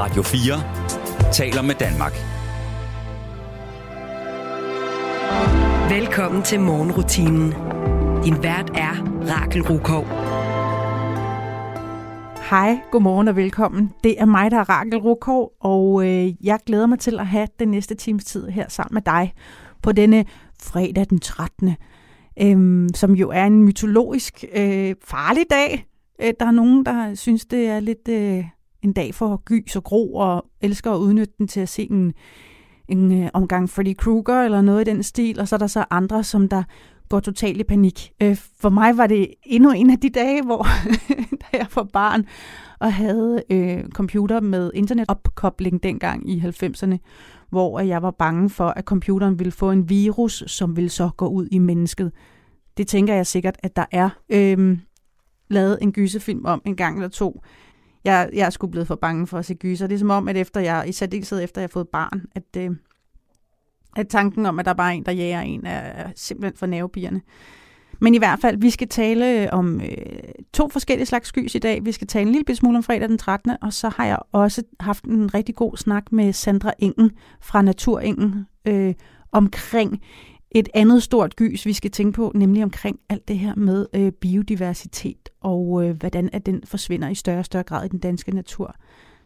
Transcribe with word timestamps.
Radio 0.00 0.22
4 0.22 1.32
taler 1.32 1.62
med 1.62 1.74
Danmark. 1.74 2.12
Velkommen 5.90 6.42
til 6.42 6.60
morgenrutinen. 6.60 7.52
Din 8.24 8.42
vært 8.42 8.70
er 8.74 8.94
Rakel 9.30 9.62
Rukov. 9.62 10.04
Hej, 12.50 12.80
godmorgen 12.90 13.28
og 13.28 13.36
velkommen. 13.36 13.92
Det 14.04 14.20
er 14.20 14.24
mig, 14.24 14.50
der 14.50 14.56
er 14.56 14.68
Rakel 14.68 14.98
Rukov, 14.98 15.52
og 15.60 16.06
øh, 16.06 16.46
jeg 16.46 16.58
glæder 16.66 16.86
mig 16.86 16.98
til 16.98 17.20
at 17.20 17.26
have 17.26 17.48
den 17.58 17.68
næste 17.68 17.94
times 17.94 18.24
tid 18.24 18.48
her 18.48 18.68
sammen 18.68 18.94
med 18.94 19.02
dig 19.02 19.32
på 19.82 19.92
denne 19.92 20.24
fredag 20.62 21.06
den 21.10 21.20
13. 21.20 21.76
Øhm, 22.40 22.88
som 22.94 23.12
jo 23.12 23.30
er 23.30 23.44
en 23.44 23.62
mytologisk 23.64 24.44
øh, 24.52 24.94
farlig 25.04 25.44
dag. 25.50 25.86
Øh, 26.22 26.32
der 26.40 26.46
er 26.46 26.50
nogen, 26.50 26.86
der 26.86 27.14
synes, 27.14 27.46
det 27.46 27.66
er 27.66 27.80
lidt 27.80 28.08
øh, 28.08 28.44
en 28.82 28.92
dag 28.92 29.14
for 29.14 29.42
gys 29.44 29.76
og 29.76 29.84
gro, 29.84 30.14
og 30.14 30.44
elsker 30.60 30.92
at 30.92 30.98
udnytte 30.98 31.34
den 31.38 31.48
til 31.48 31.60
at 31.60 31.68
se 31.68 31.90
en, 31.90 32.14
en 32.88 33.22
øh, 33.22 33.30
omgang 33.34 33.70
Freddy 33.70 33.94
Krueger 33.96 34.42
eller 34.42 34.60
noget 34.60 34.88
i 34.88 34.90
den 34.90 35.02
stil, 35.02 35.40
og 35.40 35.48
så 35.48 35.56
er 35.56 35.58
der 35.58 35.66
så 35.66 35.84
andre, 35.90 36.24
som 36.24 36.48
der 36.48 36.62
går 37.08 37.20
totalt 37.20 37.60
i 37.60 37.64
panik. 37.64 38.12
Øh, 38.22 38.36
for 38.60 38.68
mig 38.68 38.96
var 38.96 39.06
det 39.06 39.34
endnu 39.42 39.70
en 39.70 39.90
af 39.90 39.98
de 39.98 40.10
dage, 40.10 40.42
hvor 40.42 40.66
da 41.42 41.46
jeg 41.58 41.66
var 41.74 41.88
barn 41.92 42.24
og 42.78 42.92
havde 42.92 43.42
øh, 43.50 43.88
computer 43.88 44.40
med 44.40 44.70
internetopkobling 44.74 45.82
dengang 45.82 46.30
i 46.30 46.40
90'erne, 46.40 46.96
hvor 47.50 47.80
øh, 47.80 47.88
jeg 47.88 48.02
var 48.02 48.10
bange 48.10 48.50
for, 48.50 48.68
at 48.68 48.84
computeren 48.84 49.38
ville 49.38 49.52
få 49.52 49.70
en 49.70 49.88
virus, 49.88 50.44
som 50.46 50.76
ville 50.76 50.90
så 50.90 51.10
gå 51.16 51.28
ud 51.28 51.48
i 51.50 51.58
mennesket. 51.58 52.12
Det 52.76 52.88
tænker 52.88 53.14
jeg 53.14 53.26
sikkert, 53.26 53.56
at 53.62 53.76
der 53.76 53.84
er 53.90 54.10
øh, 54.28 54.78
lavet 55.50 55.78
en 55.82 55.92
gyserfilm 55.92 56.44
om 56.44 56.62
en 56.64 56.76
gang 56.76 56.96
eller 56.96 57.08
to. 57.08 57.42
Jeg, 58.08 58.30
jeg 58.32 58.46
er 58.46 58.50
sgu 58.50 58.66
blevet 58.66 58.86
for 58.86 58.94
bange 58.94 59.26
for 59.26 59.38
at 59.38 59.44
se 59.44 59.54
gyser. 59.54 59.86
Det 59.86 59.94
er 59.94 59.98
som 59.98 60.10
om, 60.10 60.28
at 60.28 60.36
efter 60.36 60.60
jeg, 60.60 60.84
i 60.88 60.92
særdeleshed 60.92 61.42
efter 61.42 61.60
jeg 61.60 61.66
har 61.66 61.72
fået 61.72 61.88
barn, 61.88 62.22
at, 62.34 62.56
øh, 62.56 62.70
at 63.96 64.08
tanken 64.08 64.46
om, 64.46 64.58
at 64.58 64.64
der 64.64 64.72
bare 64.72 64.92
er 64.92 64.96
en, 64.96 65.04
der 65.04 65.12
jager 65.12 65.40
en, 65.40 65.66
er, 65.66 65.78
er 65.78 66.10
simpelthen 66.16 66.58
for 66.58 66.66
nervepigerne. 66.66 67.20
Men 68.00 68.14
i 68.14 68.18
hvert 68.18 68.40
fald, 68.40 68.56
vi 68.56 68.70
skal 68.70 68.88
tale 68.88 69.42
øh, 69.42 69.48
om 69.52 69.80
øh, 69.80 69.86
to 70.54 70.68
forskellige 70.68 71.06
slags 71.06 71.28
skys 71.28 71.54
i 71.54 71.58
dag. 71.58 71.84
Vi 71.84 71.92
skal 71.92 72.06
tale 72.06 72.26
en 72.26 72.32
lille 72.32 72.56
smule 72.56 72.76
om 72.76 72.82
fredag 72.82 73.08
den 73.08 73.18
13. 73.18 73.56
Og 73.62 73.72
så 73.72 73.88
har 73.88 74.04
jeg 74.04 74.18
også 74.32 74.62
haft 74.80 75.04
en 75.04 75.34
rigtig 75.34 75.54
god 75.54 75.76
snak 75.76 76.12
med 76.12 76.32
Sandra 76.32 76.72
Engen 76.78 77.10
fra 77.40 77.62
Naturengen 77.62 78.46
øh, 78.64 78.94
omkring 79.32 80.02
et 80.50 80.68
andet 80.74 81.02
stort 81.02 81.36
gys, 81.36 81.66
vi 81.66 81.72
skal 81.72 81.90
tænke 81.90 82.16
på, 82.16 82.32
nemlig 82.34 82.62
omkring 82.62 82.98
alt 83.08 83.28
det 83.28 83.38
her 83.38 83.54
med 83.54 83.86
øh, 83.94 84.12
biodiversitet 84.12 85.28
og 85.40 85.84
øh, 85.84 85.96
hvordan 85.96 86.30
at 86.32 86.46
den 86.46 86.62
forsvinder 86.64 87.08
i 87.08 87.14
større 87.14 87.38
og 87.38 87.44
større 87.44 87.62
grad 87.62 87.84
i 87.84 87.88
den 87.88 87.98
danske 87.98 88.34
natur. 88.34 88.74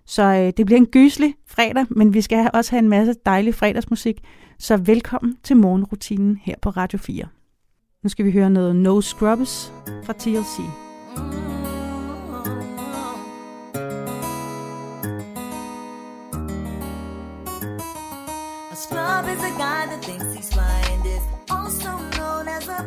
Så 0.06 0.22
øh, 0.22 0.52
det 0.56 0.66
bliver 0.66 0.78
en 0.78 0.86
gyselig 0.86 1.34
fredag, 1.46 1.86
men 1.90 2.14
vi 2.14 2.20
skal 2.20 2.50
også 2.54 2.70
have 2.70 2.78
en 2.78 2.88
masse 2.88 3.14
dejlig 3.26 3.54
fredagsmusik. 3.54 4.20
Så 4.58 4.76
velkommen 4.76 5.36
til 5.42 5.56
morgenrutinen 5.56 6.36
her 6.36 6.54
på 6.62 6.70
Radio 6.70 6.98
4. 6.98 7.24
Nu 8.02 8.08
skal 8.08 8.24
vi 8.24 8.32
høre 8.32 8.50
noget 8.50 8.76
No 8.76 9.00
Scrubs 9.00 9.72
fra 10.04 10.12
TLC. 10.12 10.58
A 18.70 18.74
scrub 18.74 19.24
is 19.28 19.44
a 19.44 19.50
guy 19.58 19.86
that 19.86 20.02
thinks 20.02 20.34
he's 20.34 20.52
fly 20.52 20.81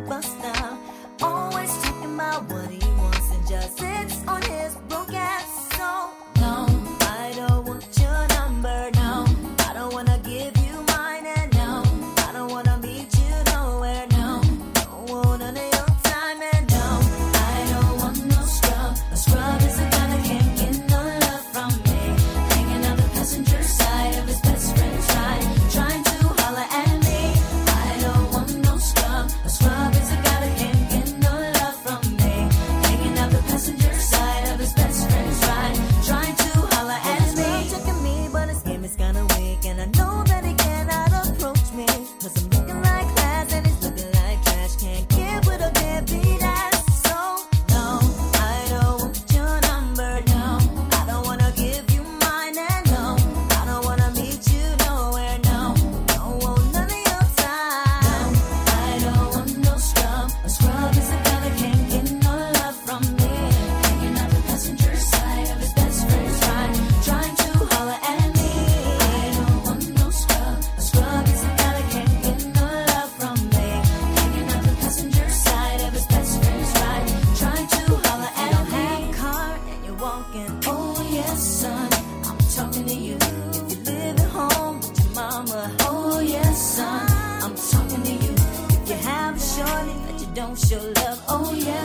as. 0.03 0.77
Always 1.21 1.71
talking 1.83 2.13
about 2.15 2.43
what 2.51 2.69
he 2.69 2.87
wants 2.91 3.31
and 3.31 3.47
just 3.47 3.79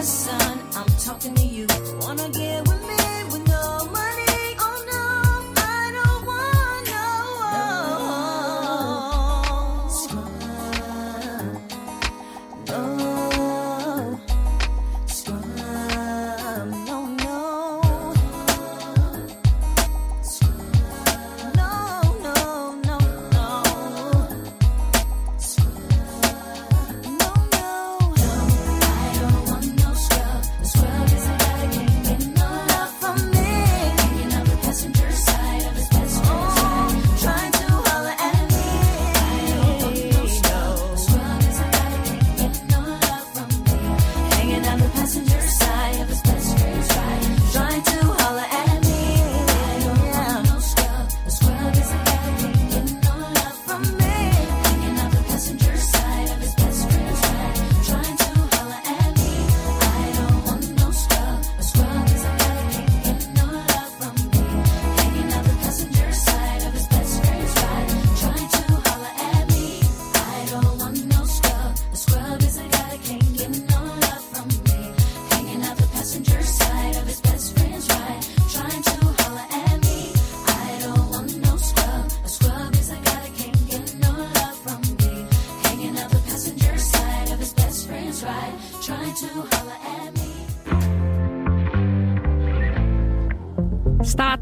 Oh 0.02 0.39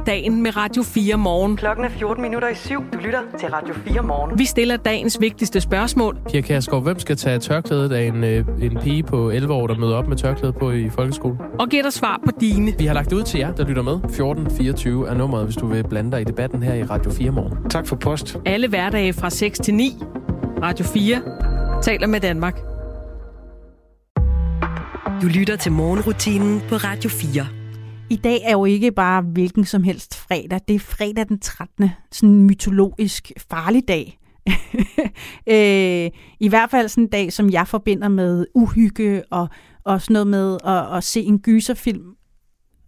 dagen 0.09 0.43
med 0.43 0.57
Radio 0.57 0.83
4 0.83 1.17
morgen. 1.17 1.57
Klokken 1.57 1.85
er 1.85 1.89
14 1.89 2.23
minutter 2.23 2.49
i 2.49 2.55
syv. 2.55 2.85
Du 2.93 2.99
lytter 2.99 3.21
til 3.39 3.49
Radio 3.49 3.75
4 3.75 4.03
morgen. 4.03 4.39
Vi 4.39 4.45
stiller 4.45 4.77
dagens 4.77 5.21
vigtigste 5.21 5.61
spørgsmål. 5.61 6.19
Pia 6.31 6.41
Kærsgaard, 6.41 6.83
hvem 6.83 6.99
skal 6.99 7.17
tage 7.17 7.39
tørklædet 7.39 7.93
af 7.93 8.03
en, 8.03 8.25
øh, 8.25 8.45
en 8.63 8.79
pige 8.83 9.03
på 9.03 9.31
11 9.31 9.55
år, 9.55 9.67
der 9.67 9.79
møder 9.79 9.97
op 9.97 10.09
med 10.09 10.17
tørklæde 10.17 10.53
på 10.53 10.71
i 10.71 10.89
folkeskolen? 10.91 11.39
Og 11.59 11.69
giver 11.69 11.83
dig 11.83 11.93
svar 11.93 12.21
på 12.25 12.31
dine. 12.41 12.75
Vi 12.79 12.87
har 12.87 12.95
lagt 12.95 13.11
det 13.11 13.17
ud 13.17 13.23
til 13.23 13.41
jer, 13.41 13.55
der 13.55 13.65
lytter 13.65 13.83
med. 13.83 13.95
1424 13.95 15.09
er 15.09 15.15
nummeret, 15.15 15.45
hvis 15.45 15.57
du 15.57 15.67
vil 15.67 15.85
blande 15.89 16.13
dig 16.13 16.21
i 16.21 16.25
debatten 16.25 16.63
her 16.63 16.75
i 16.75 16.85
Radio 16.85 17.11
4 17.11 17.31
morgen. 17.31 17.71
Tak 17.71 17.87
for 17.87 17.97
post. 17.97 18.37
Alle 18.47 18.69
hverdage 18.69 19.13
fra 19.13 19.31
6 19.31 19.59
til 19.59 19.75
9. 19.75 19.93
Radio 20.63 20.85
4 20.85 21.23
taler 21.83 22.07
med 22.07 22.21
Danmark. 22.21 22.61
Du 25.23 25.27
lytter 25.27 25.57
til 25.57 25.73
morgenrutinen 25.73 26.63
på 26.69 26.75
Radio 26.75 27.11
4. 27.11 27.58
I 28.11 28.17
dag 28.17 28.41
er 28.45 28.53
jo 28.53 28.65
ikke 28.65 28.93
bare 28.93 29.23
hvilken 29.23 29.65
som 29.65 29.83
helst 29.83 30.17
fredag. 30.17 30.61
Det 30.69 30.75
er 30.75 30.79
fredag 30.79 31.29
den 31.29 31.39
13. 31.39 31.91
Sådan 32.13 32.29
en 32.29 32.43
mytologisk 32.43 33.33
farlig 33.51 33.89
dag. 33.89 34.19
øh, 35.55 36.11
I 36.41 36.49
hvert 36.49 36.71
fald 36.71 36.89
sådan 36.89 37.05
en 37.05 37.11
dag, 37.11 37.33
som 37.33 37.51
jeg 37.51 37.69
forbinder 37.69 38.09
med 38.09 38.47
uhygge 38.55 39.23
og, 39.31 39.49
og 39.85 40.03
sådan 40.03 40.13
noget 40.13 40.27
med 40.27 40.59
at, 40.65 40.97
at 40.97 41.05
se 41.05 41.21
en 41.21 41.39
gyserfilm. 41.39 42.15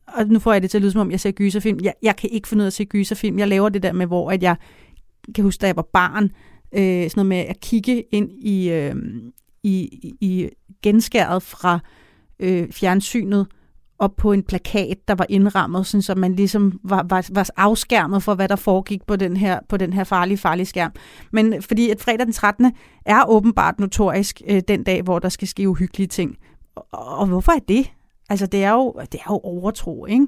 Og 0.07 0.27
nu 0.27 0.39
får 0.39 0.53
jeg 0.53 0.63
det 0.63 0.71
til 0.71 0.79
at 0.79 0.83
lyde, 0.83 0.93
som 0.93 1.01
om 1.01 1.11
jeg 1.11 1.21
ser 1.21 1.31
gyserfilm. 1.31 1.79
Jeg, 1.83 1.95
jeg 2.03 2.17
kan 2.17 2.31
ikke 2.31 2.49
finde 2.49 2.63
ud 2.63 2.67
af 2.67 2.71
at 2.71 2.73
se 2.73 2.85
gyserfilm. 2.85 3.39
Jeg 3.39 3.49
laver 3.49 3.69
det 3.69 3.83
der 3.83 3.93
med, 3.93 4.07
hvor 4.07 4.31
at 4.31 4.43
jeg 4.43 4.57
kan 5.35 5.45
huske, 5.45 5.61
da 5.61 5.67
jeg 5.67 5.77
var 5.77 5.89
barn, 5.93 6.25
øh, 6.73 7.11
sådan 7.11 7.11
noget 7.17 7.27
med 7.27 7.37
at 7.37 7.61
kigge 7.61 8.05
ind 8.13 8.31
i, 8.33 8.71
øh, 8.71 8.95
i, 9.63 9.81
i 10.21 10.49
genskæret 10.83 11.43
fra 11.43 11.79
øh, 12.41 12.73
fjernsynet, 12.73 13.47
op 14.01 14.17
på 14.17 14.33
en 14.33 14.43
plakat, 14.43 14.99
der 15.09 15.15
var 15.15 15.27
indrammet, 15.29 15.87
sådan, 15.87 16.03
så 16.03 16.15
man 16.15 16.35
ligesom 16.35 16.81
var, 16.85 17.07
var, 17.09 17.29
var 17.33 17.49
afskærmet 17.57 18.23
for, 18.23 18.35
hvad 18.35 18.49
der 18.49 18.57
foregik 18.57 19.07
på 19.07 19.17
den 19.17 19.37
her, 19.37 19.61
på 19.69 19.77
den 19.77 19.93
her 19.93 20.05
farlige, 20.05 20.39
farlige 20.39 20.67
skærm. 20.67 20.93
Men 21.31 21.63
fordi 21.63 21.91
at 21.91 22.01
fredag 22.01 22.27
den 22.27 22.33
13. 22.33 22.73
er 23.07 23.25
åbenbart 23.29 23.81
notorisk 23.81 24.43
øh, 24.49 24.63
den 24.69 24.85
dag, 24.85 25.03
hvor 25.03 25.19
der 25.19 25.29
skal 25.29 25.49
ske 25.49 25.69
uhyggelige 25.69 26.09
ting. 26.09 26.37
Og, 26.75 27.19
og 27.19 27.27
hvorfor 27.27 27.53
er 27.53 27.59
det? 27.69 27.91
Altså, 28.31 28.47
det 28.47 28.65
er 28.65 28.73
jo, 28.73 28.95
det 29.13 29.15
er 29.15 29.31
jo 29.31 29.41
overtro, 29.43 30.07
ikke? 30.07 30.27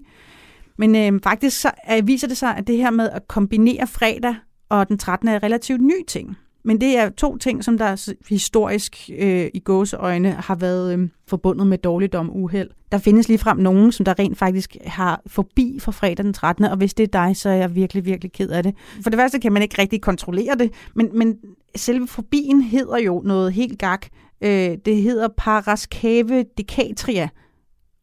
Men 0.79 0.97
øh, 0.97 1.21
faktisk 1.23 1.61
så 1.61 1.71
øh, 1.93 2.07
viser 2.07 2.29
det 2.29 2.37
sig, 2.37 2.57
at 2.57 2.67
det 2.67 2.77
her 2.77 2.91
med 2.91 3.11
at 3.11 3.29
kombinere 3.29 3.87
fredag 3.87 4.35
og 4.69 4.89
den 4.89 4.99
13. 4.99 5.29
er 5.29 5.43
relativt 5.43 5.81
ny 5.81 6.05
ting. 6.09 6.37
Men 6.65 6.81
det 6.81 6.99
er 6.99 7.09
to 7.09 7.37
ting, 7.37 7.65
som 7.65 7.79
der 7.79 8.13
historisk 8.29 9.11
øh, 9.19 9.51
i 9.55 9.59
gåseøjne 9.59 10.31
har 10.31 10.55
været 10.55 10.99
øh, 10.99 11.09
forbundet 11.29 11.67
med 11.67 11.79
dårligdom 11.79 12.31
og 12.31 12.37
uheld. 12.37 12.71
Der 12.93 12.99
findes 12.99 13.29
ligefrem 13.29 13.59
nogen, 13.59 13.93
som 13.93 14.05
der 14.05 14.19
rent 14.19 14.39
faktisk 14.39 14.77
har 14.87 15.23
forbi 15.27 15.79
for 15.81 15.93
fredag 15.93 16.25
den 16.25 16.33
13. 16.33 16.65
Og 16.65 16.77
hvis 16.77 16.95
det 16.95 17.05
er 17.05 17.25
dig, 17.27 17.37
så 17.37 17.49
er 17.49 17.55
jeg 17.55 17.75
virkelig, 17.75 18.05
virkelig 18.05 18.33
ked 18.33 18.51
af 18.51 18.63
det. 18.63 18.75
For 19.03 19.11
det 19.11 19.19
første 19.19 19.41
kan 19.41 19.53
man 19.53 19.63
ikke 19.63 19.83
rigtig 19.83 20.01
kontrollere 20.01 20.55
det, 20.59 20.73
men, 20.95 21.09
men 21.15 21.37
selve 21.77 22.07
forbien 22.07 22.63
hedder 22.63 22.99
jo 22.99 23.23
noget 23.25 23.53
helt 23.53 23.79
gak. 23.79 24.07
Øh, 24.41 24.77
det 24.85 25.03
hedder 25.03 25.29
paraskave 25.37 26.45
decatria 26.59 27.29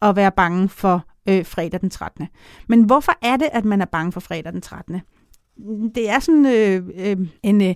at 0.01 0.15
være 0.15 0.31
bange 0.31 0.69
for 0.69 1.05
øh, 1.29 1.45
fredag 1.45 1.81
den 1.81 1.89
13. 1.89 2.27
Men 2.67 2.83
hvorfor 2.83 3.11
er 3.21 3.37
det, 3.37 3.49
at 3.51 3.65
man 3.65 3.81
er 3.81 3.85
bange 3.85 4.11
for 4.11 4.19
fredag 4.19 4.53
den 4.53 4.61
13.? 4.61 5.01
Det 5.95 6.09
er 6.09 6.19
sådan 6.19 6.45
øh, 6.45 6.83
øh, 6.97 7.27
en... 7.43 7.61
Øh, 7.61 7.75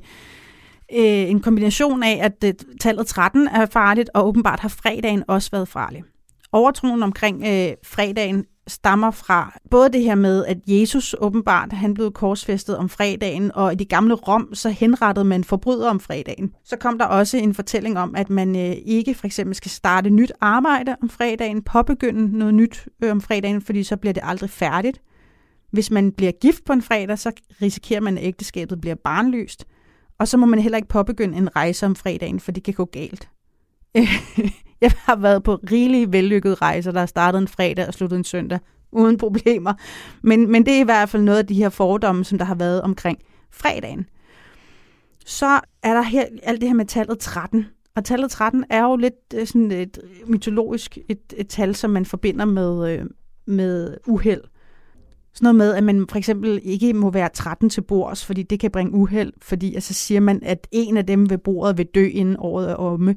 øh, 0.96 1.30
en 1.30 1.40
kombination 1.40 2.04
af, 2.04 2.20
at 2.22 2.44
øh, 2.46 2.54
tallet 2.82 3.08
13 3.08 3.48
er 3.48 3.66
farligt, 3.66 4.10
og 4.14 4.28
åbenbart 4.28 4.60
har 4.60 4.70
fredagen 4.70 5.24
også 5.28 5.52
været 5.52 5.68
farlig. 5.68 6.04
Overtroen 6.52 7.04
omkring 7.04 7.44
øh, 7.48 7.74
fredagen 7.86 8.46
stammer 8.68 9.12
fra 9.12 9.60
både 9.72 9.90
det 9.90 10.04
her 10.04 10.16
med, 10.16 10.46
at 10.46 10.58
Jesus 10.68 11.16
åbenbart 11.20 11.74
han 11.74 11.94
blev 11.94 12.12
korsfæstet 12.12 12.78
om 12.78 12.90
fredagen, 12.90 13.52
og 13.56 13.74
i 13.74 13.76
det 13.76 13.90
gamle 13.90 14.14
Rom, 14.14 14.50
så 14.54 14.70
henrettede 14.70 15.26
man 15.26 15.44
forbrydere 15.44 15.90
om 15.90 16.00
fredagen. 16.00 16.52
Så 16.66 16.78
kom 16.78 16.98
der 16.98 17.06
også 17.06 17.38
en 17.38 17.54
fortælling 17.54 18.00
om, 18.00 18.16
at 18.16 18.30
man 18.30 18.56
øh, 18.56 18.76
ikke 18.86 19.14
for 19.14 19.26
eksempel 19.26 19.56
skal 19.56 19.72
starte 19.72 20.10
nyt 20.10 20.32
arbejde 20.42 20.96
om 21.02 21.10
fredagen, 21.10 21.62
påbegynde 21.62 22.38
noget 22.38 22.54
nyt 22.54 22.88
øh, 23.04 23.12
om 23.12 23.22
fredagen, 23.22 23.62
fordi 23.62 23.84
så 23.84 23.98
bliver 23.98 24.14
det 24.14 24.24
aldrig 24.26 24.50
færdigt. 24.50 25.02
Hvis 25.72 25.92
man 25.92 26.12
bliver 26.12 26.32
gift 26.32 26.66
på 26.66 26.74
en 26.74 26.82
fredag, 26.82 27.20
så 27.20 27.32
risikerer 27.62 28.02
man, 28.02 28.18
at 28.18 28.24
ægteskabet 28.24 28.82
bliver 28.82 28.96
barnløst. 28.96 29.66
Og 30.18 30.28
så 30.28 30.38
må 30.38 30.46
man 30.46 30.60
heller 30.60 30.76
ikke 30.76 30.88
påbegynde 30.88 31.38
en 31.38 31.56
rejse 31.56 31.86
om 31.86 31.96
fredagen, 31.96 32.40
for 32.40 32.52
det 32.52 32.64
kan 32.64 32.74
gå 32.74 32.86
galt. 32.86 33.30
jeg 34.82 34.92
har 34.98 35.16
været 35.16 35.44
på 35.44 35.56
rigelige 35.72 36.12
vellykkede 36.12 36.56
rejser, 36.56 36.92
der 36.92 37.00
har 37.00 37.06
startet 37.06 37.42
en 37.42 37.48
fredag 37.48 37.88
og 37.88 37.94
sluttet 37.94 38.18
en 38.18 38.24
søndag, 38.24 38.60
uden 38.92 39.18
problemer. 39.18 39.74
Men, 40.22 40.52
men 40.52 40.66
det 40.66 40.74
er 40.74 40.80
i 40.80 40.84
hvert 40.84 41.10
fald 41.10 41.24
noget 41.24 41.40
af 41.40 41.48
de 41.48 41.54
her 41.54 41.70
fordomme, 41.70 42.26
som 42.26 42.38
der 42.38 42.46
har 42.46 42.56
været 42.56 42.82
omkring 42.82 43.20
fredagen. 43.52 44.06
Så 45.26 45.60
er 45.84 45.94
der 45.94 46.02
her, 46.02 46.26
alt 46.44 46.62
det 46.62 46.70
her 46.70 46.76
med 46.76 46.86
tallet 46.86 47.20
13. 47.20 47.66
Og 47.96 48.04
tallet 48.06 48.32
13 48.32 48.66
er 48.70 48.84
jo 48.84 48.96
lidt 48.96 49.34
øh, 49.34 49.48
sådan 49.48 49.72
et 49.72 50.00
mytologisk 50.28 50.98
et, 51.10 51.34
et 51.38 51.48
tal, 51.48 51.76
som 51.76 51.90
man 51.90 52.06
forbinder 52.06 52.46
med, 52.46 52.94
øh, 52.94 53.06
med 53.46 53.98
uheld. 54.08 54.42
Sådan 55.34 55.46
noget 55.46 55.56
med, 55.56 55.74
at 55.74 55.84
man 55.84 56.06
for 56.10 56.18
eksempel 56.18 56.60
ikke 56.64 56.94
må 56.94 57.12
være 57.12 57.30
13 57.34 57.70
til 57.70 57.82
bords, 57.82 58.26
fordi 58.26 58.44
det 58.44 58.60
kan 58.60 58.72
bringe 58.72 58.94
uheld, 58.94 59.34
fordi 59.42 59.76
altså 59.76 59.94
siger 59.94 60.20
man, 60.20 60.40
at 60.44 60.68
en 60.72 60.98
af 60.98 61.06
dem 61.06 61.30
ved 61.30 61.38
bordet 61.38 61.78
vil 61.78 61.86
dø 61.86 62.08
inden 62.08 62.36
året 62.40 62.72
er 62.72 62.76
omme. 62.76 63.16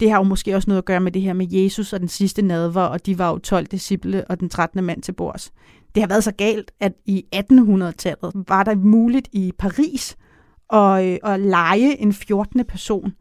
Det 0.00 0.10
har 0.10 0.18
jo 0.18 0.22
måske 0.22 0.56
også 0.56 0.70
noget 0.70 0.78
at 0.78 0.84
gøre 0.84 1.00
med 1.00 1.12
det 1.12 1.22
her 1.22 1.32
med 1.32 1.46
Jesus 1.50 1.92
og 1.92 2.00
den 2.00 2.08
sidste 2.08 2.42
nadver, 2.42 2.82
og 2.82 3.06
de 3.06 3.18
var 3.18 3.30
jo 3.30 3.38
12 3.38 3.66
disciple 3.66 4.24
og 4.30 4.40
den 4.40 4.48
13. 4.48 4.84
mand 4.84 5.02
til 5.02 5.12
bords. 5.12 5.52
Det 5.94 6.02
har 6.02 6.08
været 6.08 6.24
så 6.24 6.32
galt, 6.32 6.70
at 6.80 6.92
i 7.06 7.24
1800-tallet 7.34 8.44
var 8.48 8.62
der 8.64 8.74
muligt 8.74 9.28
i 9.32 9.52
Paris 9.58 10.16
at, 10.72 11.04
øh, 11.04 11.32
at 11.32 11.40
lege 11.40 12.00
en 12.00 12.12
14. 12.12 12.64
person. 12.64 13.12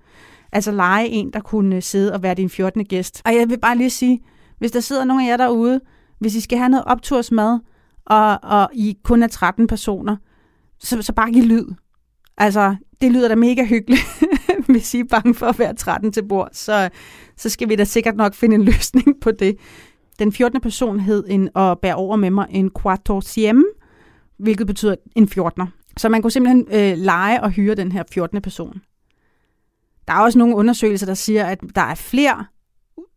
Altså 0.51 0.72
lege 0.72 1.07
en, 1.07 1.34
der 1.34 1.40
kunne 1.40 1.75
øh, 1.75 1.81
sidde 1.81 2.13
og 2.13 2.24
være 2.24 2.34
din 2.34 2.50
14. 2.50 2.86
gæst. 2.86 3.22
Og 3.25 3.36
jeg 3.36 3.50
vil 3.50 3.60
bare 3.60 3.78
lige 3.78 3.90
sige, 3.90 4.22
hvis 4.60 4.72
der 4.72 4.80
sidder 4.80 5.06
nogen 5.06 5.25
af 5.25 5.31
jer 5.31 5.38
derude, 5.38 5.80
hvis 6.19 6.36
I 6.36 6.42
skal 6.42 6.57
have 6.57 6.69
noget 6.69 6.86
optursmad, 6.86 7.60
og, 8.05 8.39
og 8.44 8.69
I 8.73 8.97
kun 9.03 9.23
er 9.23 9.27
13 9.27 9.67
personer, 9.67 10.15
så, 10.79 11.01
så 11.01 11.13
bare 11.13 11.31
giv 11.31 11.44
lyd. 11.44 11.65
Altså, 12.38 12.75
det 13.01 13.11
lyder 13.11 13.27
da 13.27 13.35
mega 13.35 13.65
hyggeligt, 13.65 14.01
hvis 14.69 14.94
I 14.94 15.00
er 15.00 15.03
bange 15.09 15.35
for 15.35 15.45
at 15.45 15.59
være 15.59 15.75
13 15.75 16.11
til 16.11 16.27
bord, 16.27 16.50
så, 16.53 16.89
så 17.38 17.50
skal 17.50 17.69
vi 17.69 17.75
da 17.75 17.83
sikkert 17.83 18.15
nok 18.15 18.33
finde 18.33 18.55
en 18.55 18.63
løsning 18.71 19.15
på 19.21 19.31
det. 19.31 19.57
Den 20.19 20.31
14. 20.31 20.61
person 20.61 21.00
hed 21.00 21.23
en, 21.27 21.50
og 21.53 21.79
bærer 21.79 21.95
over 21.95 22.15
med 22.15 22.29
mig 22.29 22.47
en 22.50 22.71
quattorzième, 22.79 23.63
hvilket 24.38 24.67
betyder 24.67 24.95
en 25.15 25.29
14'er. 25.37 25.66
Så 25.97 26.09
man 26.09 26.21
kunne 26.21 26.31
simpelthen 26.31 26.68
øh, 26.71 26.97
lege 26.97 27.44
og 27.44 27.51
hyre 27.51 27.75
den 27.75 27.92
her 27.92 28.04
14. 28.11 28.42
person. 28.42 28.81
Der 30.07 30.13
er 30.13 30.19
også 30.19 30.39
nogle 30.39 30.56
undersøgelser, 30.56 31.06
der 31.06 31.13
siger, 31.13 31.45
at 31.45 31.59
der 31.75 31.81
er 31.81 31.95
flere 31.95 32.45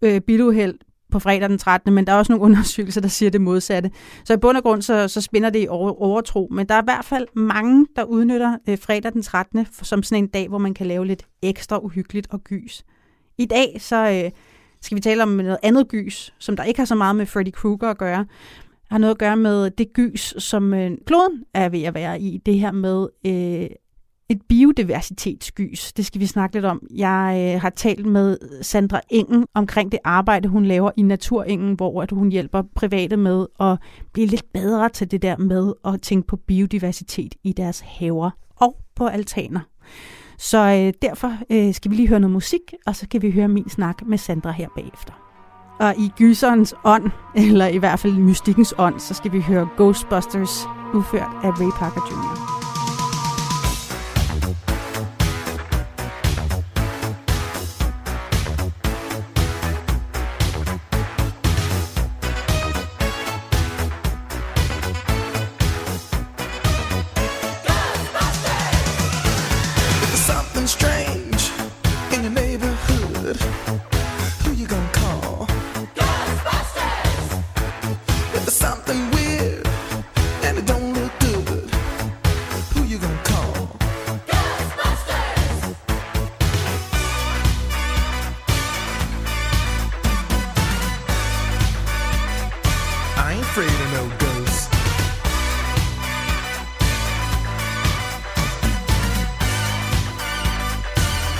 øh, 0.02 0.20
biluheld 0.20 0.78
på 1.16 1.20
fredag 1.20 1.48
den 1.48 1.58
13., 1.58 1.94
men 1.94 2.06
der 2.06 2.12
er 2.12 2.16
også 2.16 2.32
nogle 2.32 2.44
undersøgelser, 2.46 3.00
der 3.00 3.08
siger 3.08 3.30
det 3.30 3.40
modsatte. 3.40 3.90
Så 4.24 4.34
i 4.34 4.36
bund 4.36 4.56
og 4.56 4.62
grund, 4.62 4.82
så, 4.82 5.08
så 5.08 5.20
spænder 5.20 5.50
det 5.50 5.62
i 5.62 5.66
over, 5.68 6.02
overtro. 6.02 6.48
Men 6.50 6.68
der 6.68 6.74
er 6.74 6.82
i 6.82 6.84
hvert 6.84 7.04
fald 7.04 7.26
mange, 7.34 7.86
der 7.96 8.04
udnytter 8.04 8.56
øh, 8.68 8.78
fredag 8.78 9.12
den 9.12 9.22
13. 9.22 9.66
som 9.82 10.02
sådan 10.02 10.24
en 10.24 10.28
dag, 10.28 10.48
hvor 10.48 10.58
man 10.58 10.74
kan 10.74 10.86
lave 10.86 11.06
lidt 11.06 11.26
ekstra 11.42 11.78
uhyggeligt 11.78 12.26
og 12.30 12.44
gys. 12.44 12.84
I 13.38 13.44
dag, 13.44 13.76
så 13.80 13.96
øh, 13.96 14.30
skal 14.80 14.96
vi 14.96 15.00
tale 15.00 15.22
om 15.22 15.28
noget 15.28 15.58
andet 15.62 15.88
gys, 15.88 16.34
som 16.38 16.56
der 16.56 16.64
ikke 16.64 16.80
har 16.80 16.84
så 16.84 16.94
meget 16.94 17.16
med 17.16 17.26
Freddy 17.26 17.50
Krueger 17.52 17.90
at 17.90 17.98
gøre, 17.98 18.26
har 18.90 18.98
noget 18.98 19.14
at 19.14 19.18
gøre 19.18 19.36
med 19.36 19.70
det 19.70 19.92
gys, 19.92 20.34
som 20.38 20.74
øh, 20.74 20.90
kloden 21.06 21.44
er 21.54 21.68
ved 21.68 21.82
at 21.82 21.94
være 21.94 22.20
i. 22.20 22.38
Det 22.46 22.58
her 22.58 22.72
med 22.72 23.08
øh, 23.26 23.76
et 24.28 24.42
biodiversitetsgys. 24.48 25.92
Det 25.92 26.06
skal 26.06 26.20
vi 26.20 26.26
snakke 26.26 26.56
lidt 26.56 26.64
om. 26.64 26.86
Jeg 26.94 27.52
øh, 27.54 27.60
har 27.60 27.70
talt 27.70 28.06
med 28.06 28.38
Sandra 28.62 29.00
Engen 29.10 29.46
omkring 29.54 29.92
det 29.92 30.00
arbejde, 30.04 30.48
hun 30.48 30.64
laver 30.64 30.90
i 30.96 31.02
Naturengen, 31.02 31.74
hvor 31.74 32.02
at 32.02 32.10
hun 32.10 32.32
hjælper 32.32 32.62
private 32.74 33.16
med 33.16 33.46
at 33.60 33.78
blive 34.12 34.26
lidt 34.26 34.52
bedre 34.52 34.88
til 34.88 35.10
det 35.10 35.22
der 35.22 35.36
med 35.36 35.72
at 35.84 36.02
tænke 36.02 36.26
på 36.26 36.36
biodiversitet 36.36 37.34
i 37.44 37.52
deres 37.52 37.80
haver 37.80 38.30
og 38.56 38.76
på 38.94 39.06
altaner. 39.06 39.60
Så 40.38 40.58
øh, 40.58 40.92
derfor 41.02 41.32
øh, 41.50 41.74
skal 41.74 41.90
vi 41.90 41.96
lige 41.96 42.08
høre 42.08 42.20
noget 42.20 42.32
musik, 42.32 42.74
og 42.86 42.96
så 42.96 43.08
kan 43.08 43.22
vi 43.22 43.30
høre 43.30 43.48
min 43.48 43.68
snak 43.68 44.06
med 44.06 44.18
Sandra 44.18 44.50
her 44.50 44.68
bagefter. 44.76 45.12
Og 45.80 45.94
i 45.98 46.12
gyserens 46.18 46.74
ånd, 46.84 47.10
eller 47.36 47.66
i 47.66 47.76
hvert 47.76 47.98
fald 47.98 48.12
mystikkens 48.12 48.74
ånd, 48.78 49.00
så 49.00 49.14
skal 49.14 49.32
vi 49.32 49.40
høre 49.40 49.68
Ghostbusters 49.76 50.66
udført 50.94 51.30
af 51.42 51.50
Ray 51.50 51.70
Parker 51.78 52.00
Jr. 52.10 52.65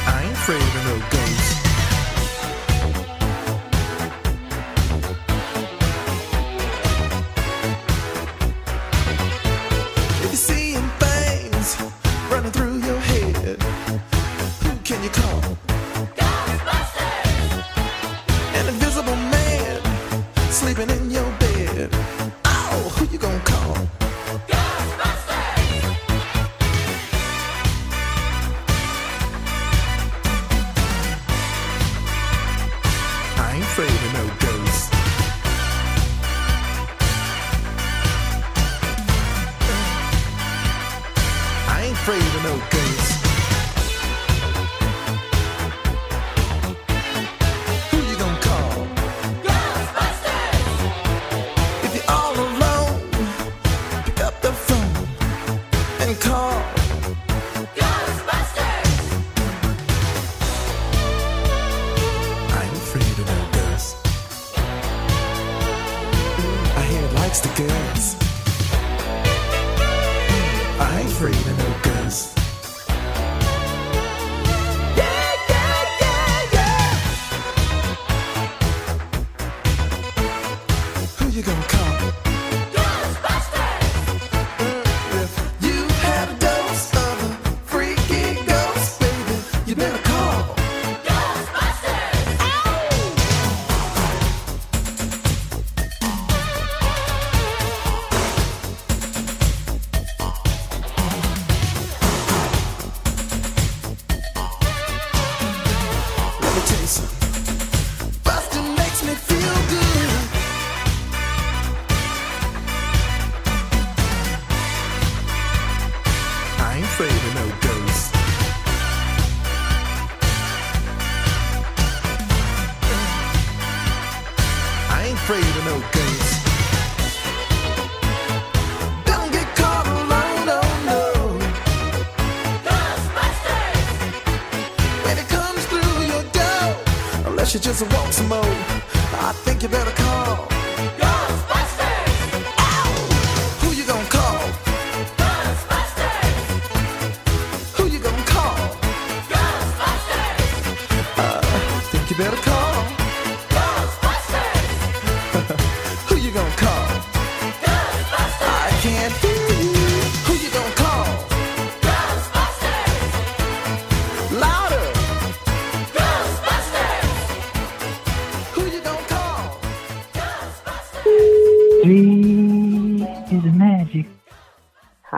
I 0.07 0.23
ain't 0.23 0.33
afraid 0.33 0.63
of 0.63 0.85
no 0.85 0.99
ghosts. 1.11 1.56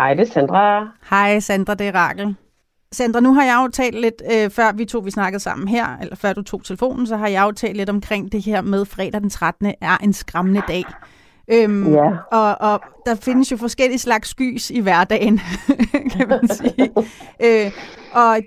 Hej, 0.09 0.15
det 0.15 0.29
er 0.29 0.33
Sandra. 0.33 0.88
Hej 1.11 1.41
Sandra, 1.41 1.75
det 1.75 1.88
er 1.88 1.93
Rakel. 1.95 2.37
Sandra, 2.93 3.21
nu 3.21 3.35
har 3.35 3.45
jeg 3.45 3.61
jo 3.65 3.69
talt 3.69 4.00
lidt, 4.00 4.23
øh, 4.33 4.50
før 4.50 4.73
vi 4.73 4.85
to 4.85 4.99
vi 4.99 5.11
snakkede 5.11 5.41
sammen 5.43 5.69
her, 5.69 5.97
eller 6.00 6.17
før 6.17 6.33
du 6.33 6.43
tog 6.43 6.65
telefonen, 6.65 7.07
så 7.07 7.17
har 7.17 7.29
jeg 7.29 7.43
jo 7.43 7.53
talt 7.53 7.77
lidt 7.77 7.91
omkring 7.91 8.33
det 8.33 8.43
her 8.45 8.61
med 8.61 8.85
fredag 8.85 9.21
den 9.21 9.31
13. 9.31 9.75
er 9.81 9.97
en 9.97 10.12
skræmmende 10.12 10.62
dag. 10.69 10.85
Øhm, 11.53 11.93
Ja. 11.93 12.11
og, 12.33 12.57
og 12.73 12.81
der 13.07 13.15
findes 13.15 13.53
jo 13.53 13.57
forskellige 13.57 13.99
slags 13.99 14.29
skys 14.29 14.71
i 14.71 14.81
hverdagen, 14.81 15.41
kan 16.17 16.29
man 16.29 16.49
sige. 16.49 16.91
øh, 17.45 17.73
og 18.12 18.38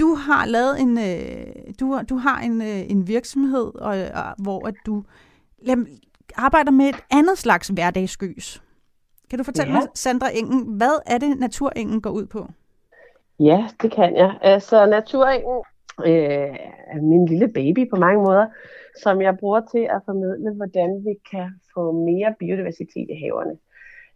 du 0.00 0.14
har 0.14 0.46
lavet 0.46 0.80
en, 0.80 0.98
øh, 0.98 1.46
du, 1.80 2.00
du 2.08 2.16
har 2.16 2.38
en, 2.40 2.62
øh, 2.62 2.90
en 2.90 3.08
virksomhed, 3.08 3.74
og, 3.80 3.96
og, 4.14 4.34
hvor 4.38 4.66
at 4.68 4.74
du 4.86 5.04
lad, 5.66 5.76
arbejder 6.36 6.70
med 6.70 6.86
et 6.88 7.00
andet 7.10 7.38
slags 7.38 7.68
hverdagsskys. 7.68 8.62
Kan 9.30 9.38
du 9.38 9.44
fortælle 9.44 9.72
Ja. 9.72 9.78
mig, 9.80 9.88
Sandra 9.94 10.26
Engen, 10.34 10.76
hvad 10.76 11.02
er 11.06 11.18
det, 11.18 11.38
Naturengen 11.40 12.00
går 12.00 12.10
ud 12.10 12.26
på? 12.26 12.46
Ja, 13.40 13.66
det 13.82 13.90
kan 13.92 14.16
jeg. 14.16 14.38
Altså, 14.42 14.86
naturengen 14.86 15.62
øh, 16.06 16.56
er 16.94 17.02
min 17.02 17.26
lille 17.26 17.48
baby 17.48 17.90
på 17.90 17.96
mange 17.96 18.22
måder, 18.22 18.46
som 19.02 19.22
jeg 19.22 19.36
bruger 19.38 19.60
til 19.72 19.78
at 19.90 20.00
formidle, 20.04 20.54
hvordan 20.54 21.02
vi 21.06 21.14
kan 21.30 21.50
få 21.74 21.92
mere 21.92 22.34
biodiversitet 22.38 23.06
i 23.10 23.14
haverne. 23.24 23.56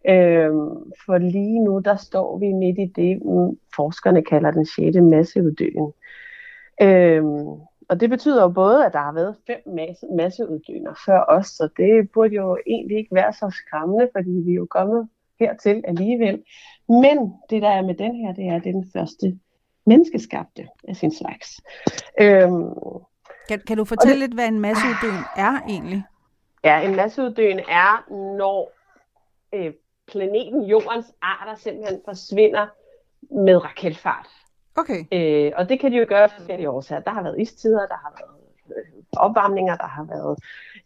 Øhm, 0.09 0.91
for 1.05 1.17
lige 1.17 1.59
nu, 1.63 1.79
der 1.85 1.95
står 1.95 2.37
vi 2.37 2.51
midt 2.53 2.79
i 2.79 2.91
det, 3.01 3.21
mm, 3.25 3.57
forskerne 3.75 4.23
kalder 4.23 4.51
den 4.51 4.65
6. 4.65 4.97
masseuddøen. 5.01 5.93
Øhm, 6.81 7.47
og 7.93 7.99
det 7.99 8.09
betyder 8.09 8.41
jo 8.41 8.49
både, 8.49 8.85
at 8.85 8.93
der 8.93 8.99
har 8.99 9.11
været 9.11 9.35
fem 9.47 9.61
masse, 9.75 10.05
masseuddøner 10.17 10.93
før 11.05 11.25
os, 11.27 11.47
så 11.47 11.69
det 11.77 12.11
burde 12.13 12.35
jo 12.35 12.57
egentlig 12.67 12.97
ikke 12.97 13.15
være 13.15 13.33
så 13.33 13.51
skræmmende, 13.59 14.09
fordi 14.15 14.31
vi 14.45 14.51
er 14.51 14.55
jo 14.55 14.67
kommet 14.69 15.09
hertil 15.39 15.83
alligevel. 15.87 16.43
Men 16.89 17.33
det, 17.49 17.61
der 17.61 17.69
er 17.69 17.81
med 17.81 17.95
den 17.95 18.15
her, 18.15 18.33
det 18.33 18.47
er, 18.47 18.55
at 18.55 18.63
det 18.63 18.69
er 18.69 18.73
den 18.73 18.91
første 18.93 19.39
menneskeskabte 19.85 20.67
af 20.87 20.95
sin 20.95 21.13
slags. 21.15 21.61
Øhm, 22.21 22.69
Kan, 23.49 23.59
kan 23.67 23.77
du 23.77 23.85
fortælle 23.85 24.19
lidt, 24.19 24.33
hvad 24.33 24.47
en 24.47 24.59
masseuddøen 24.59 25.23
er 25.37 25.61
egentlig? 25.67 26.03
Ja, 26.63 26.79
en 26.79 26.95
masseuddøen 26.95 27.59
er, 27.59 28.11
når 28.37 28.71
øh, 29.53 29.73
planeten 30.07 30.61
Jordens 30.61 31.13
arter 31.21 31.55
simpelthen 31.55 32.01
forsvinder 32.05 32.67
med 33.45 33.63
raketfart. 33.63 34.29
Okay. 34.75 35.05
Øh, 35.11 35.51
og 35.55 35.69
det 35.69 35.79
kan 35.79 35.91
de 35.91 35.97
jo 35.97 36.05
gøre 36.09 36.23
af 36.23 36.31
forskellige 36.31 36.69
årsager. 36.69 37.01
Der 37.01 37.11
har 37.11 37.23
været 37.23 37.41
istider, 37.41 37.87
der 37.87 37.95
har 37.95 38.13
været 38.19 38.77
øh, 38.77 39.03
opvarmninger, 39.17 39.75
der 39.75 39.87
har 39.87 40.03
været 40.03 40.37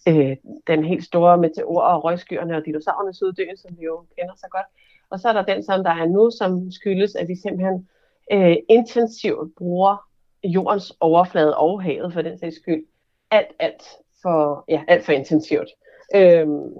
øh, 0.08 0.38
den 0.67 0.86
helt 0.86 1.03
store 1.03 1.38
meteor 1.38 1.82
og 1.82 2.03
røgskyerne 2.03 2.58
og 2.58 2.65
dinosaurernes 2.65 3.24
uddøen, 3.24 3.58
som 3.58 3.72
vi 3.79 3.86
jo 3.86 4.06
kender 4.17 4.34
så 4.36 4.48
godt. 4.51 4.65
Og 5.10 5.20
så 5.20 5.29
er 5.29 5.34
der 5.34 5.41
den, 5.41 5.63
som 5.63 5.84
der 5.84 5.91
er 5.91 6.06
nu, 6.06 6.32
som 6.32 6.72
skyldes, 6.72 7.15
at 7.15 7.27
vi 7.27 7.36
simpelthen 7.36 7.88
øh, 8.32 8.56
intensivt 8.70 9.56
bruger 9.56 10.08
jordens 10.44 10.94
overflade 11.00 11.58
og 11.58 11.84
havet 11.84 12.13
for 12.13 12.22
den 12.22 12.38
sags 12.38 12.56
skyld. 12.56 12.86
Alt, 13.32 13.48
alt 13.60 13.84
for, 14.22 14.65
ja, 14.67 14.84
alt 14.88 15.06
for 15.06 15.12
intensivt. 15.12 15.70
Øhm, 16.15 16.74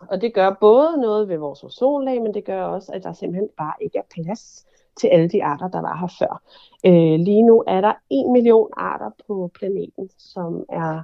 og 0.00 0.20
det 0.20 0.34
gør 0.34 0.56
både 0.60 1.00
noget 1.00 1.28
ved 1.28 1.36
vores 1.36 1.62
ozonlag, 1.62 2.22
men 2.22 2.34
det 2.34 2.44
gør 2.44 2.62
også, 2.62 2.92
at 2.92 3.02
der 3.02 3.12
simpelthen 3.12 3.48
bare 3.56 3.74
ikke 3.80 3.98
er 3.98 4.02
plads 4.10 4.66
til 5.00 5.08
alle 5.08 5.28
de 5.28 5.44
arter, 5.44 5.68
der 5.68 5.80
var 5.80 5.96
her 5.96 6.12
før. 6.18 6.42
Øh, 6.86 7.20
lige 7.20 7.42
nu 7.42 7.64
er 7.66 7.80
der 7.80 7.92
en 8.10 8.32
million 8.32 8.70
arter 8.76 9.10
på 9.26 9.50
planeten, 9.54 10.10
som 10.18 10.64
er 10.68 11.02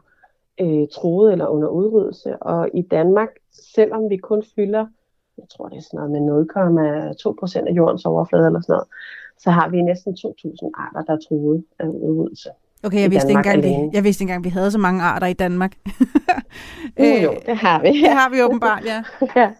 øh, 0.60 0.88
troet 0.92 1.32
eller 1.32 1.46
under 1.46 1.68
udryddelse. 1.68 2.42
Og 2.42 2.68
i 2.74 2.82
Danmark, 2.82 3.28
selvom 3.74 4.10
vi 4.10 4.16
kun 4.16 4.42
fylder, 4.56 4.86
jeg 5.38 5.46
tror 5.56 5.68
det 5.68 5.76
er 5.76 5.82
sådan 5.82 6.10
noget 6.10 6.10
med 6.10 7.24
0,2 7.26 7.34
procent 7.40 7.68
af 7.68 7.72
jordens 7.72 8.04
overflade 8.04 8.46
eller 8.46 8.60
sådan 8.60 8.72
noget, 8.72 8.88
så 9.38 9.50
har 9.50 9.68
vi 9.68 9.82
næsten 9.82 10.12
2.000 10.12 10.70
arter, 10.74 11.02
der 11.02 11.12
er 11.12 11.18
troet 11.28 11.64
af 11.78 11.86
udryddelse. 11.86 12.50
Okay, 12.84 13.00
jeg 13.00 13.10
vidste, 13.10 13.28
Danmark 13.28 13.46
engang, 13.46 13.62
vi, 13.62 13.68
alene. 13.68 13.90
jeg 13.92 14.04
vidste 14.04 14.22
engang, 14.22 14.44
vi 14.44 14.48
havde 14.48 14.70
så 14.70 14.78
mange 14.78 15.02
arter 15.02 15.26
i 15.26 15.32
Danmark. 15.32 15.72
Uh, 17.00 17.22
jo, 17.22 17.34
det 17.46 17.56
har 17.56 17.82
vi. 17.82 17.88
det 18.06 18.10
har 18.10 18.30
vi 18.30 18.42
åbenbart, 18.42 18.84
ja. 18.84 19.02
ja. 19.40 19.50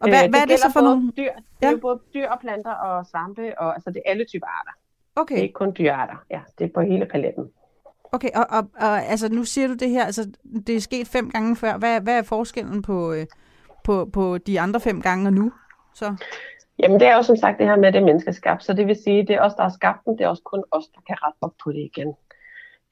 Og 0.00 0.08
hvad, 0.08 0.24
Øh, 0.24 0.30
hvad 0.30 0.40
er 0.40 0.44
det 0.46 0.58
så 0.58 0.70
for 0.72 0.80
nogle... 0.80 1.12
Dyr, 1.16 1.32
det 1.32 1.42
Ja. 1.62 1.66
er 1.66 1.70
jo 1.70 1.78
både 1.78 2.00
dyr 2.14 2.28
og 2.28 2.40
planter 2.40 2.72
og 2.72 3.06
svampe, 3.06 3.58
og 3.60 3.74
altså 3.74 3.90
det 3.90 4.02
er 4.06 4.10
alle 4.10 4.24
typer 4.24 4.46
arter. 4.46 4.70
Det 4.72 5.16
er 5.16 5.20
Okay, 5.20 5.42
ikke 5.42 5.52
kun 5.52 5.72
dyrearter. 5.78 6.24
Ja, 6.30 6.40
det 6.58 6.64
er 6.64 6.68
på 6.74 6.80
hele 6.80 7.06
paletten. 7.06 7.44
okay 8.12 8.28
og, 8.34 8.46
og, 8.50 8.70
og 8.80 9.02
altså, 9.04 9.28
nu 9.28 9.44
siger 9.44 9.68
du 9.68 9.74
det 9.74 9.90
her, 9.90 10.04
altså, 10.04 10.30
det 10.66 10.76
er 10.76 10.80
sket 10.80 11.08
fem 11.08 11.30
gange 11.30 11.56
før. 11.56 11.76
Hvad, 11.78 12.00
hvad 12.00 12.18
er 12.18 12.22
forskellen 12.22 12.82
på, 12.82 13.12
øh, 13.12 13.26
på, 13.84 14.04
på 14.12 14.38
de 14.38 14.60
andre 14.60 14.80
fem 14.80 15.02
gange 15.02 15.26
og 15.28 15.32
nu? 15.32 15.52
Så, 15.94 16.14
Jamen 16.78 17.00
det 17.00 17.08
er 17.08 17.16
jo 17.16 17.22
som 17.22 17.36
sagt 17.36 17.58
det 17.58 17.66
her 17.66 17.76
med, 17.76 17.88
at 17.88 17.94
det 17.94 18.00
er 18.00 18.04
menneskeskabt, 18.04 18.64
så 18.64 18.72
det 18.72 18.86
vil 18.86 18.96
sige, 19.04 19.26
det 19.26 19.36
er 19.36 19.40
os, 19.40 19.54
der 19.54 19.62
har 19.62 19.70
skabt 19.70 20.04
den, 20.04 20.18
det 20.18 20.24
er 20.24 20.28
også 20.28 20.42
kun 20.42 20.64
os, 20.70 20.84
der 20.94 21.00
kan 21.06 21.16
rette 21.22 21.36
op 21.40 21.52
på 21.64 21.72
det 21.72 21.78
igen. 21.94 22.14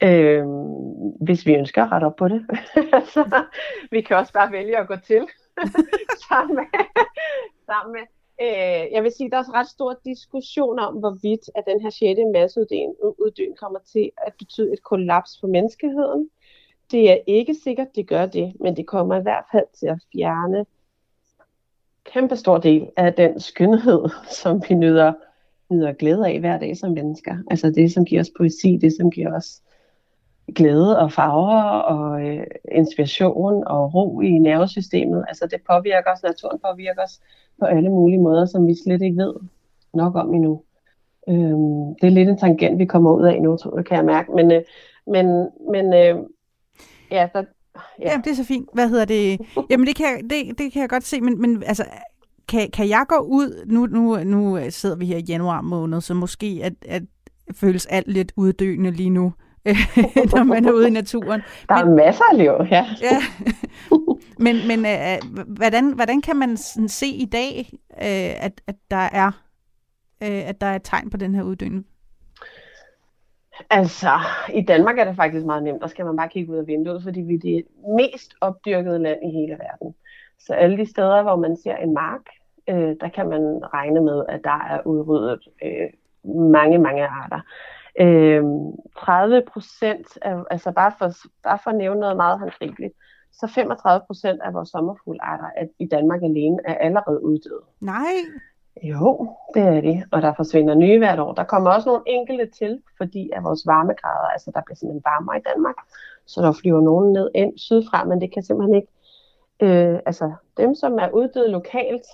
Øhm, 0.03 1.09
hvis 1.21 1.45
vi 1.45 1.55
ønsker 1.55 1.83
at 1.83 1.91
rette 1.91 2.05
op 2.05 2.15
på 2.15 2.27
det. 2.27 2.45
så 3.13 3.41
vi 3.91 4.01
kan 4.01 4.17
også 4.17 4.33
bare 4.33 4.51
vælge 4.51 4.77
at 4.77 4.87
gå 4.87 4.95
til 4.95 5.27
sammen 6.29 6.55
med, 6.55 6.67
sammen 7.65 7.93
med 7.93 8.05
øh, 8.41 8.91
jeg 8.91 9.03
vil 9.03 9.11
sige, 9.11 9.29
der 9.29 9.35
er 9.35 9.39
også 9.39 9.51
ret 9.51 9.67
stor 9.67 9.99
diskussion 10.05 10.79
om, 10.79 10.93
hvorvidt 10.93 11.49
at 11.55 11.63
den 11.67 11.81
her 11.81 11.89
6. 11.89 12.19
masseuddøen 12.33 13.55
kommer 13.59 13.79
til 13.79 14.11
at 14.17 14.33
betyde 14.39 14.73
et 14.73 14.83
kollaps 14.83 15.37
for 15.39 15.47
menneskeheden. 15.47 16.29
Det 16.91 17.11
er 17.11 17.17
ikke 17.27 17.55
sikkert, 17.63 17.95
det 17.95 18.07
gør 18.07 18.25
det, 18.25 18.53
men 18.59 18.77
det 18.77 18.87
kommer 18.87 19.19
i 19.19 19.21
hvert 19.21 19.45
fald 19.51 19.65
til 19.79 19.87
at 19.87 19.99
fjerne 20.13 20.65
kæmpe 22.05 22.35
stor 22.35 22.57
del 22.57 22.89
af 22.97 23.13
den 23.13 23.39
skønhed, 23.39 24.09
som 24.41 24.61
vi 24.69 24.75
nyder, 24.75 25.13
nyder 25.69 25.93
glæde 25.93 26.27
af 26.27 26.39
hver 26.39 26.59
dag 26.59 26.77
som 26.77 26.91
mennesker. 26.91 27.37
Altså 27.51 27.71
det, 27.71 27.93
som 27.93 28.05
giver 28.05 28.21
os 28.21 28.31
poesi, 28.37 28.77
det, 28.81 28.93
som 28.97 29.11
giver 29.11 29.35
os 29.35 29.61
glæde 30.55 30.99
og 30.99 31.11
farver 31.11 31.61
og 31.79 32.21
øh, 32.27 32.43
inspiration 32.71 33.63
og 33.67 33.93
ro 33.93 34.21
i 34.21 34.31
nervesystemet. 34.31 35.25
Altså 35.27 35.47
det 35.51 35.59
påvirker 35.69 36.11
os, 36.11 36.23
naturen 36.23 36.59
påvirker 36.59 37.03
os 37.03 37.19
på 37.59 37.65
alle 37.65 37.89
mulige 37.89 38.19
måder, 38.21 38.45
som 38.45 38.67
vi 38.67 38.75
slet 38.83 39.01
ikke 39.01 39.17
ved 39.17 39.33
nok 39.93 40.15
om 40.15 40.33
endnu. 40.33 40.61
Øhm, 41.29 41.95
det 42.01 42.07
er 42.07 42.09
lidt 42.09 42.29
en 42.29 42.37
tangent, 42.37 42.79
vi 42.79 42.85
kommer 42.85 43.11
ud 43.13 43.23
af 43.25 43.41
nu, 43.41 43.57
tror 43.57 43.77
jeg, 43.77 43.85
kan 43.85 43.97
jeg 43.97 44.05
mærke. 44.05 44.31
Men, 44.31 44.51
øh, 44.51 44.61
men, 45.07 45.25
men 45.71 45.93
øh, 45.93 46.15
ja, 47.11 47.27
der, 47.33 47.43
ja. 47.99 48.09
Jamen, 48.11 48.23
det 48.23 48.31
er 48.31 48.35
så 48.35 48.43
fint. 48.43 48.69
Hvad 48.73 48.89
hedder 48.89 49.05
det? 49.05 49.39
Jamen, 49.69 49.87
det 49.87 49.95
kan, 49.95 50.05
jeg- 50.05 50.23
det, 50.29 50.57
det 50.57 50.73
kan 50.73 50.81
jeg 50.81 50.89
godt 50.89 51.03
se, 51.03 51.21
men, 51.21 51.41
men 51.41 51.63
altså, 51.65 51.85
kan, 52.49 52.69
kan 52.71 52.89
jeg 52.89 53.05
gå 53.07 53.15
ud, 53.15 53.65
nu, 53.65 53.85
nu, 53.85 54.23
nu 54.23 54.59
sidder 54.69 54.95
vi 54.95 55.05
her 55.05 55.17
i 55.17 55.23
januar 55.29 55.61
måned, 55.61 56.01
så 56.01 56.13
måske 56.13 56.59
at, 56.63 56.73
at 56.89 57.03
føles 57.55 57.85
alt 57.85 58.07
lidt 58.07 58.31
uddøende 58.37 58.91
lige 58.91 59.09
nu, 59.09 59.33
når 60.35 60.43
man 60.43 60.65
er 60.65 60.71
ude 60.71 60.87
i 60.87 60.91
naturen. 60.91 61.41
der 61.69 61.75
er 61.75 61.85
masser 61.85 62.23
af 62.31 62.37
liv, 62.37 62.51
ja. 62.71 62.85
Ja. 63.01 63.17
men 64.45 64.55
men 64.67 64.85
øh, 64.85 65.45
hvordan, 65.47 65.91
hvordan 65.91 66.21
kan 66.21 66.35
man 66.35 66.57
sådan 66.57 66.89
se 66.89 67.07
i 67.07 67.25
dag, 67.25 67.69
øh, 67.91 68.45
at, 68.45 68.61
at 68.67 68.75
der 68.91 69.09
er 69.11 69.31
øh, 70.23 70.49
at 70.49 70.61
der 70.61 70.67
er 70.67 70.77
tegn 70.77 71.09
på 71.09 71.17
den 71.17 71.35
her 71.35 71.43
uddøen? 71.43 71.85
Altså, 73.69 74.11
i 74.53 74.61
Danmark 74.61 74.99
er 74.99 75.05
det 75.05 75.15
faktisk 75.15 75.45
meget 75.45 75.63
nemt. 75.63 75.81
Der 75.81 75.87
skal 75.87 76.05
man 76.05 76.17
bare 76.17 76.29
kigge 76.29 76.51
ud 76.51 76.57
af 76.57 76.67
vinduet, 76.67 77.03
fordi 77.03 77.21
vi 77.21 77.33
er 77.33 77.39
det 77.39 77.63
mest 77.97 78.33
opdyrkede 78.41 78.99
land 78.99 79.19
i 79.23 79.31
hele 79.39 79.53
verden. 79.53 79.95
Så 80.39 80.53
alle 80.53 80.77
de 80.77 80.89
steder, 80.89 81.23
hvor 81.23 81.35
man 81.35 81.57
ser 81.57 81.75
en 81.75 81.93
mark, 81.93 82.21
øh, 82.69 82.95
der 83.01 83.09
kan 83.15 83.29
man 83.29 83.61
regne 83.73 84.01
med, 84.01 84.23
at 84.29 84.39
der 84.43 84.59
er 84.69 84.87
udryddet 84.87 85.47
øh, 85.63 85.89
mange, 86.51 86.77
mange 86.77 87.07
arter. 87.07 87.39
Øh, 87.99 88.43
30 88.99 89.43
procent, 89.53 90.07
af, 90.21 90.35
altså 90.51 90.71
bare 90.71 90.93
for, 90.97 91.11
bare 91.43 91.59
for 91.63 91.69
at 91.69 91.75
nævne 91.75 91.99
noget 91.99 92.15
meget 92.15 92.39
håndgribeligt, 92.39 92.93
så 93.31 93.47
35 93.47 94.05
procent 94.07 94.41
af 94.41 94.53
vores 94.53 94.69
sommerfuglarter 94.69 95.49
er, 95.55 95.65
i 95.79 95.85
Danmark 95.85 96.23
alene 96.23 96.57
er 96.65 96.75
allerede 96.75 97.23
uddøde. 97.23 97.63
Nej. 97.81 98.15
Jo, 98.83 99.35
det 99.53 99.61
er 99.61 99.81
de, 99.81 100.03
og 100.11 100.21
der 100.21 100.33
forsvinder 100.33 100.75
nye 100.75 100.97
hvert 100.97 101.19
år. 101.19 101.33
Der 101.33 101.43
kommer 101.43 101.71
også 101.71 101.89
nogle 101.89 102.03
enkelte 102.07 102.45
til, 102.45 102.81
fordi 102.97 103.29
af 103.33 103.43
vores 103.43 103.63
varmegrader, 103.65 104.27
altså 104.27 104.51
der 104.55 104.61
bliver 104.65 104.75
simpelthen 104.75 105.03
varmere 105.05 105.37
i 105.37 105.41
Danmark, 105.53 105.75
så 106.25 106.41
der 106.41 106.51
flyver 106.51 106.81
nogen 106.81 107.13
ned 107.13 107.29
ind 107.35 107.57
sydfra, 107.57 108.03
men 108.03 108.21
det 108.21 108.33
kan 108.33 108.43
simpelthen 108.43 108.75
ikke, 108.75 108.91
øh, 109.59 109.99
altså 110.05 110.33
dem, 110.57 110.75
som 110.75 110.99
er 110.99 111.09
uddøde 111.09 111.51
lokalt, 111.51 112.05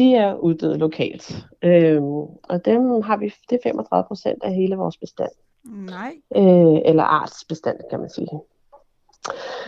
de 0.00 0.14
er 0.14 0.34
uddøde 0.34 0.78
lokalt. 0.78 1.46
Øh, 1.62 2.02
og 2.42 2.64
dem 2.64 3.02
har 3.02 3.16
vi, 3.16 3.34
det 3.50 3.56
er 3.56 3.62
35 3.62 4.06
procent 4.08 4.42
af 4.42 4.54
hele 4.54 4.76
vores 4.76 4.96
bestand, 4.96 5.30
Nej. 5.64 6.12
øh, 6.36 6.80
eller 6.84 7.02
artsbestand, 7.02 7.78
kan 7.90 8.00
man 8.00 8.10
sige. 8.10 8.40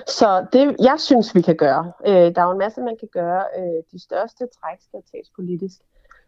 Så 0.06 0.46
det, 0.52 0.76
jeg 0.78 0.96
synes, 0.98 1.34
vi 1.34 1.40
kan 1.40 1.56
gøre, 1.56 1.92
øh, 2.06 2.34
der 2.34 2.40
er 2.40 2.44
jo 2.44 2.50
en 2.50 2.58
masse, 2.58 2.80
man 2.80 2.96
kan 3.00 3.08
gøre. 3.12 3.44
Øh, 3.58 3.82
de 3.92 4.02
største 4.02 4.44
træk 4.56 4.78
skal 4.80 5.00
tages 5.12 5.30
politisk, 5.36 5.78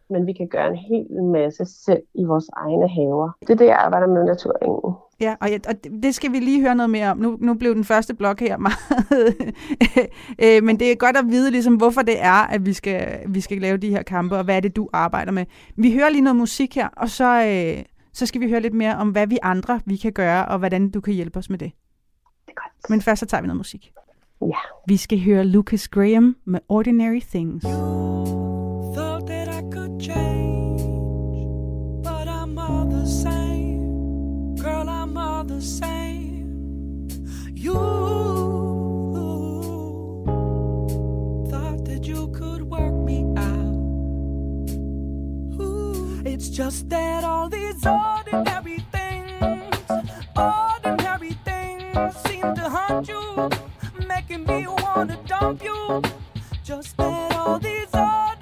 men 0.09 0.27
vi 0.27 0.33
kan 0.33 0.47
gøre 0.47 0.67
en 0.67 0.75
hel 0.75 1.23
masse 1.23 1.65
selv 1.65 2.03
i 2.13 2.23
vores 2.23 2.49
egne 2.53 2.89
haver. 2.89 3.29
Det 3.41 3.49
er 3.49 3.55
det, 3.55 3.65
jeg 3.65 3.77
arbejder 3.77 4.07
med 4.07 4.23
naturingen. 4.23 4.93
Ja, 5.21 5.35
og, 5.41 5.51
jeg, 5.51 5.59
og 5.67 5.73
det- 6.03 6.15
skal 6.15 6.31
vi 6.31 6.39
lige 6.39 6.61
høre 6.61 6.75
noget 6.75 6.89
mere 6.89 7.11
om. 7.11 7.17
Nu, 7.17 7.37
nu 7.41 7.53
blev 7.53 7.75
den 7.75 7.83
første 7.83 8.13
blok 8.13 8.39
her 8.39 8.57
meget... 8.67 8.77
øh, 10.43 10.63
men 10.63 10.79
det 10.79 10.91
er 10.91 10.95
godt 10.95 11.17
at 11.17 11.25
vide, 11.27 11.51
ligesom, 11.51 11.75
hvorfor 11.75 12.01
det 12.01 12.21
er, 12.23 12.31
at 12.47 12.65
vi 12.65 12.73
skal, 12.73 13.19
vi 13.27 13.41
skal 13.41 13.57
lave 13.57 13.77
de 13.77 13.89
her 13.89 14.03
kampe, 14.03 14.37
og 14.37 14.43
hvad 14.43 14.55
er 14.55 14.59
det, 14.59 14.75
du 14.75 14.89
arbejder 14.93 15.31
med. 15.31 15.45
Vi 15.77 15.93
hører 15.93 16.09
lige 16.09 16.21
noget 16.21 16.35
musik 16.35 16.75
her, 16.75 16.87
og 16.87 17.09
så, 17.09 17.45
øh, 17.47 17.83
så 18.13 18.25
skal 18.25 18.41
vi 18.41 18.49
høre 18.49 18.59
lidt 18.61 18.73
mere 18.73 18.95
om, 18.97 19.09
hvad 19.09 19.27
vi 19.27 19.37
andre 19.43 19.79
vi 19.85 19.95
kan 19.97 20.13
gøre, 20.13 20.45
og 20.45 20.59
hvordan 20.59 20.89
du 20.91 21.01
kan 21.01 21.13
hjælpe 21.13 21.39
os 21.39 21.49
med 21.49 21.57
det. 21.59 21.71
Det 22.45 22.51
er 22.57 22.61
godt. 22.61 22.89
Men 22.89 23.01
først 23.01 23.19
så 23.19 23.25
tager 23.25 23.41
vi 23.41 23.47
noget 23.47 23.57
musik. 23.57 23.91
Ja. 24.41 24.47
Vi 24.87 24.97
skal 24.97 25.23
høre 25.23 25.43
Lucas 25.45 25.87
Graham 25.87 26.35
med 26.45 26.59
Ordinary 26.69 27.19
Things. 27.29 27.65
Just 46.55 46.87
that 46.87 47.25
all 47.25 47.49
these 47.49 47.85
ordinary 47.85 48.79
things, 48.89 49.81
ordinary 50.37 51.31
things 51.43 52.15
seem 52.25 52.55
to 52.55 52.69
haunt 52.69 53.09
you, 53.09 53.49
making 54.07 54.45
me 54.45 54.65
wanna 54.65 55.19
dump 55.27 55.61
you. 55.61 56.01
Just 56.63 56.95
that 56.95 57.35
all 57.35 57.59
these 57.59 57.93
ordinary 57.93 58.34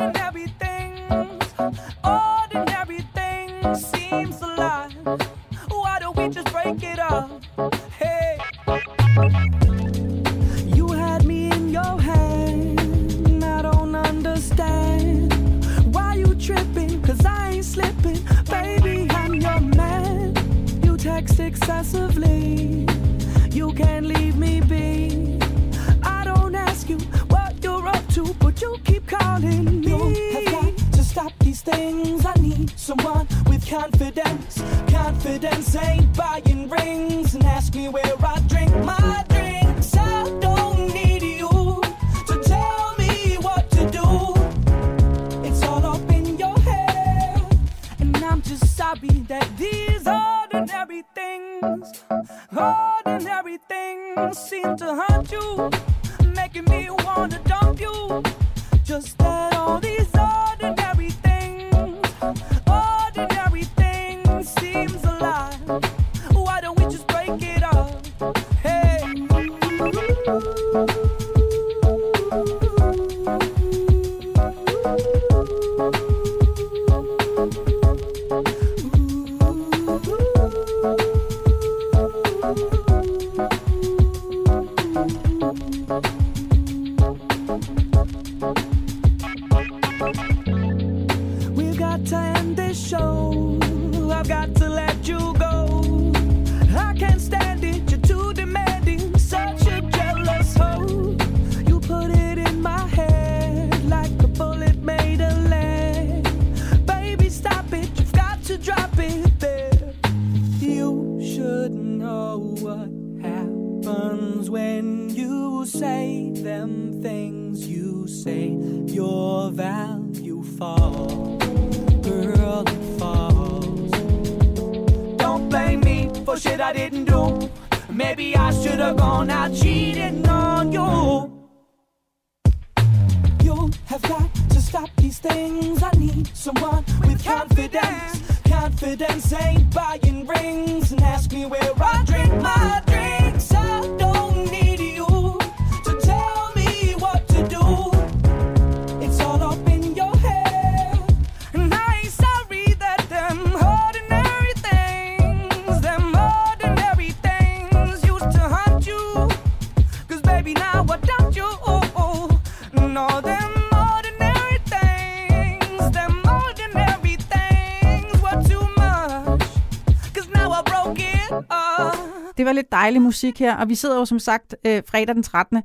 dejlig 172.93 173.01
musik 173.01 173.39
her, 173.39 173.55
og 173.55 173.69
vi 173.69 173.75
sidder 173.75 173.97
jo 173.97 174.05
som 174.05 174.19
sagt 174.19 174.55
øh, 174.65 174.81
fredag 174.87 175.15
den 175.15 175.23
13. 175.23 175.61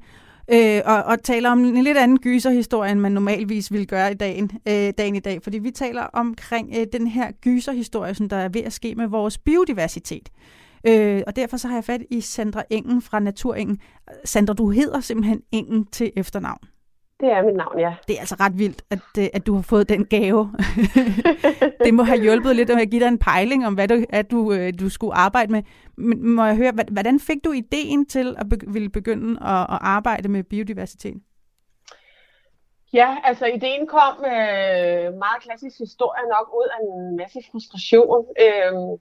Øh, 0.52 0.82
og, 0.84 1.02
og 1.04 1.22
taler 1.22 1.50
om 1.50 1.64
en 1.64 1.84
lidt 1.84 1.98
anden 1.98 2.18
gyserhistorie, 2.18 2.92
end 2.92 3.00
man 3.00 3.12
normalvis 3.12 3.72
ville 3.72 3.86
gøre 3.86 4.12
i 4.12 4.14
dagen, 4.14 4.50
øh, 4.68 4.92
dagen 4.98 5.16
i 5.16 5.20
dag. 5.20 5.42
Fordi 5.42 5.58
vi 5.58 5.70
taler 5.70 6.02
omkring 6.02 6.74
øh, 6.76 6.86
den 6.92 7.06
her 7.06 7.30
gyserhistorie, 7.32 8.14
som 8.14 8.28
der 8.28 8.36
er 8.36 8.48
ved 8.48 8.62
at 8.62 8.72
ske 8.72 8.94
med 8.94 9.06
vores 9.06 9.38
biodiversitet. 9.38 10.28
Øh, 10.86 11.22
og 11.26 11.36
derfor 11.36 11.56
så 11.56 11.68
har 11.68 11.74
jeg 11.74 11.84
fat 11.84 12.02
i 12.10 12.20
Sandra 12.20 12.62
Engen 12.70 13.02
fra 13.02 13.20
Naturengen. 13.20 13.78
Sandra, 14.24 14.54
du 14.54 14.70
hedder 14.70 15.00
simpelthen 15.00 15.40
Engen 15.52 15.86
til 15.86 16.12
efternavn. 16.16 16.60
Det 17.20 17.32
er 17.32 17.42
mit 17.42 17.56
navn, 17.56 17.78
ja. 17.78 17.94
Det 18.08 18.16
er 18.16 18.20
altså 18.20 18.36
ret 18.40 18.58
vildt, 18.58 18.82
at, 18.90 18.98
øh, 19.18 19.26
at 19.32 19.46
du 19.46 19.54
har 19.54 19.62
fået 19.62 19.88
den 19.88 20.04
gave. 20.06 20.50
det 21.84 21.94
må 21.94 22.02
have 22.02 22.22
hjulpet 22.22 22.56
lidt 22.56 22.70
at 22.70 22.90
give 22.90 23.02
dig 23.02 23.08
en 23.08 23.18
pejling 23.18 23.66
om, 23.66 23.74
hvad 23.74 23.88
du, 23.88 24.04
at 24.10 24.30
du, 24.30 24.52
øh, 24.52 24.72
du 24.80 24.88
skulle 24.88 25.14
arbejde 25.14 25.52
med. 25.52 25.62
Men 25.96 26.30
må 26.30 26.44
jeg 26.44 26.56
høre, 26.56 26.72
hvordan 26.90 27.20
fik 27.20 27.44
du 27.44 27.52
ideen 27.52 28.06
til 28.06 28.36
at 28.38 28.48
be- 28.48 28.72
ville 28.72 28.88
begynde 28.88 29.30
at, 29.42 29.60
at 29.60 29.78
arbejde 29.80 30.28
med 30.28 30.42
biodiversitet? 30.44 31.16
Ja, 32.92 33.16
altså 33.24 33.46
ideen 33.46 33.86
kom 33.86 34.14
øh, 34.24 35.06
meget 35.24 35.38
klassisk 35.40 35.78
historie 35.78 36.24
nok 36.28 36.46
ud 36.54 36.68
af 36.74 36.78
en 36.86 37.16
masse 37.16 37.38
frustration. 37.50 38.26
Øh, 38.40 38.98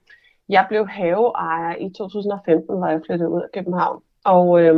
jeg 0.50 0.66
blev 0.70 0.88
haveejer 0.88 1.76
i 1.76 1.94
2015, 1.98 2.78
hvor 2.78 2.88
jeg 2.88 3.02
flyttede 3.06 3.30
ud 3.30 3.42
af 3.42 3.52
København. 3.54 4.02
Og, 4.26 4.62
øh, 4.62 4.76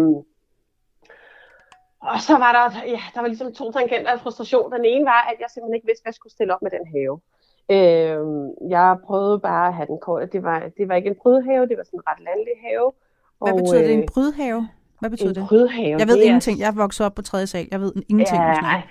og 2.01 2.19
så 2.27 2.33
var 2.37 2.51
der, 2.57 2.87
ja, 2.87 2.99
der 3.13 3.19
var 3.21 3.27
ligesom 3.27 3.53
to 3.53 3.71
tangenter 3.71 4.11
af 4.11 4.19
frustration. 4.19 4.71
Den 4.71 4.85
ene 4.85 5.05
var, 5.05 5.21
at 5.31 5.35
jeg 5.39 5.47
simpelthen 5.49 5.75
ikke 5.75 5.87
vidste, 5.87 6.03
hvad 6.03 6.09
jeg 6.11 6.15
skulle 6.19 6.33
stille 6.33 6.53
op 6.55 6.61
med 6.61 6.71
den 6.71 6.85
have. 6.95 7.15
Øh, 7.75 8.19
jeg 8.69 8.97
prøvede 9.07 9.39
bare 9.39 9.67
at 9.67 9.73
have 9.73 9.87
den 9.87 9.99
kort. 10.01 10.33
Det 10.33 10.43
var, 10.43 10.59
det 10.77 10.89
var 10.89 10.95
ikke 10.95 11.09
en 11.09 11.15
prydhave, 11.23 11.67
det 11.67 11.77
var 11.77 11.83
sådan 11.83 11.99
en 11.99 12.07
ret 12.07 12.19
landlig 12.29 12.53
have. 12.67 12.91
Hvad 13.41 13.53
Og, 13.53 13.57
betyder 13.59 13.81
det? 13.81 13.93
En 13.93 13.99
øh, 14.03 14.07
prydhave? 14.13 14.69
Hvad 14.99 15.09
betyder 15.09 15.29
en 15.29 15.35
det? 15.35 15.47
prydhave, 15.47 15.99
Jeg 15.99 16.07
ved 16.07 16.15
det 16.15 16.21
er- 16.21 16.25
ingenting. 16.25 16.59
Jeg 16.59 16.67
er 16.67 16.71
vokset 16.83 17.05
op 17.05 17.15
på 17.15 17.21
tredje 17.21 17.47
sal. 17.47 17.67
Jeg 17.71 17.81
ved 17.81 17.91
ingenting. 18.09 18.41
Ja, 18.41 18.53
sådan 18.53 18.63
noget. 18.63 18.75
ej. 18.75 18.81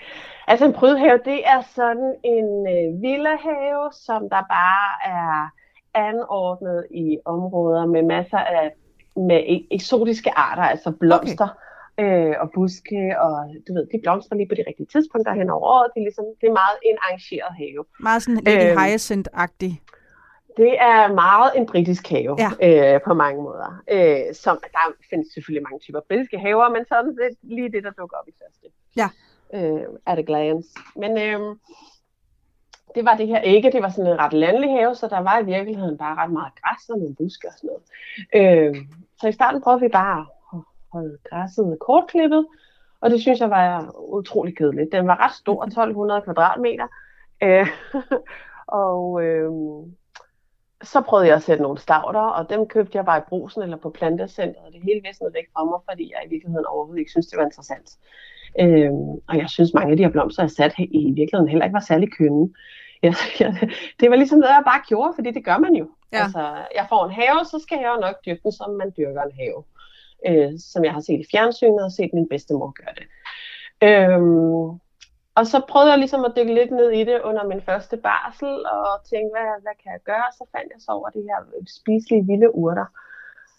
altså 0.47 0.64
en 0.66 0.73
prydhave, 0.73 1.18
det 1.25 1.40
er 1.49 1.61
sådan 1.75 2.14
en 2.25 2.49
øh, 2.75 3.03
villahave, 3.03 3.83
som 3.92 4.21
der 4.31 4.42
bare 4.59 4.88
er 5.05 5.49
anordnet 5.94 6.87
i 6.90 7.18
områder 7.25 7.87
med 7.87 8.03
masser 8.03 8.38
af 8.38 8.73
med 9.16 9.40
e- 9.40 9.66
eksotiske 9.71 10.31
arter, 10.38 10.62
altså 10.62 10.90
blomster 10.90 11.44
okay. 11.44 11.55
Øh, 12.03 12.35
og 12.41 12.51
buske, 12.55 13.01
og 13.25 13.33
du 13.69 13.71
ved, 13.75 13.87
de 13.93 14.01
blomstrer 14.03 14.37
lige 14.37 14.49
på 14.49 14.55
de 14.55 14.65
rigtige 14.69 14.87
tidspunkter 14.87 15.33
hen 15.35 15.51
over 15.51 15.67
året. 15.75 15.91
Det 15.95 16.01
er, 16.01 16.05
ligesom, 16.05 16.25
det 16.41 16.47
er 16.47 16.57
meget 16.63 16.79
en 16.89 16.97
arrangeret 17.05 17.53
have. 17.63 17.85
Meget 18.01 18.23
sådan 18.23 18.41
Lady 18.47 18.71
Øhm, 18.71 18.79
Hyacinth-agtig. 18.79 19.73
Det 20.57 20.73
er 20.93 21.13
meget 21.25 21.51
en 21.57 21.67
britisk 21.67 22.09
have 22.09 22.37
Ja. 22.45 22.51
øh, 22.95 23.01
på 23.07 23.15
mange 23.15 23.43
måder. 23.43 23.71
Øh, 23.95 24.35
som, 24.35 24.59
der 24.73 24.85
findes 25.11 25.29
selvfølgelig 25.35 25.63
mange 25.63 25.79
typer 25.79 26.01
britiske 26.09 26.39
haver, 26.39 26.69
men 26.69 26.85
sådan 26.89 27.11
det 27.17 27.25
er 27.27 27.35
lige 27.43 27.73
det, 27.73 27.85
der 27.85 27.91
dukker 27.91 28.17
op 28.17 28.29
i 28.29 28.35
første. 28.43 28.67
Ja. 29.01 29.09
Øh, 29.57 29.87
at 30.07 30.19
a 30.19 30.23
glance. 30.23 30.69
Men 30.97 31.11
øh, 31.19 31.41
det 32.95 33.05
var 33.05 33.15
det 33.17 33.27
her 33.27 33.41
ikke. 33.41 33.73
Det 33.73 33.83
var 33.83 33.89
sådan 33.89 34.13
en 34.13 34.19
ret 34.19 34.33
landlig 34.33 34.71
have, 34.71 34.95
så 34.95 35.09
der 35.09 35.19
var 35.19 35.39
i 35.39 35.45
virkeligheden 35.45 35.99
bare 35.99 36.17
ret 36.17 36.33
meget 36.33 36.53
græs 36.63 36.89
og 36.89 36.99
nogle 36.99 37.15
buske 37.15 37.49
og 37.49 37.55
sådan 37.57 37.71
noget. 37.71 37.85
Øh, 38.39 38.77
så 39.21 39.29
i 39.29 39.33
starten 39.33 39.61
prøvede 39.63 39.81
vi 39.81 39.89
bare 39.89 40.27
holde 40.92 41.18
græsset 41.31 41.77
kortklippet, 41.81 42.46
og 43.01 43.11
det 43.11 43.20
synes 43.20 43.40
jeg 43.40 43.51
var 43.51 43.94
utrolig 43.98 44.57
kedeligt. 44.57 44.92
Den 44.92 45.07
var 45.07 45.24
ret 45.24 45.35
stor, 45.35 45.64
1200 45.66 46.22
kvadratmeter. 46.22 46.87
Øh, 47.42 47.66
og 48.85 49.22
øh, 49.22 49.51
så 50.83 51.01
prøvede 51.01 51.29
jeg 51.29 51.37
at 51.37 51.42
sætte 51.42 51.62
nogle 51.62 51.79
stavter, 51.79 52.20
og 52.20 52.51
dem 52.51 52.66
købte 52.66 52.96
jeg 52.96 53.05
bare 53.05 53.18
i 53.18 53.29
brusen 53.29 53.62
eller 53.62 53.77
på 53.77 53.90
plantecenteret, 53.90 54.66
og 54.66 54.72
det 54.72 54.83
hele 54.83 55.01
visnede 55.05 55.35
væk 55.35 55.46
fra 55.53 55.64
mig, 55.64 55.81
fordi 55.90 56.12
jeg 56.14 56.27
i 56.27 56.31
virkeligheden 56.35 56.66
overhovedet 56.66 57.01
ikke 57.01 57.11
synes, 57.11 57.27
det 57.27 57.38
var 57.38 57.44
interessant. 57.44 57.88
Øhm, 58.61 59.11
og 59.29 59.37
jeg 59.37 59.48
synes, 59.48 59.74
mange 59.74 59.90
af 59.90 59.96
de 59.96 60.03
her 60.03 60.11
blomster, 60.11 60.42
jeg 60.42 60.51
satte 60.51 60.83
i 60.83 61.12
virkeligheden 61.20 61.48
heller 61.48 61.64
ikke 61.64 61.74
var 61.74 61.88
særlig 61.90 62.12
kønne. 62.12 62.48
Jeg, 63.03 63.14
jeg, 63.40 63.70
det 64.01 64.11
var 64.11 64.16
ligesom 64.16 64.38
noget, 64.38 64.55
jeg 64.55 64.62
bare 64.66 64.83
gjorde, 64.88 65.12
fordi 65.14 65.31
det 65.31 65.44
gør 65.44 65.59
man 65.59 65.74
jo. 65.74 65.87
Ja. 66.12 66.22
Altså, 66.22 66.42
jeg 66.79 66.87
får 66.88 67.05
en 67.05 67.12
have, 67.20 67.44
så 67.44 67.59
skal 67.62 67.79
jeg 67.83 67.90
jo 67.94 68.01
nok 68.01 68.16
dyrke 68.27 68.40
den, 68.44 68.53
som 68.53 68.70
man 68.70 68.92
dyrker 68.96 69.22
en 69.22 69.38
have. 69.40 69.64
Øh, 70.26 70.52
som 70.72 70.85
jeg 70.85 70.92
har 70.92 71.00
set 71.00 71.20
i 71.20 71.31
fjernsynet 71.31 71.85
og 71.85 71.92
set 71.92 72.11
min 72.12 72.28
bedstemor 72.28 72.70
gøre 72.81 72.94
det. 73.00 73.07
Øhm, 73.88 74.81
og 75.38 75.46
så 75.52 75.59
prøvede 75.68 75.90
jeg 75.90 75.98
ligesom 75.98 76.24
at 76.24 76.33
dykke 76.37 76.54
lidt 76.54 76.70
ned 76.70 76.90
i 76.90 77.04
det 77.04 77.20
under 77.20 77.44
min 77.46 77.62
første 77.68 77.96
barsel, 77.96 78.52
og 78.76 78.88
tænkte, 79.11 79.33
hvad, 79.35 79.48
hvad 79.64 79.76
kan 79.83 79.92
jeg 79.92 80.02
gøre? 80.11 80.28
Så 80.38 80.44
fandt 80.52 80.68
jeg 80.74 80.81
så 80.81 80.90
over 80.98 81.09
de 81.16 81.22
her 81.28 81.38
spiselige 81.78 82.26
vilde 82.26 82.54
urter. 82.54 82.87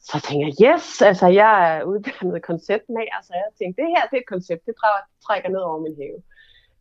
Så 0.10 0.16
tænkte 0.26 0.46
jeg, 0.48 0.56
yes, 0.66 1.02
altså 1.02 1.28
jeg 1.42 1.54
er 1.70 1.84
uddannet 1.84 2.42
konceptmager, 2.50 3.20
så 3.28 3.34
jeg 3.42 3.50
tænkte, 3.60 3.82
det 3.82 3.90
her 3.94 4.04
det 4.10 4.18
er 4.18 4.24
et 4.26 4.34
koncept, 4.36 4.66
det 4.66 4.76
trækker 5.26 5.50
ned 5.50 5.62
over 5.70 5.80
min 5.86 5.96
have. 6.02 6.20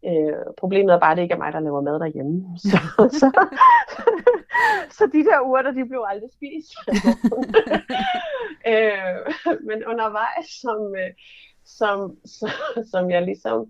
Øh, 0.05 0.35
problemet 0.57 0.95
er 0.95 0.99
bare, 0.99 1.11
at 1.11 1.17
det 1.17 1.23
ikke 1.23 1.33
er 1.35 1.39
mig, 1.39 1.53
der 1.53 1.61
laver 1.61 1.81
mad 1.81 2.01
derhjemme. 2.01 2.45
Så, 2.71 2.79
så, 3.21 3.47
så 4.91 5.07
de 5.13 5.25
der 5.25 5.41
urter, 5.41 5.71
de 5.71 5.89
blev 5.89 6.05
aldrig 6.09 6.31
spist. 6.33 6.73
øh, 8.73 9.57
men 9.69 9.85
undervejs, 9.87 10.47
som, 10.61 10.95
øh, 10.97 11.11
som, 11.65 12.17
som, 12.25 12.49
som 12.93 13.11
jeg 13.11 13.23
ligesom 13.23 13.67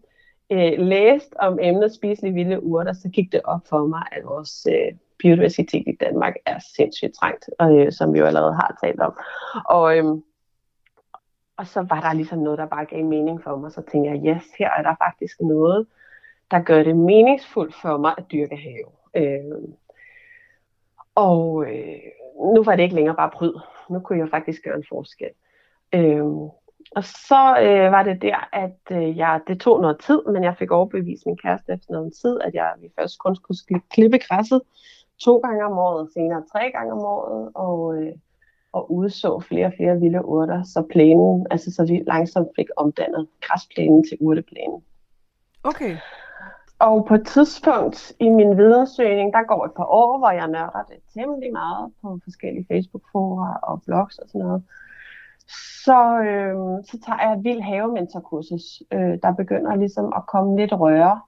øh, 0.52 0.72
læste 0.78 1.40
om 1.40 1.58
emnet 1.62 1.94
spiselige 1.94 2.34
vilde 2.34 2.62
urter, 2.62 2.92
så 2.92 3.08
gik 3.08 3.32
det 3.32 3.40
op 3.44 3.60
for 3.68 3.86
mig, 3.86 4.02
at 4.12 4.24
vores 4.24 4.66
øh, 4.70 4.98
biodiversitet 5.18 5.84
i 5.86 5.96
Danmark 6.00 6.34
er 6.46 6.58
sindssygt 6.76 7.14
trængt, 7.20 7.50
og, 7.58 7.78
øh, 7.78 7.92
som 7.92 8.14
vi 8.14 8.18
jo 8.18 8.24
allerede 8.24 8.54
har 8.54 8.78
talt 8.84 9.00
om. 9.00 9.18
Og, 9.66 9.96
øh, 9.96 10.04
og 11.56 11.66
så 11.66 11.80
var 11.82 12.00
der 12.00 12.12
ligesom 12.12 12.38
noget, 12.38 12.58
der 12.58 12.66
bare 12.66 12.84
gav 12.84 13.04
mening 13.04 13.42
for 13.42 13.56
mig. 13.56 13.72
Så 13.72 13.82
tænkte 13.82 14.10
jeg, 14.10 14.36
yes, 14.36 14.44
her 14.58 14.70
er 14.70 14.82
der 14.82 14.94
faktisk 15.04 15.40
noget, 15.40 15.86
der 16.50 16.62
gør 16.62 16.82
det 16.82 16.96
meningsfuldt 16.96 17.74
for 17.74 17.96
mig 17.96 18.14
at 18.18 18.24
dyrke 18.32 18.56
have. 18.56 18.86
Øh, 19.14 19.68
og 21.14 21.64
øh, 21.66 22.00
nu 22.54 22.62
var 22.62 22.76
det 22.76 22.82
ikke 22.82 22.94
længere 22.94 23.16
bare 23.16 23.30
pryd. 23.30 23.52
Nu 23.90 24.00
kunne 24.00 24.18
jeg 24.18 24.28
faktisk 24.30 24.64
gøre 24.64 24.76
en 24.76 24.84
forskel. 24.88 25.30
Øh, 25.94 26.24
og 26.96 27.04
så 27.04 27.56
øh, 27.62 27.92
var 27.92 28.02
det 28.02 28.22
der, 28.22 28.48
at 28.52 28.80
øh, 28.90 29.16
jeg, 29.16 29.40
det 29.46 29.60
tog 29.60 29.80
noget 29.80 30.00
tid, 30.00 30.22
men 30.32 30.44
jeg 30.44 30.56
fik 30.58 30.70
overbevist 30.70 31.26
min 31.26 31.36
kæreste 31.36 31.72
efter 31.72 31.92
noget 31.92 32.12
tid, 32.22 32.40
at 32.40 32.54
jeg 32.54 32.72
vi 32.80 32.88
først 32.98 33.18
kun 33.18 33.36
skulle 33.36 33.80
klippe 33.90 34.18
græsset 34.18 34.60
to 35.18 35.38
gange 35.38 35.64
om 35.64 35.78
året, 35.78 36.12
senere 36.12 36.44
tre 36.52 36.70
gange 36.70 36.92
om 36.92 36.98
året, 36.98 37.50
og, 37.54 37.96
øh, 37.96 38.12
og 38.72 38.92
udså 38.92 39.40
flere 39.40 39.66
og 39.66 39.72
flere 39.76 40.00
vilde 40.00 40.24
urter, 40.24 40.62
så 40.62 40.82
plænen, 40.90 41.46
altså 41.50 41.72
så 41.72 41.86
vi 41.86 42.02
langsomt 42.06 42.48
fik 42.56 42.66
omdannet 42.76 43.28
græsplænen 43.40 44.04
til 44.08 44.16
urteplænen. 44.20 44.82
Okay 45.64 45.96
og 46.78 47.04
på 47.08 47.14
et 47.14 47.26
tidspunkt 47.26 48.12
i 48.20 48.28
min 48.28 48.58
vidensøgning, 48.58 49.32
der 49.32 49.46
går 49.48 49.64
et 49.64 49.72
par 49.72 49.84
år, 49.84 50.18
hvor 50.18 50.30
jeg 50.30 50.48
nørder 50.48 50.82
det 50.88 50.96
temmelig 51.14 51.52
meget 51.52 51.92
på 52.02 52.18
forskellige 52.24 52.66
Facebook-fora 52.68 53.60
og 53.62 53.82
blogs 53.86 54.18
og 54.18 54.28
sådan 54.28 54.40
noget. 54.46 54.62
Så, 55.84 56.20
øh, 56.20 56.84
så 56.84 56.98
tager 57.06 57.22
jeg 57.22 57.38
et 57.38 57.44
vild 57.44 57.60
havementorkursus, 57.60 58.82
øh, 58.92 59.18
der 59.22 59.32
begynder 59.32 59.76
ligesom 59.76 60.12
at 60.16 60.26
komme 60.26 60.56
lidt 60.56 60.72
røre 60.72 61.20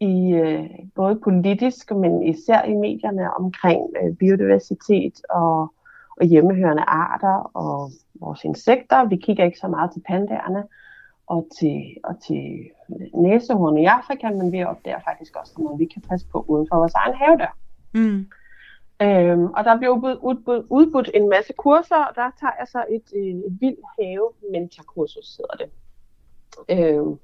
i 0.00 0.32
øh, 0.32 0.70
både 0.94 1.20
politisk, 1.24 1.90
men 1.90 2.22
især 2.22 2.62
i 2.62 2.74
medierne 2.74 3.34
omkring 3.34 3.82
øh, 4.02 4.16
biodiversitet 4.16 5.22
og, 5.30 5.74
og 6.20 6.26
hjemmehørende 6.26 6.82
arter 6.82 7.50
og 7.54 7.90
vores 8.20 8.44
insekter. 8.44 9.04
Vi 9.04 9.16
kigger 9.16 9.44
ikke 9.44 9.58
så 9.58 9.68
meget 9.68 9.90
til 9.92 10.02
pandaerne 10.06 10.64
og 11.34 11.46
til, 11.58 11.96
og 12.04 12.14
til 12.26 12.44
næsehorn 13.14 13.78
i 13.78 13.84
Afrika, 13.84 14.30
men 14.30 14.52
vi 14.52 14.64
opdager 14.64 15.00
faktisk 15.08 15.36
også 15.36 15.52
noget, 15.58 15.78
vi 15.78 15.84
kan 15.84 16.02
passe 16.02 16.26
på 16.32 16.44
uden 16.48 16.66
for 16.70 16.76
vores 16.76 16.94
egen 16.94 17.14
havedør. 17.14 17.56
Mm. 17.94 18.26
Øhm, 19.02 19.46
og 19.56 19.64
der 19.64 19.76
bliver 19.78 19.92
udbudt, 19.94 20.18
udbudt, 20.22 20.66
udbudt 20.70 21.10
en 21.14 21.28
masse 21.28 21.52
kurser, 21.52 21.96
og 21.96 22.14
der 22.14 22.30
tager 22.40 22.52
jeg 22.58 22.68
så 22.68 22.84
et, 22.90 23.06
øh, 23.16 23.34
et 23.48 23.58
vildt 23.60 23.86
have 23.98 24.28
mentorkursus, 24.52 25.36
hedder 25.36 25.56
det. 25.62 25.70
Øhm, 26.68 27.18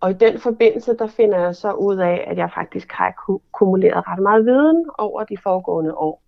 og 0.00 0.10
i 0.10 0.14
den 0.14 0.38
forbindelse, 0.38 0.96
der 0.96 1.06
finder 1.06 1.38
jeg 1.38 1.54
så 1.56 1.72
ud 1.72 1.96
af, 1.96 2.24
at 2.26 2.38
jeg 2.38 2.50
faktisk 2.54 2.92
har 2.92 3.14
ku- 3.26 3.42
kumuleret 3.52 4.08
ret 4.08 4.22
meget 4.22 4.44
viden 4.44 4.90
over 4.98 5.24
de 5.24 5.36
foregående 5.36 5.94
år. 5.94 6.22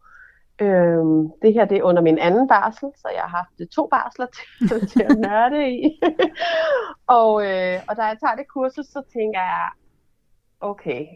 Øhm, 0.61 1.31
det 1.43 1.55
her 1.55 1.65
det 1.65 1.79
er 1.79 1.83
under 1.83 2.03
min 2.03 2.19
anden 2.19 2.49
barsel, 2.49 2.89
så 2.97 3.09
jeg 3.15 3.23
har 3.23 3.37
haft 3.37 3.71
to 3.73 3.87
barsler 3.87 4.27
til, 4.69 4.89
til 4.89 5.03
at 5.03 5.19
nørde 5.19 5.71
i. 5.71 6.01
og, 7.19 7.31
øh, 7.47 7.79
og 7.89 7.97
da 7.97 8.03
jeg 8.03 8.17
tager 8.21 8.37
det 8.37 8.49
kursus, 8.49 8.87
så 8.87 9.03
tænker 9.13 9.41
jeg, 9.41 9.69
okay, 10.61 11.07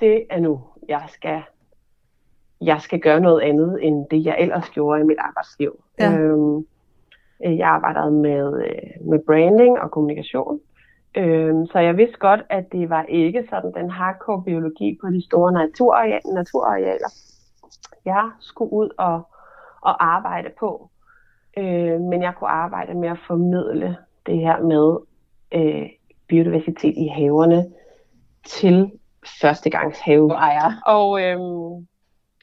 det 0.00 0.26
er 0.30 0.40
nu, 0.40 0.60
jeg 0.88 1.04
skal, 1.08 1.42
jeg 2.60 2.80
skal 2.80 3.00
gøre 3.00 3.20
noget 3.20 3.40
andet, 3.40 3.78
end 3.82 4.06
det 4.10 4.24
jeg 4.24 4.36
ellers 4.38 4.70
gjorde 4.70 5.00
i 5.00 5.04
mit 5.04 5.18
arbejdsliv. 5.18 5.84
Ja. 5.98 6.12
Øhm, 6.12 6.56
øh, 7.44 7.58
jeg 7.58 7.68
arbejdede 7.68 8.10
med, 8.10 8.64
øh, 8.64 9.08
med 9.08 9.18
branding 9.26 9.80
og 9.80 9.90
kommunikation, 9.90 10.60
øhm, 11.16 11.66
så 11.66 11.78
jeg 11.78 11.96
vidste 11.96 12.18
godt, 12.18 12.40
at 12.50 12.72
det 12.72 12.90
var 12.90 13.02
ikke 13.02 13.46
sådan 13.50 13.72
den 13.74 13.90
hardcore 13.90 14.42
biologi 14.42 14.98
på 15.00 15.10
de 15.10 15.24
store 15.24 15.52
naturarealer 16.34 17.31
jeg 18.04 18.30
skulle 18.40 18.72
ud 18.72 18.88
og, 18.98 19.28
og 19.80 20.04
arbejde 20.04 20.48
på. 20.60 20.90
Øh, 21.58 22.00
men 22.00 22.22
jeg 22.22 22.34
kunne 22.38 22.50
arbejde 22.50 22.94
med 22.94 23.08
at 23.08 23.18
formidle 23.26 23.96
det 24.26 24.38
her 24.38 24.60
med 24.60 24.96
øh, 25.52 25.88
biodiversitet 26.28 26.94
i 26.96 27.06
haverne 27.06 27.66
til 28.46 28.92
førstegangs 29.40 29.98
haveejere. 30.00 30.74
Og, 30.86 31.22
øhm, 31.22 31.86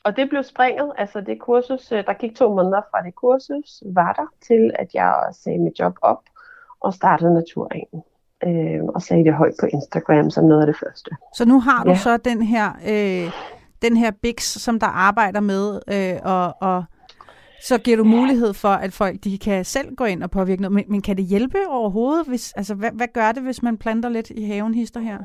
og 0.04 0.16
det 0.16 0.30
blev 0.30 0.44
springet, 0.44 0.92
altså 0.98 1.22
det 1.22 1.40
kursus, 1.40 1.92
øh, 1.92 2.06
der 2.06 2.14
gik 2.14 2.36
to 2.36 2.50
måneder 2.56 2.82
fra 2.92 3.02
det 3.06 3.16
kursus, 3.16 3.84
var 3.86 4.14
der 4.14 4.26
til, 4.48 4.72
at 4.80 4.94
jeg 4.94 5.16
sagde 5.32 5.60
mit 5.60 5.80
job 5.80 5.94
op 6.02 6.22
og 6.80 6.94
startede 6.94 7.34
Naturringen. 7.34 8.04
Øh, 8.48 8.84
og 8.84 9.02
sagde 9.02 9.24
det 9.24 9.34
højt 9.34 9.54
på 9.60 9.66
Instagram 9.66 10.30
som 10.30 10.46
noget 10.46 10.62
af 10.62 10.68
det 10.68 10.76
første. 10.76 11.12
Så 11.36 11.46
nu 11.46 11.60
har 11.60 11.84
du 11.84 11.90
Ja. 11.90 11.96
så 11.96 12.18
den 12.18 12.42
her, 12.42 12.68
øh, 12.70 13.32
den 13.82 13.98
her 13.98 14.12
Bix, 14.22 14.44
som 14.44 14.80
der 14.80 14.88
arbejder 14.88 15.40
med, 15.40 15.80
øh, 15.88 16.20
og, 16.24 16.56
og 16.62 16.84
så 17.62 17.78
giver 17.78 17.98
du 17.98 18.04
mulighed 18.04 18.54
for, 18.54 18.70
at 18.70 18.94
folk 18.94 19.24
de 19.24 19.38
kan 19.38 19.66
selv 19.66 19.96
gå 19.96 20.06
ind 20.06 20.24
og 20.24 20.32
påvirke 20.32 20.62
noget. 20.62 20.74
Men, 20.74 20.86
men 20.88 21.02
kan 21.02 21.18
det 21.18 21.26
hjælpe 21.26 21.58
overhovedet? 21.68 22.28
Hvis, 22.28 22.54
altså, 22.54 22.76
hvad, 22.76 22.92
hvad 22.92 23.08
gør 23.14 23.32
det, 23.32 23.44
hvis 23.44 23.64
man 23.64 23.78
planter 23.78 24.10
lidt 24.10 24.30
i 24.30 24.44
haven, 24.46 24.74
hister 24.74 25.00
her? 25.00 25.18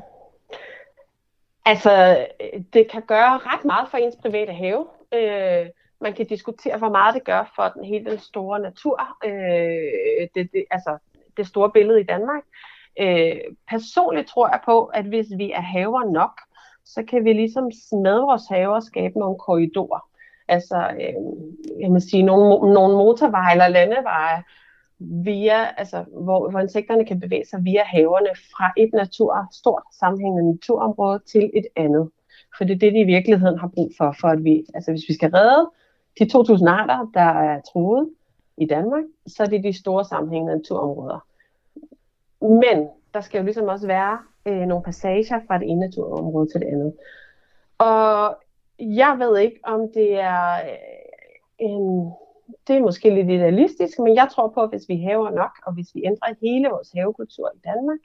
Altså, 1.65 2.25
det 2.73 2.91
kan 2.91 3.01
gøre 3.01 3.37
ret 3.37 3.65
meget 3.65 3.87
for 3.91 3.97
ens 3.97 4.15
private 4.21 4.53
have. 4.53 4.85
Øh, 5.13 5.65
man 6.01 6.13
kan 6.13 6.25
diskutere, 6.27 6.77
hvor 6.77 6.89
meget 6.89 7.15
det 7.15 7.23
gør 7.23 7.51
for 7.55 7.69
den 7.69 7.85
hele 7.85 8.11
den 8.11 8.19
store 8.19 8.59
natur. 8.59 9.01
Øh, 9.25 10.27
det, 10.35 10.49
det, 10.53 10.65
altså, 10.71 10.97
det 11.37 11.47
store 11.47 11.71
billede 11.71 11.99
i 11.99 12.03
Danmark. 12.03 12.43
Øh, 12.99 13.35
personligt 13.69 14.27
tror 14.27 14.47
jeg 14.47 14.59
på, 14.65 14.85
at 14.85 15.05
hvis 15.05 15.27
vi 15.37 15.51
er 15.51 15.61
haver 15.61 16.11
nok, 16.11 16.41
så 16.85 17.03
kan 17.03 17.25
vi 17.25 17.33
ligesom 17.33 17.63
med 17.91 18.19
vores 18.19 18.47
haver 18.49 18.79
skabe 18.79 19.19
nogle 19.19 19.37
korridorer. 19.37 20.09
Altså, 20.47 20.75
øh, 20.75 21.81
jeg 21.81 21.91
må 21.91 21.99
sige, 21.99 22.23
nogle, 22.23 22.73
nogle 22.73 22.97
motorveje 22.97 23.51
eller 23.51 23.67
landeveje, 23.67 24.43
via, 24.99 25.65
altså, 25.77 26.05
hvor, 26.11 26.49
hvor 26.49 26.59
insekterne 26.59 27.05
kan 27.05 27.19
bevæge 27.19 27.45
sig 27.45 27.63
via 27.63 27.83
haverne 27.83 28.29
fra 28.35 28.73
et 28.77 28.89
natur, 28.93 29.47
stort 29.51 29.83
sammenhængende 29.99 30.51
naturområde 30.51 31.19
til 31.31 31.51
et 31.53 31.65
andet. 31.75 32.09
For 32.57 32.63
det 32.63 32.73
er 32.73 32.79
det, 32.79 32.93
de 32.93 32.99
i 32.99 33.03
virkeligheden 33.03 33.59
har 33.59 33.67
brug 33.67 33.91
for, 33.97 34.15
for 34.21 34.27
at 34.27 34.43
vi, 34.43 34.65
altså 34.73 34.91
hvis 34.91 35.03
vi 35.07 35.13
skal 35.13 35.31
redde 35.31 35.69
de 36.19 36.23
2.000 36.23 36.69
arter, 36.69 37.09
der 37.13 37.39
er 37.49 37.61
truet 37.73 38.09
i 38.57 38.65
Danmark, 38.65 39.03
så 39.27 39.43
er 39.43 39.47
det 39.47 39.63
de 39.63 39.73
store 39.73 40.05
sammenhængende 40.05 40.57
naturområder. 40.57 41.27
Men 42.41 42.87
der 43.13 43.21
skal 43.21 43.37
jo 43.37 43.43
ligesom 43.43 43.67
også 43.67 43.87
være 43.87 44.17
øh, 44.45 44.61
nogle 44.67 44.83
passager 44.83 45.39
fra 45.47 45.57
det 45.57 45.69
ene 45.69 45.79
naturområde 45.79 46.49
til 46.51 46.61
det 46.61 46.67
andet. 46.67 46.93
Og 47.77 48.37
jeg 48.79 49.15
ved 49.19 49.39
ikke, 49.39 49.59
om 49.63 49.79
det 49.93 50.19
er 50.19 50.55
øh, 50.55 50.77
en 51.59 52.11
det 52.67 52.75
er 52.75 52.81
måske 52.81 53.09
lidt 53.09 53.29
idealistisk, 53.29 53.99
men 53.99 54.15
jeg 54.15 54.27
tror 54.31 54.47
på, 54.47 54.61
at 54.61 54.69
hvis 54.69 54.89
vi 54.89 54.97
haver 54.97 55.29
nok, 55.29 55.51
og 55.65 55.73
hvis 55.73 55.95
vi 55.95 56.05
ændrer 56.05 56.33
hele 56.41 56.69
vores 56.69 56.91
havekultur 56.95 57.51
i 57.55 57.59
Danmark, 57.65 57.99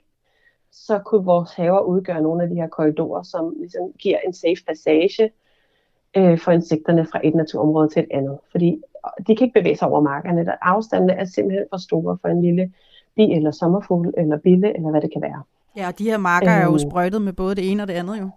så 0.71 0.99
kunne 0.99 1.25
vores 1.25 1.53
haver 1.53 1.81
udgøre 1.81 2.21
nogle 2.21 2.43
af 2.43 2.49
de 2.49 2.55
her 2.55 2.67
korridorer, 2.67 3.23
som 3.23 3.53
ligesom 3.57 3.93
giver 3.99 4.17
en 4.25 4.33
safe 4.33 4.65
passage 4.67 5.31
øh, 6.17 6.39
for 6.39 6.51
insekterne 6.51 7.05
fra 7.05 7.19
et 7.23 7.35
naturområde 7.35 7.89
til 7.89 8.03
et 8.03 8.07
andet. 8.11 8.39
Fordi 8.51 8.81
de 9.27 9.35
kan 9.35 9.45
ikke 9.45 9.59
bevæge 9.59 9.77
sig 9.77 9.87
over 9.87 10.01
markerne. 10.01 10.45
Der 10.45 10.55
afstandene 10.61 11.13
er 11.13 11.25
simpelthen 11.25 11.65
for 11.69 11.77
store 11.77 12.17
for 12.21 12.27
en 12.27 12.41
lille 12.41 12.73
bi 13.15 13.31
eller 13.31 13.51
sommerfugl 13.51 14.13
eller 14.17 14.37
bille, 14.37 14.75
eller 14.75 14.91
hvad 14.91 15.01
det 15.01 15.13
kan 15.13 15.21
være. 15.21 15.43
Ja, 15.77 15.87
og 15.87 15.99
de 15.99 16.03
her 16.03 16.17
marker 16.17 16.49
er 16.51 16.63
jo 16.63 16.69
Øhm. 16.69 16.79
sprøjtet 16.79 17.21
med 17.21 17.33
både 17.33 17.55
det 17.55 17.71
ene 17.71 17.83
og 17.83 17.87
det 17.87 17.93
andet 17.93 18.19
jo. 18.19 18.29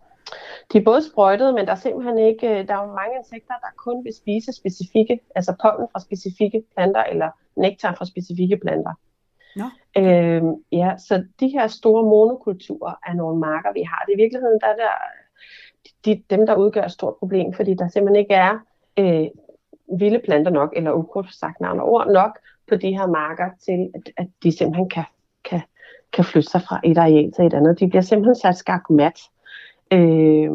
De 0.73 0.79
er 0.79 0.85
både 0.85 1.03
sprøjtede, 1.11 1.53
men 1.53 1.67
der 1.67 1.73
er 1.73 1.77
simpelthen 1.77 2.19
ikke, 2.19 2.49
øh, 2.49 2.69
der 2.69 2.75
er 2.77 2.83
jo 2.87 2.93
mange 2.93 3.17
insekter, 3.19 3.55
der 3.61 3.69
kun 3.77 4.05
vil 4.05 4.15
spise 4.15 4.53
specifikke, 4.53 5.21
altså 5.35 5.55
pollen 5.63 5.89
fra 5.93 6.01
specifikke 6.01 6.63
planter, 6.75 7.03
eller 7.03 7.31
nektar 7.57 7.95
fra 7.99 8.05
specifikke 8.05 8.57
planter. 8.57 8.95
Nå. 9.57 9.65
Øhm, 10.03 10.55
ja, 10.73 10.91
så 10.99 11.25
de 11.41 11.49
her 11.49 11.67
store 11.67 12.03
monokulturer 12.03 12.95
er 13.07 13.15
nogle 13.15 13.39
marker, 13.41 13.73
vi 13.73 13.83
har. 13.83 14.05
Det 14.07 14.13
er 14.13 14.19
i 14.19 14.23
virkeligheden, 14.23 14.61
der 14.61 14.67
er 14.67 14.77
der, 14.77 14.95
de, 16.05 16.23
dem, 16.31 16.47
der 16.47 16.55
udgør 16.55 16.85
et 16.85 16.93
stort 16.93 17.15
problem, 17.19 17.53
fordi 17.53 17.75
der 17.75 17.89
simpelthen 17.89 18.23
ikke 18.23 18.35
er 18.35 18.59
øh, 18.99 19.27
vilde 19.99 20.21
planter 20.25 20.51
nok, 20.51 20.73
eller 20.77 20.93
ukrudt 20.93 21.35
sagt 21.35 21.61
med 21.61 21.69
andre 21.69 21.85
ord, 21.85 22.13
nok 22.13 22.39
på 22.69 22.77
de 22.77 22.97
her 22.99 23.07
marker, 23.07 23.51
til 23.65 23.91
at, 23.95 24.13
at 24.17 24.27
de 24.43 24.57
simpelthen 24.59 24.89
kan, 24.89 25.05
kan, 26.15 26.25
flytte 26.25 26.51
sig 26.51 26.63
fra 26.63 26.81
et 26.85 26.99
areal 26.99 27.33
til 27.33 27.47
et 27.47 27.55
andet. 27.55 27.81
De 27.81 27.89
bliver 27.89 28.03
simpelthen 28.03 28.35
sat 28.35 28.57
skak 28.57 28.91
mat. 28.91 29.21
Øh, 29.93 30.51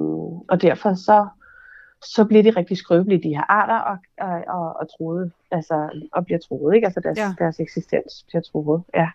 og 0.50 0.62
derfor 0.62 0.93
så, 0.93 1.28
så 2.02 2.26
bliver 2.26 2.43
de 2.43 2.50
rigtig 2.50 2.78
skrøbelige, 2.78 3.24
de 3.24 3.36
her 3.36 3.43
arter, 3.50 3.80
og, 3.80 3.98
og, 4.28 4.43
og, 4.48 4.76
og 4.80 4.88
troede, 4.98 5.32
altså, 5.52 5.89
og 6.13 6.26
bliver 6.26 6.39
troet, 6.39 6.76
ikke? 6.76 6.86
Altså 6.86 7.00
deres, 7.00 7.17
Ja. 7.17 7.34
deres 7.39 7.60
eksistens 7.60 8.26
bliver 8.28 8.41
troet, 8.41 8.84
ja. 8.95 9.10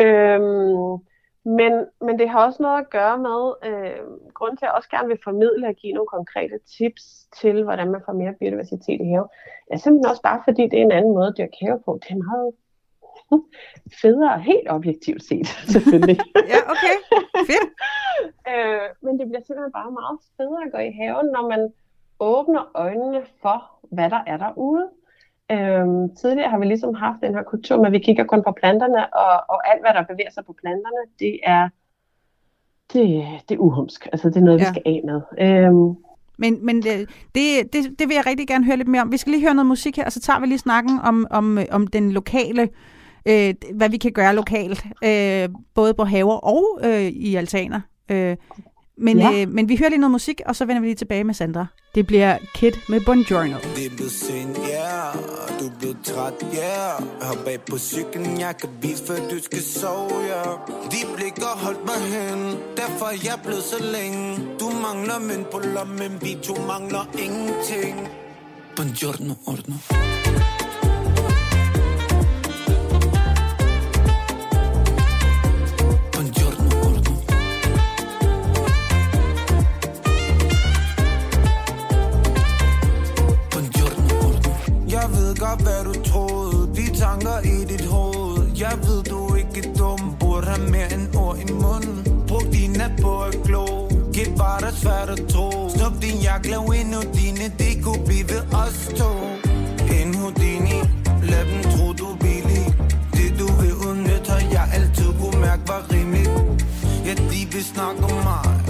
Øhm, 0.00 0.98
men, 1.44 1.72
men 2.00 2.18
det 2.18 2.28
har 2.28 2.46
også 2.46 2.62
noget 2.62 2.78
at 2.80 2.90
gøre 2.90 3.18
med, 3.18 3.40
øh, 3.68 4.00
grund 4.34 4.56
til, 4.56 4.64
at 4.64 4.68
jeg 4.68 4.76
også 4.76 4.88
gerne 4.88 5.08
vil 5.08 5.18
formidle 5.24 5.66
og 5.68 5.74
give 5.74 5.92
nogle 5.92 6.08
konkrete 6.08 6.58
tips 6.78 7.26
til, 7.40 7.64
hvordan 7.64 7.90
man 7.90 8.02
får 8.06 8.12
mere 8.12 8.34
biodiversitet 8.40 9.00
i 9.00 9.08
haven. 9.12 9.28
Ja, 9.70 9.76
simpelthen 9.76 10.10
også 10.10 10.22
bare 10.22 10.40
fordi, 10.44 10.62
det 10.62 10.78
er 10.78 10.82
en 10.84 10.92
anden 10.98 11.14
måde 11.14 11.28
at 11.28 11.34
dyrke 11.38 11.56
have 11.62 11.80
på. 11.84 11.98
Det 12.02 12.10
er 12.10 12.24
meget 12.30 12.52
federe, 14.02 14.40
helt 14.40 14.68
objektivt 14.70 15.22
set, 15.24 15.46
selvfølgelig. 15.72 16.18
Ja, 16.52 16.58
okay. 16.72 16.96
Fedt. 17.48 17.66
øh, 18.52 18.86
men 19.04 19.18
det 19.18 19.26
bliver 19.28 19.42
simpelthen 19.46 19.72
bare 19.72 19.90
meget 20.00 20.18
federe 20.36 20.64
at 20.66 20.72
gå 20.72 20.78
i 20.78 20.92
haven, 21.00 21.26
når 21.36 21.48
man 21.48 21.62
åbner 22.20 22.70
øjnene 22.74 23.22
for, 23.42 23.58
hvad 23.90 24.10
der 24.10 24.22
er 24.26 24.36
derude. 24.36 24.88
Øhm, 25.50 26.14
tidligere 26.16 26.50
har 26.50 26.58
vi 26.58 26.66
ligesom 26.66 26.94
haft 26.94 27.20
den 27.22 27.34
her 27.34 27.42
kultur 27.42 27.76
med, 27.76 27.86
at 27.86 27.92
vi 27.92 27.98
kigger 27.98 28.24
kun 28.24 28.42
på 28.42 28.52
planterne, 28.52 29.14
og, 29.14 29.32
og 29.48 29.70
alt, 29.70 29.82
hvad 29.82 29.92
der 29.94 30.02
bevæger 30.02 30.30
sig 30.30 30.44
på 30.44 30.54
planterne, 30.62 31.02
det 31.18 31.40
er, 31.42 31.68
det, 32.92 33.24
det 33.48 33.54
er 33.54 33.58
uhumsk. 33.58 34.08
Altså, 34.12 34.28
det 34.28 34.36
er 34.36 34.40
noget, 34.40 34.60
ja. 34.60 34.64
Vi 34.64 34.68
skal 34.68 34.82
af 34.86 35.00
med. 35.04 35.20
Øhm, 35.46 35.96
Men, 36.38 36.66
men 36.66 36.76
det, 36.82 37.10
det, 37.34 37.72
det, 37.72 37.98
det 37.98 38.08
vil 38.08 38.14
jeg 38.14 38.26
rigtig 38.26 38.48
gerne 38.48 38.64
høre 38.64 38.76
lidt 38.76 38.88
mere 38.88 39.02
om. 39.02 39.12
Vi 39.12 39.16
skal 39.16 39.30
lige 39.30 39.42
høre 39.42 39.54
noget 39.54 39.66
musik 39.66 39.96
her, 39.96 40.04
og 40.04 40.12
så 40.12 40.20
tager 40.20 40.40
vi 40.40 40.46
lige 40.46 40.58
snakken 40.58 40.98
om, 41.04 41.26
om, 41.30 41.58
om 41.70 41.86
den 41.86 42.12
lokale, 42.12 42.62
øh, 42.62 42.68
hvad 43.74 43.88
vi 43.90 43.96
kan 43.96 44.12
gøre 44.12 44.34
lokalt, 44.34 44.84
øh, 45.04 45.48
både 45.74 45.94
på 45.94 46.04
haver 46.04 46.36
og 46.36 46.80
øh, 46.84 47.02
i 47.02 47.34
altaner. 47.36 47.80
Øh, 48.10 48.36
Men, 48.98 49.18
Ja. 49.18 49.32
øh, 49.42 49.48
men 49.48 49.68
vi 49.68 49.76
hører 49.76 49.88
lige 49.90 50.00
noget 50.00 50.10
musik, 50.10 50.40
og 50.46 50.56
så 50.56 50.64
vender 50.64 50.80
vi 50.80 50.86
lige 50.86 50.94
tilbage 50.94 51.24
med 51.24 51.34
Sandra. 51.34 51.66
Det 51.94 52.06
bliver 52.06 52.36
Kid 52.54 52.72
med 52.88 53.00
Buongiorno. 53.00 53.56
Det 53.76 53.86
er 53.86 53.90
blevet 53.96 54.12
sent, 54.12 54.58
ja 54.58 54.62
yeah. 54.72 55.60
Du 55.60 55.66
er 55.66 55.72
blevet 55.78 55.96
træt, 56.04 56.32
ja 56.52 56.58
yeah. 56.58 57.02
Hop 57.22 57.44
bag 57.44 57.60
på 57.70 57.78
cyklen, 57.78 58.40
jeg 58.40 58.54
kan 58.60 58.68
vise, 58.82 59.04
før 59.06 59.16
du 59.30 59.38
skal 59.42 59.62
sove, 59.62 60.20
ja 60.32 60.42
De 60.92 60.96
blikker 61.16 61.52
holdt 61.64 61.84
mig 61.84 62.00
hen 62.14 62.38
Derfor 62.76 63.06
er 63.06 63.18
jeg 63.24 63.38
blevet 63.44 63.62
så 63.62 63.84
længe 63.96 64.38
Du 64.60 64.70
mangler 64.86 65.18
mønt 65.18 65.50
på 65.50 65.58
lommen 65.74 66.12
Vi 66.22 66.38
to 66.42 66.54
mangler 66.66 67.04
ingenting 67.24 68.08
Buongiorno, 68.76 69.34
ordno 69.46 69.74
Jeg 85.52 85.60
hvad 85.64 85.84
du 85.84 85.94
troede. 86.10 86.60
De 86.76 86.96
tanker 86.98 87.38
i 87.44 87.64
dit 87.64 87.84
hoved. 87.84 88.38
Jeg 88.58 88.74
ved, 88.86 89.02
du 89.02 89.34
ikke 89.34 89.68
er 89.68 89.74
dum. 89.78 90.16
Burde 90.20 90.46
have 90.46 90.70
mere 90.70 90.92
end 90.94 91.16
ord 91.16 91.38
i 91.38 91.52
munden. 91.52 92.24
Brug 92.28 92.42
din 92.52 92.70
nat 92.70 92.92
på 93.02 93.22
at 93.22 93.36
glo. 93.44 93.66
Gæt 94.12 94.32
bare, 94.38 94.60
der 94.60 94.72
svært 94.82 95.10
at 95.16 95.26
tro. 95.28 95.68
Snup 95.68 95.94
din 96.02 96.18
jakke, 96.22 96.50
lav 96.50 96.64
endnu 96.80 97.00
dine. 97.18 97.46
Det 97.58 97.84
kunne 97.84 98.04
blive 98.06 98.28
ved 98.32 98.42
os 98.62 98.78
to. 98.98 99.10
En 99.96 100.14
Houdini. 100.14 100.78
Lad 101.30 101.44
dem 101.50 101.62
tro, 101.72 101.92
du 101.92 102.06
er 102.12 102.16
billig. 102.24 102.66
Det 103.16 103.30
du 103.38 103.46
vil 103.60 103.74
udnytte 103.88 104.30
Har 104.30 104.42
jeg 104.56 104.66
altid 104.74 105.10
kunne 105.20 105.40
mærke 105.40 105.62
var 105.68 105.82
rimeligt. 105.92 106.30
Ja, 107.06 107.14
de 107.30 107.40
vil 107.52 107.64
snakke 107.64 108.04
om 108.04 108.16
mig. 108.24 108.61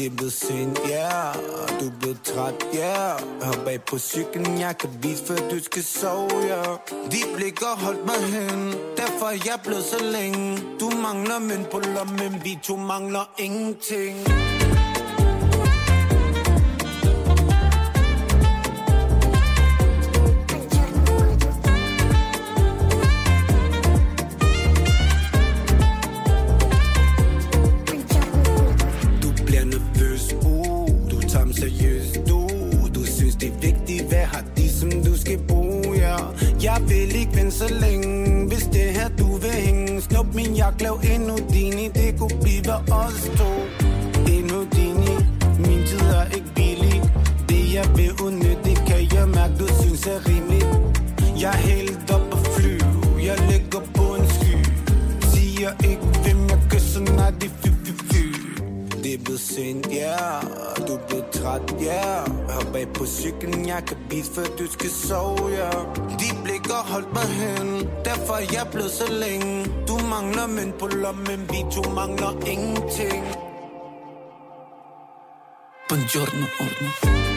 Det 0.00 0.12
er 0.12 0.16
blevet 0.16 0.32
sent, 0.32 0.78
yeah. 0.90 1.34
Du 1.80 1.86
er 1.86 1.98
blevet 2.00 2.22
træt, 2.22 2.54
yeah. 2.74 3.20
Hop 3.42 3.64
bag 3.64 3.80
på 3.82 3.98
cyklen, 3.98 4.60
jeg 4.60 4.78
kan 4.78 4.90
vise, 5.02 5.24
før 5.26 5.36
du 5.36 5.62
skal 5.62 5.84
sove, 5.84 6.30
yeah. 6.32 6.78
De 7.12 7.18
blikker 7.36 7.76
holdt 7.76 8.06
mig 8.06 8.20
hen 8.34 8.74
Derfor 8.96 9.26
er 9.26 9.38
jeg 9.46 9.58
blevet 9.64 9.84
så 9.84 10.04
længe 10.04 10.58
Du 10.80 10.90
mangler 11.02 11.38
mønt 11.38 11.70
på 11.70 11.78
lommen 11.78 12.40
Vi 12.44 12.58
to 12.62 12.76
mangler 12.76 13.30
ingenting 13.38 14.16
jeg 40.60 40.72
min 40.78 40.98
endnu 41.14 41.36
dini, 41.52 41.88
det 41.88 42.18
kunne 42.18 42.36
blive 42.42 42.74
os 43.02 43.20
to. 43.38 43.50
Endnu 44.34 44.60
dini, 44.76 45.16
min 45.64 45.80
tid 45.88 46.06
er 46.20 46.24
ikke 46.36 46.50
billig. 46.54 46.96
Det 47.48 47.74
jeg 47.76 47.86
vil 47.96 48.12
udnytte, 48.24 48.62
det 48.64 48.78
kan 48.88 49.00
jeg 49.16 49.28
mærke, 49.28 49.54
du 49.60 49.66
synes 49.80 50.06
er 50.06 50.20
rimeligt. 50.28 50.68
Jeg 51.42 51.52
er 51.56 51.62
helt 51.70 51.99
sent, 59.40 59.86
ja 59.86 60.16
yeah. 60.16 60.86
Du 60.86 60.92
er 60.94 61.02
blevet 61.08 61.30
træt, 61.30 61.74
ja 61.80 61.86
yeah. 61.86 62.50
Hop 62.54 62.72
bag 62.72 62.88
på 62.94 63.06
cyklen, 63.06 63.68
jeg 63.68 63.82
kan 63.88 63.96
beat, 64.10 64.26
før 64.34 64.46
du 64.58 64.66
skal 64.72 64.90
sove, 64.90 65.48
ja 65.48 65.70
yeah. 65.74 65.96
De 66.20 66.28
blik 66.44 66.66
har 66.66 66.84
holdt 66.92 67.12
mig 67.12 67.28
hen 67.42 67.88
Derfor 68.04 68.34
er 68.34 68.46
jeg 68.52 68.66
blevet 68.72 68.90
så 68.90 69.12
længe 69.12 69.64
Du 69.88 69.98
mangler 69.98 70.46
mønt 70.46 70.78
på 70.78 70.86
lommen 70.86 71.40
Vi 71.50 71.64
to 71.74 71.90
mangler 71.90 72.32
ingenting 72.46 73.24
Buongiorno, 75.88 76.46
ordno 76.60 77.29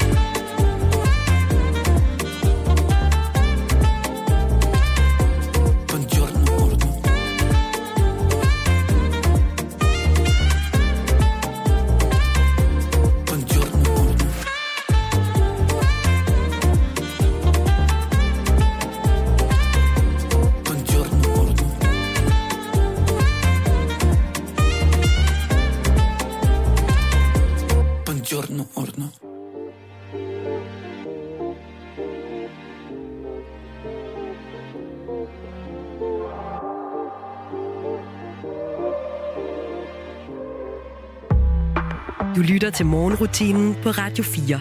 til 42.74 42.86
morgenrutinen 42.86 43.76
på 43.84 43.90
Radio 43.90 44.24
4. 44.24 44.60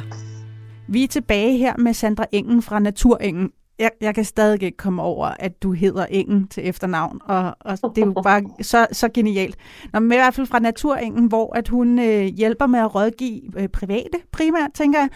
Vi 0.89 1.05
er 1.05 1.09
tilbage 1.09 1.59
her 1.59 1.77
med 1.79 1.95
Sandra 1.95 2.25
Engen 2.33 2.63
fra 2.63 2.79
Naturengen. 2.79 3.51
Jeg, 3.79 3.91
jeg 4.01 4.15
kan 4.15 4.25
stadig 4.25 4.63
ikke 4.63 4.77
komme 4.77 5.03
over, 5.03 5.27
at 5.27 5.63
du 5.63 5.73
hedder 5.73 6.07
Engen 6.11 6.49
til 6.49 6.69
efternavn, 6.69 7.21
og, 7.25 7.57
og 7.61 7.93
det 7.97 8.03
er 8.03 8.07
jo 8.07 8.23
bare 8.23 8.43
så, 8.61 8.87
så 8.93 9.09
genialt. 9.15 9.57
Nå, 9.93 10.01
men 10.01 10.13
i 10.13 10.17
hvert 10.17 10.35
fald 10.35 10.47
fra 10.47 10.59
Naturengen, 10.59 11.27
hvor 11.27 11.57
at 11.57 11.69
hun 11.69 11.99
øh, 11.99 12.25
hjælper 12.25 12.67
med 12.67 12.81
at 12.81 12.95
rådgive 12.95 13.43
øh, 13.57 13.69
private 13.69 14.19
primært, 14.33 14.71
tænker 14.75 14.99
jeg, 14.99 15.09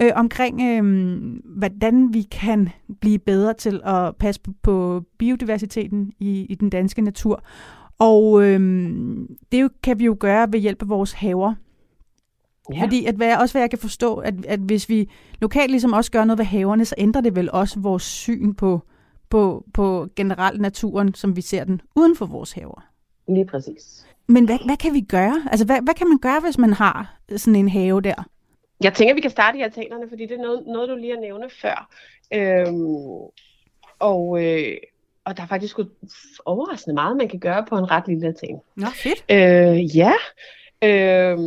øh, 0.00 0.12
omkring, 0.14 0.62
øh, 0.62 0.84
hvordan 1.58 2.14
vi 2.14 2.22
kan 2.22 2.68
blive 3.00 3.18
bedre 3.18 3.54
til 3.54 3.80
at 3.84 4.16
passe 4.16 4.40
på, 4.40 4.50
på 4.62 5.02
biodiversiteten 5.18 6.12
i, 6.20 6.46
i 6.48 6.54
den 6.54 6.70
danske 6.70 7.02
natur. 7.02 7.42
Og 7.98 8.42
øh, 8.42 8.60
det 9.52 9.70
kan 9.82 9.98
vi 9.98 10.04
jo 10.04 10.16
gøre 10.20 10.52
ved 10.52 10.60
hjælp 10.60 10.82
af 10.82 10.88
vores 10.88 11.12
haver. 11.12 11.54
Ja. 12.74 12.82
Fordi 12.82 13.06
at 13.06 13.14
hvad, 13.14 13.36
også 13.36 13.52
hvad 13.54 13.62
jeg 13.62 13.70
kan 13.70 13.78
forstå, 13.78 14.14
at, 14.14 14.34
at 14.46 14.60
hvis 14.60 14.88
vi 14.88 15.10
lokalt 15.40 15.70
ligesom 15.70 15.92
også 15.92 16.10
gør 16.10 16.24
noget 16.24 16.38
ved 16.38 16.44
haverne, 16.44 16.84
så 16.84 16.94
ændrer 16.98 17.20
det 17.20 17.36
vel 17.36 17.50
også 17.50 17.80
vores 17.80 18.02
syn 18.02 18.54
på, 18.54 18.80
på, 19.30 19.64
på 19.74 20.08
generelt 20.16 20.60
naturen, 20.60 21.14
som 21.14 21.36
vi 21.36 21.40
ser 21.40 21.64
den 21.64 21.80
uden 21.96 22.16
for 22.16 22.26
vores 22.26 22.52
haver. 22.52 22.84
Lige 23.28 23.46
præcis. 23.46 24.06
Men 24.26 24.44
hvad, 24.44 24.58
hvad 24.64 24.76
kan 24.76 24.94
vi 24.94 25.00
gøre? 25.00 25.42
Altså, 25.50 25.66
hvad, 25.66 25.82
hvad 25.82 25.94
kan 25.94 26.08
man 26.08 26.18
gøre, 26.18 26.40
hvis 26.40 26.58
man 26.58 26.72
har 26.72 27.18
sådan 27.36 27.56
en 27.56 27.68
have 27.68 28.00
der? 28.00 28.24
Jeg 28.82 28.94
tænker, 28.94 29.14
vi 29.14 29.20
kan 29.20 29.30
starte 29.30 29.58
i 29.58 29.62
altanerne, 29.62 30.08
fordi 30.08 30.22
det 30.26 30.32
er 30.32 30.42
noget, 30.42 30.66
noget 30.66 30.88
du 30.88 30.94
lige 30.94 31.14
har 31.14 31.20
nævnt 31.20 31.52
før. 31.52 31.88
Øhm, 32.34 32.94
og, 33.98 34.44
øh, 34.44 34.76
og 35.24 35.36
der 35.36 35.42
er 35.42 35.46
faktisk 35.46 35.78
overraskende 36.44 36.94
meget, 36.94 37.16
man 37.16 37.28
kan 37.28 37.40
gøre 37.40 37.64
på 37.68 37.78
en 37.78 37.90
ret 37.90 38.08
lille 38.08 38.26
altan. 38.26 38.60
Nå, 38.76 38.86
fedt. 38.86 39.24
Øh, 39.30 39.96
ja. 39.96 40.12
Øh, 40.82 41.38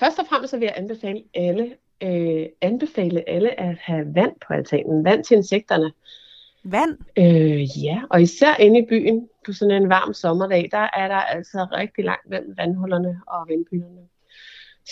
først 0.00 0.18
og 0.18 0.26
fremmest 0.26 0.50
så 0.50 0.58
vil 0.58 0.66
jeg 0.66 0.74
anbefale 0.76 1.22
alle, 1.34 1.76
øh, 2.02 2.46
anbefale 2.60 3.28
alle 3.28 3.60
at 3.60 3.76
have 3.80 4.14
vand 4.14 4.32
på 4.46 4.52
altanen. 4.52 5.04
Vand 5.04 5.24
til 5.24 5.36
insekterne. 5.36 5.92
Vand? 6.64 6.98
Øh, 7.16 7.84
ja, 7.84 8.02
og 8.10 8.22
især 8.22 8.56
inde 8.56 8.78
i 8.80 8.86
byen 8.88 9.28
på 9.46 9.52
sådan 9.52 9.82
en 9.82 9.88
varm 9.88 10.14
sommerdag, 10.14 10.68
der 10.72 10.88
er 10.96 11.08
der 11.08 11.16
altså 11.16 11.66
rigtig 11.72 12.04
langt 12.04 12.30
mellem 12.30 12.54
vandhullerne 12.56 13.20
og 13.26 13.46
vandpylerne. 13.48 14.00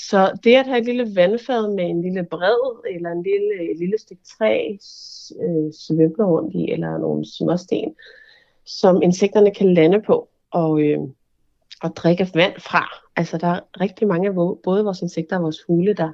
Så 0.08 0.38
det 0.44 0.54
at 0.54 0.66
have 0.66 0.78
et 0.78 0.84
lille 0.84 1.16
vandfad 1.16 1.74
med 1.74 1.84
en 1.84 2.02
lille 2.02 2.24
bred 2.30 2.94
eller 2.94 3.10
en 3.10 3.22
lille, 3.22 3.72
et 3.72 3.78
lille 3.78 3.98
stykke 3.98 4.22
træ 4.38 4.76
øh, 5.42 5.72
svømler 5.72 6.26
rundt 6.26 6.54
i, 6.54 6.70
eller 6.70 6.98
nogle 6.98 7.24
småsten, 7.36 7.94
som 8.64 9.02
insekterne 9.02 9.54
kan 9.54 9.74
lande 9.74 10.02
på 10.02 10.28
og, 10.50 10.80
øh, 10.80 10.98
og 11.82 11.96
drikke 11.96 12.30
vand 12.34 12.60
fra. 12.60 13.07
Altså 13.18 13.38
der 13.38 13.46
er 13.46 13.60
rigtig 13.80 14.08
mange 14.08 14.28
af 14.28 14.34
både 14.64 14.84
vores 14.84 15.02
insekter 15.02 15.36
og 15.36 15.42
vores 15.42 15.58
fugle, 15.66 15.94
der 15.94 16.12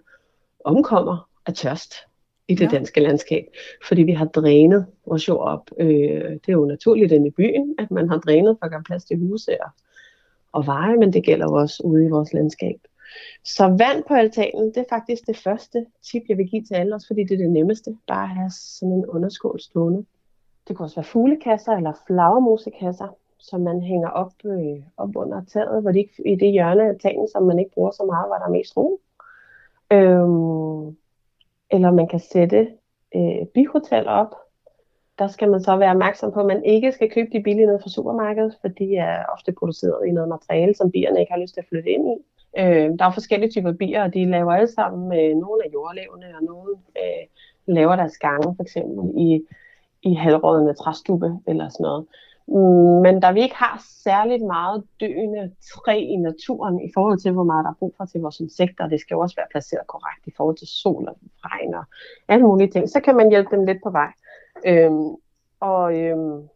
omkommer 0.64 1.28
af 1.46 1.54
tørst 1.54 1.94
i 2.48 2.54
det 2.54 2.60
Ja. 2.60 2.68
ja. 2.72 2.76
danske 2.76 3.00
landskab, 3.00 3.44
fordi 3.88 4.02
vi 4.02 4.12
har 4.12 4.24
drænet 4.24 4.86
vores 5.06 5.28
jord 5.28 5.48
op. 5.48 5.70
Øh, 5.80 6.30
det 6.32 6.48
er 6.48 6.52
jo 6.52 6.64
naturligt 6.64 7.12
inde 7.12 7.26
i 7.26 7.30
byen, 7.30 7.74
at 7.78 7.90
man 7.90 8.08
har 8.08 8.18
drænet 8.18 8.56
for 8.58 8.64
at 8.64 8.70
gøre 8.70 8.82
plads 8.82 9.04
til 9.04 9.18
huse 9.18 9.64
og, 9.64 9.70
og 10.52 10.66
veje, 10.66 10.96
men 10.96 11.12
det 11.12 11.24
gælder 11.24 11.46
jo 11.50 11.54
også 11.54 11.82
ude 11.84 12.04
i 12.04 12.08
vores 12.08 12.32
landskab. 12.32 12.76
Så 13.44 13.64
vand 13.66 14.04
på 14.08 14.14
altanen, 14.14 14.68
det 14.68 14.76
er 14.76 14.84
faktisk 14.88 15.26
det 15.26 15.36
første 15.36 15.86
tip, 16.10 16.22
jeg 16.28 16.38
vil 16.38 16.48
give 16.48 16.62
til 16.64 16.74
alle, 16.74 16.94
også 16.94 17.06
fordi 17.06 17.22
det 17.24 17.32
er 17.32 17.38
det 17.38 17.50
nemmeste. 17.50 17.96
Bare 18.06 18.22
at 18.22 18.36
have 18.36 18.50
sådan 18.50 18.92
en 18.92 19.06
underskål 19.06 19.60
stående. 19.60 20.04
det 20.68 20.76
kunne 20.76 20.86
også 20.86 20.96
være 20.96 21.04
fuglekasser 21.04 21.72
eller 21.72 21.92
flagermusekasser, 22.06 23.16
som 23.50 23.60
man 23.60 23.82
hænger 23.82 24.08
op, 24.08 24.32
øh, 24.44 24.82
op 24.96 25.16
under 25.16 25.44
taget, 25.44 25.82
hvor 25.82 25.90
det 25.90 25.98
ikke, 25.98 26.28
i 26.32 26.34
det 26.36 26.52
hjørne 26.52 26.88
af 26.88 26.98
tagen, 27.02 27.28
som 27.28 27.42
man 27.42 27.58
ikke 27.58 27.70
bruger 27.74 27.90
så 27.90 28.04
meget, 28.06 28.28
hvor 28.28 28.36
der 28.36 28.46
er 28.46 28.56
mest 28.58 28.76
ro. 28.76 29.00
Øhm, 29.92 30.96
eller 31.70 31.90
man 31.90 32.08
kan 32.08 32.20
sætte 32.20 32.68
øh, 33.14 33.46
bihotel 33.54 34.06
op. 34.08 34.34
Der 35.18 35.26
skal 35.26 35.50
man 35.50 35.60
så 35.60 35.76
være 35.76 35.90
opmærksom 35.90 36.32
på, 36.32 36.40
at 36.40 36.46
man 36.46 36.64
ikke 36.64 36.92
skal 36.92 37.10
købe 37.10 37.30
de 37.32 37.42
billige 37.42 37.66
ned 37.66 37.80
fra 37.82 37.90
supermarkedet, 37.90 38.56
for 38.60 38.68
de 38.68 38.96
er 38.96 39.24
ofte 39.34 39.52
produceret 39.52 40.06
i 40.06 40.10
noget 40.10 40.28
materiale, 40.28 40.74
som 40.74 40.90
bierne 40.90 41.20
ikke 41.20 41.32
har 41.32 41.40
lyst 41.40 41.54
til 41.54 41.60
at 41.60 41.68
flytte 41.68 41.90
ind 41.90 42.08
i. 42.08 42.16
Øh, 42.58 42.98
der 42.98 43.04
er 43.04 43.12
forskellige 43.12 43.50
typer 43.50 43.72
bier, 43.72 44.02
og 44.04 44.14
de 44.14 44.30
laver 44.30 44.52
alle 44.52 44.72
sammen 44.72 45.04
øh, 45.18 45.36
nogle 45.36 45.60
af 45.64 45.72
jordlevende, 45.72 46.26
og 46.38 46.44
nogle 46.44 46.70
øh, 46.96 47.24
laver 47.66 47.96
deres 47.96 48.18
gange, 48.18 48.56
for 48.56 48.62
eksempel 48.62 49.12
i, 49.16 49.40
i 50.02 50.14
halvrådende 50.14 50.74
træstube 50.74 51.38
eller 51.46 51.68
sådan 51.68 51.84
noget. 51.84 52.06
Men 53.02 53.20
da 53.20 53.32
vi 53.32 53.42
ikke 53.42 53.54
har 53.54 53.82
særligt 54.04 54.42
meget 54.42 54.84
døende 55.00 55.52
træ 55.72 55.98
i 55.98 56.16
naturen 56.16 56.80
i 56.80 56.90
forhold 56.94 57.18
til, 57.18 57.32
hvor 57.32 57.44
meget 57.44 57.64
der 57.64 57.70
er 57.70 57.78
brug 57.78 57.94
for 57.96 58.04
til 58.04 58.20
vores 58.20 58.40
insekter, 58.40 58.88
det 58.88 59.00
skal 59.00 59.14
jo 59.14 59.20
også 59.20 59.36
være 59.36 59.46
placeret 59.50 59.86
korrekt 59.86 60.26
i 60.26 60.32
forhold 60.36 60.56
til 60.56 60.66
sol 60.66 61.08
og 61.08 61.16
regn 61.44 61.74
og 61.74 61.84
alle 62.28 62.46
mulige 62.46 62.70
ting, 62.70 62.88
så 62.88 63.00
kan 63.00 63.16
man 63.16 63.30
hjælpe 63.30 63.56
dem 63.56 63.64
lidt 63.64 63.82
på 63.82 63.90
vej. 63.90 64.12
Øhm, 64.66 65.16
og, 65.60 65.98
øhm, 65.98 66.48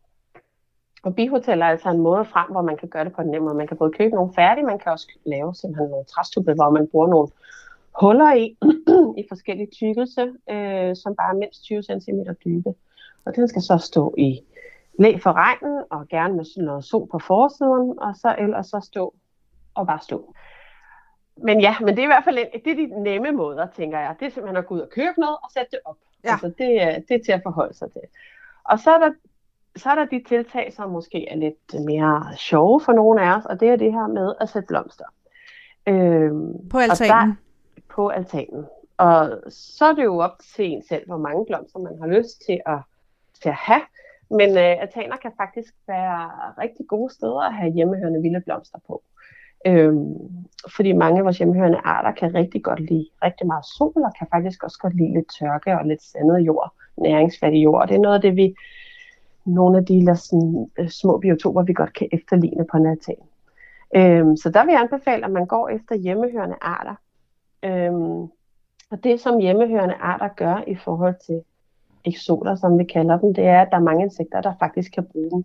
og 1.02 1.14
bihoteller 1.14 1.66
er 1.66 1.70
altså 1.70 1.90
en 1.90 2.00
måde 2.00 2.24
frem, 2.24 2.50
hvor 2.50 2.62
man 2.62 2.76
kan 2.76 2.88
gøre 2.88 3.04
det 3.04 3.12
på 3.12 3.22
en 3.22 3.28
nem 3.28 3.42
måde. 3.42 3.54
Man 3.54 3.66
kan 3.66 3.76
både 3.76 3.92
købe 3.92 4.14
nogle 4.14 4.34
færdige, 4.34 4.66
man 4.66 4.78
kan 4.78 4.92
også 4.92 5.08
lave 5.26 5.54
simpelthen 5.54 5.90
nogle 5.90 6.04
træstubbe, 6.04 6.54
hvor 6.54 6.70
man 6.70 6.88
bruger 6.88 7.08
nogle 7.08 7.28
huller 8.00 8.34
i, 8.34 8.56
i 9.20 9.24
forskellige 9.28 9.70
tykkelse, 9.70 10.22
øh, 10.50 10.96
som 10.96 11.16
bare 11.16 11.30
er 11.34 11.38
mindst 11.38 11.62
20 11.62 11.82
cm 11.82 12.20
dybe. 12.44 12.74
Og 13.24 13.36
den 13.36 13.48
skal 13.48 13.62
så 13.62 13.78
stå 13.78 14.14
i 14.18 14.40
læ 14.98 15.18
for 15.22 15.32
regnen, 15.32 15.84
og 15.90 16.08
gerne 16.08 16.34
med 16.34 16.64
noget 16.64 16.84
sol 16.84 17.08
på 17.10 17.18
forsiden, 17.18 17.98
og 17.98 18.16
så 18.16 18.34
ellers 18.38 18.66
så 18.66 18.80
stå 18.80 19.14
og 19.74 19.86
bare 19.86 20.00
stå. 20.02 20.34
Men 21.36 21.60
ja, 21.60 21.76
men 21.80 21.88
det 21.88 21.98
er 21.98 22.02
i 22.02 22.06
hvert 22.06 22.24
fald 22.24 22.38
en, 22.38 22.60
det 22.64 22.72
er 22.72 22.76
de 22.76 23.02
nemme 23.02 23.32
måder, 23.32 23.66
tænker 23.76 23.98
jeg. 23.98 24.16
Det 24.20 24.26
er 24.26 24.30
simpelthen 24.30 24.56
at 24.56 24.66
gå 24.66 24.74
ud 24.74 24.80
og 24.80 24.90
købe 24.90 25.20
noget 25.20 25.36
og 25.42 25.50
sætte 25.50 25.70
det 25.70 25.80
op. 25.84 25.96
Ja. 26.24 26.32
Altså, 26.32 26.52
det, 26.58 26.82
er, 26.82 26.98
det 27.08 27.10
er 27.10 27.24
til 27.24 27.32
at 27.32 27.40
forholde 27.42 27.74
sig 27.74 27.92
til. 27.92 28.02
Og 28.64 28.78
så 28.78 28.90
er 28.90 28.98
der 28.98 29.10
så 29.76 29.90
er 29.90 29.94
der 29.94 30.04
de 30.04 30.22
tiltag, 30.28 30.72
som 30.72 30.90
måske 30.90 31.28
er 31.28 31.36
lidt 31.36 31.84
mere 31.86 32.36
sjove 32.36 32.80
for 32.80 32.92
nogle 32.92 33.22
af 33.22 33.36
os, 33.36 33.44
og 33.46 33.60
det 33.60 33.68
er 33.68 33.76
det 33.76 33.92
her 33.92 34.06
med 34.06 34.34
at 34.40 34.48
sætte 34.48 34.66
blomster. 34.66 35.04
Øhm, 35.86 36.68
På 36.68 36.78
altanen? 36.78 37.10
Der, 37.10 37.34
på 37.88 38.08
altanen. 38.08 38.66
Og 38.96 39.40
så 39.48 39.84
er 39.84 39.92
det 39.92 40.04
jo 40.04 40.18
op 40.18 40.38
til 40.56 40.64
en 40.64 40.82
selv, 40.88 41.06
hvor 41.06 41.16
mange 41.16 41.46
blomster 41.46 41.78
man 41.78 41.98
har 42.00 42.06
lyst 42.06 42.42
til 42.46 42.60
at, 42.66 42.78
til 43.42 43.48
at 43.48 43.54
have. 43.54 43.80
Men 44.30 44.50
øh, 44.50 44.82
altaner 44.82 45.16
kan 45.16 45.32
faktisk 45.36 45.74
være 45.86 46.30
rigtig 46.58 46.86
gode 46.88 47.12
steder 47.14 47.40
at 47.40 47.54
have 47.54 47.72
hjemmehørende 47.72 48.22
vilde 48.22 48.40
blomster 48.40 48.78
på. 48.86 49.02
Øhm, 49.66 50.14
fordi 50.76 50.92
mange 50.92 51.18
af 51.18 51.24
vores 51.24 51.38
hjemmehørende 51.38 51.80
arter 51.84 52.12
kan 52.12 52.34
rigtig 52.34 52.62
godt 52.62 52.80
lide 52.80 53.08
rigtig 53.24 53.46
meget 53.46 53.64
sol, 53.64 54.02
og 54.04 54.12
kan 54.18 54.26
faktisk 54.32 54.62
også 54.64 54.78
godt 54.78 54.96
lide 54.96 55.12
lidt 55.12 55.30
tørke 55.38 55.78
og 55.78 55.86
lidt 55.86 56.02
sandet 56.02 56.38
jord, 56.38 56.72
næringsfattig 56.96 57.64
jord. 57.64 57.82
Og 57.82 57.88
det 57.88 57.94
er 57.94 58.00
noget 58.00 58.14
af 58.14 58.20
det, 58.20 58.36
vi, 58.36 58.54
nogle 59.44 59.78
af 59.78 59.84
de 59.84 60.06
der 60.06 60.14
sådan, 60.14 60.70
øh, 60.78 60.88
små 60.88 61.18
biotoper, 61.18 61.62
vi 61.62 61.72
godt 61.72 61.92
kan 61.92 62.08
efterligne 62.12 62.66
på 62.70 62.76
en 62.76 62.86
altan. 62.86 63.16
Øhm, 63.96 64.36
så 64.36 64.50
der 64.50 64.64
vil 64.64 64.72
jeg 64.72 64.80
anbefale, 64.80 65.24
at 65.24 65.30
man 65.30 65.46
går 65.46 65.68
efter 65.68 65.94
hjemmehørende 65.94 66.56
arter. 66.60 66.94
Øhm, 67.62 68.22
og 68.90 69.04
det, 69.04 69.20
som 69.20 69.38
hjemmehørende 69.38 69.94
arter 69.94 70.28
gør 70.28 70.62
i 70.66 70.74
forhold 70.74 71.14
til 71.26 71.42
eksoter, 72.08 72.54
som 72.54 72.78
vi 72.78 72.84
kalder 72.84 73.18
dem, 73.18 73.34
det 73.34 73.44
er, 73.44 73.60
at 73.62 73.68
der 73.70 73.76
er 73.76 73.82
mange 73.82 74.04
insekter, 74.04 74.40
der 74.40 74.52
faktisk 74.58 74.92
kan 74.92 75.04
bruge 75.12 75.30
dem 75.30 75.44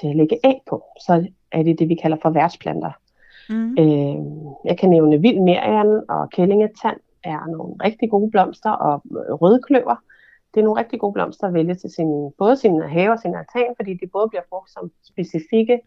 til 0.00 0.08
at 0.08 0.16
lægge 0.16 0.38
æg 0.44 0.60
på. 0.68 0.84
Så 1.06 1.26
er 1.52 1.62
det 1.62 1.78
det, 1.78 1.88
vi 1.88 1.94
kalder 1.94 2.16
for 2.22 2.30
værtsplanter. 2.30 2.92
Mm. 3.48 3.76
Øh, 3.78 4.16
jeg 4.64 4.78
kan 4.78 4.90
nævne 4.90 5.20
vild 5.20 5.40
merian 5.40 6.02
og 6.08 6.30
kællingetand 6.30 6.96
er 7.24 7.46
nogle 7.46 7.74
rigtig 7.84 8.10
gode 8.10 8.30
blomster, 8.30 8.70
og 8.70 9.02
rødkløver. 9.42 9.96
Det 10.54 10.60
er 10.60 10.64
nogle 10.64 10.80
rigtig 10.80 11.00
gode 11.00 11.12
blomster 11.12 11.46
at 11.46 11.54
vælge 11.54 11.74
til 11.74 11.90
sin, 11.90 12.32
både 12.38 12.56
sin 12.56 12.82
have 12.82 13.12
og 13.12 13.18
sin 13.18 13.34
altan, 13.34 13.74
fordi 13.76 13.94
de 13.94 14.06
både 14.06 14.28
bliver 14.28 14.42
brugt 14.50 14.70
som 14.70 14.90
specifikke 15.02 15.80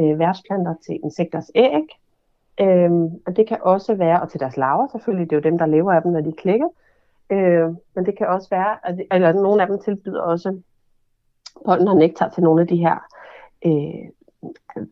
øh, 0.00 0.18
værtsplanter 0.18 0.74
til 0.86 1.00
insekters 1.04 1.50
æg, 1.54 1.88
Øhm, 2.60 3.04
og 3.26 3.36
det 3.36 3.46
kan 3.46 3.58
også 3.62 3.94
være, 3.94 4.20
og 4.20 4.30
til 4.30 4.40
deres 4.40 4.56
larver 4.56 4.86
selvfølgelig, 4.92 5.30
det 5.30 5.36
er 5.36 5.40
jo 5.40 5.50
dem, 5.50 5.58
der 5.58 5.66
lever 5.66 5.92
af 5.92 6.02
dem, 6.02 6.12
når 6.12 6.20
de 6.20 6.32
klikker. 6.32 6.68
Øh, 7.30 7.68
men 7.94 8.06
det 8.06 8.18
kan 8.18 8.26
også 8.26 8.48
være, 8.50 8.86
at, 8.88 9.00
eller 9.10 9.32
nogle 9.32 9.62
af 9.62 9.68
dem 9.68 9.78
tilbyder 9.78 10.22
også 10.22 10.60
pollen 11.66 11.88
og 11.88 11.96
nektar 11.96 12.28
til 12.28 12.42
nogle 12.42 12.60
af 12.60 12.66
de 12.66 12.76
her 12.76 12.96
øh, 13.66 14.10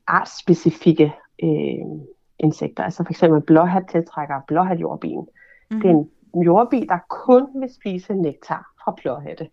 artsspecifikke 0.07 1.15
øh, 1.43 1.87
insekter. 2.39 2.85
Altså 2.85 3.05
for 3.05 3.11
eksempel 3.11 3.41
blåhat 3.41 3.85
tiltrækker 3.91 4.41
blåhatjordbien. 4.49 5.21
Mm-hmm. 5.21 5.81
Det 5.81 5.91
er 5.91 5.95
en 6.35 6.43
jordbi, 6.43 6.87
der 6.89 6.99
kun 7.09 7.47
vil 7.61 7.75
spise 7.75 8.15
nektar 8.15 8.73
fra 8.85 8.95
blåhatte. 9.03 9.49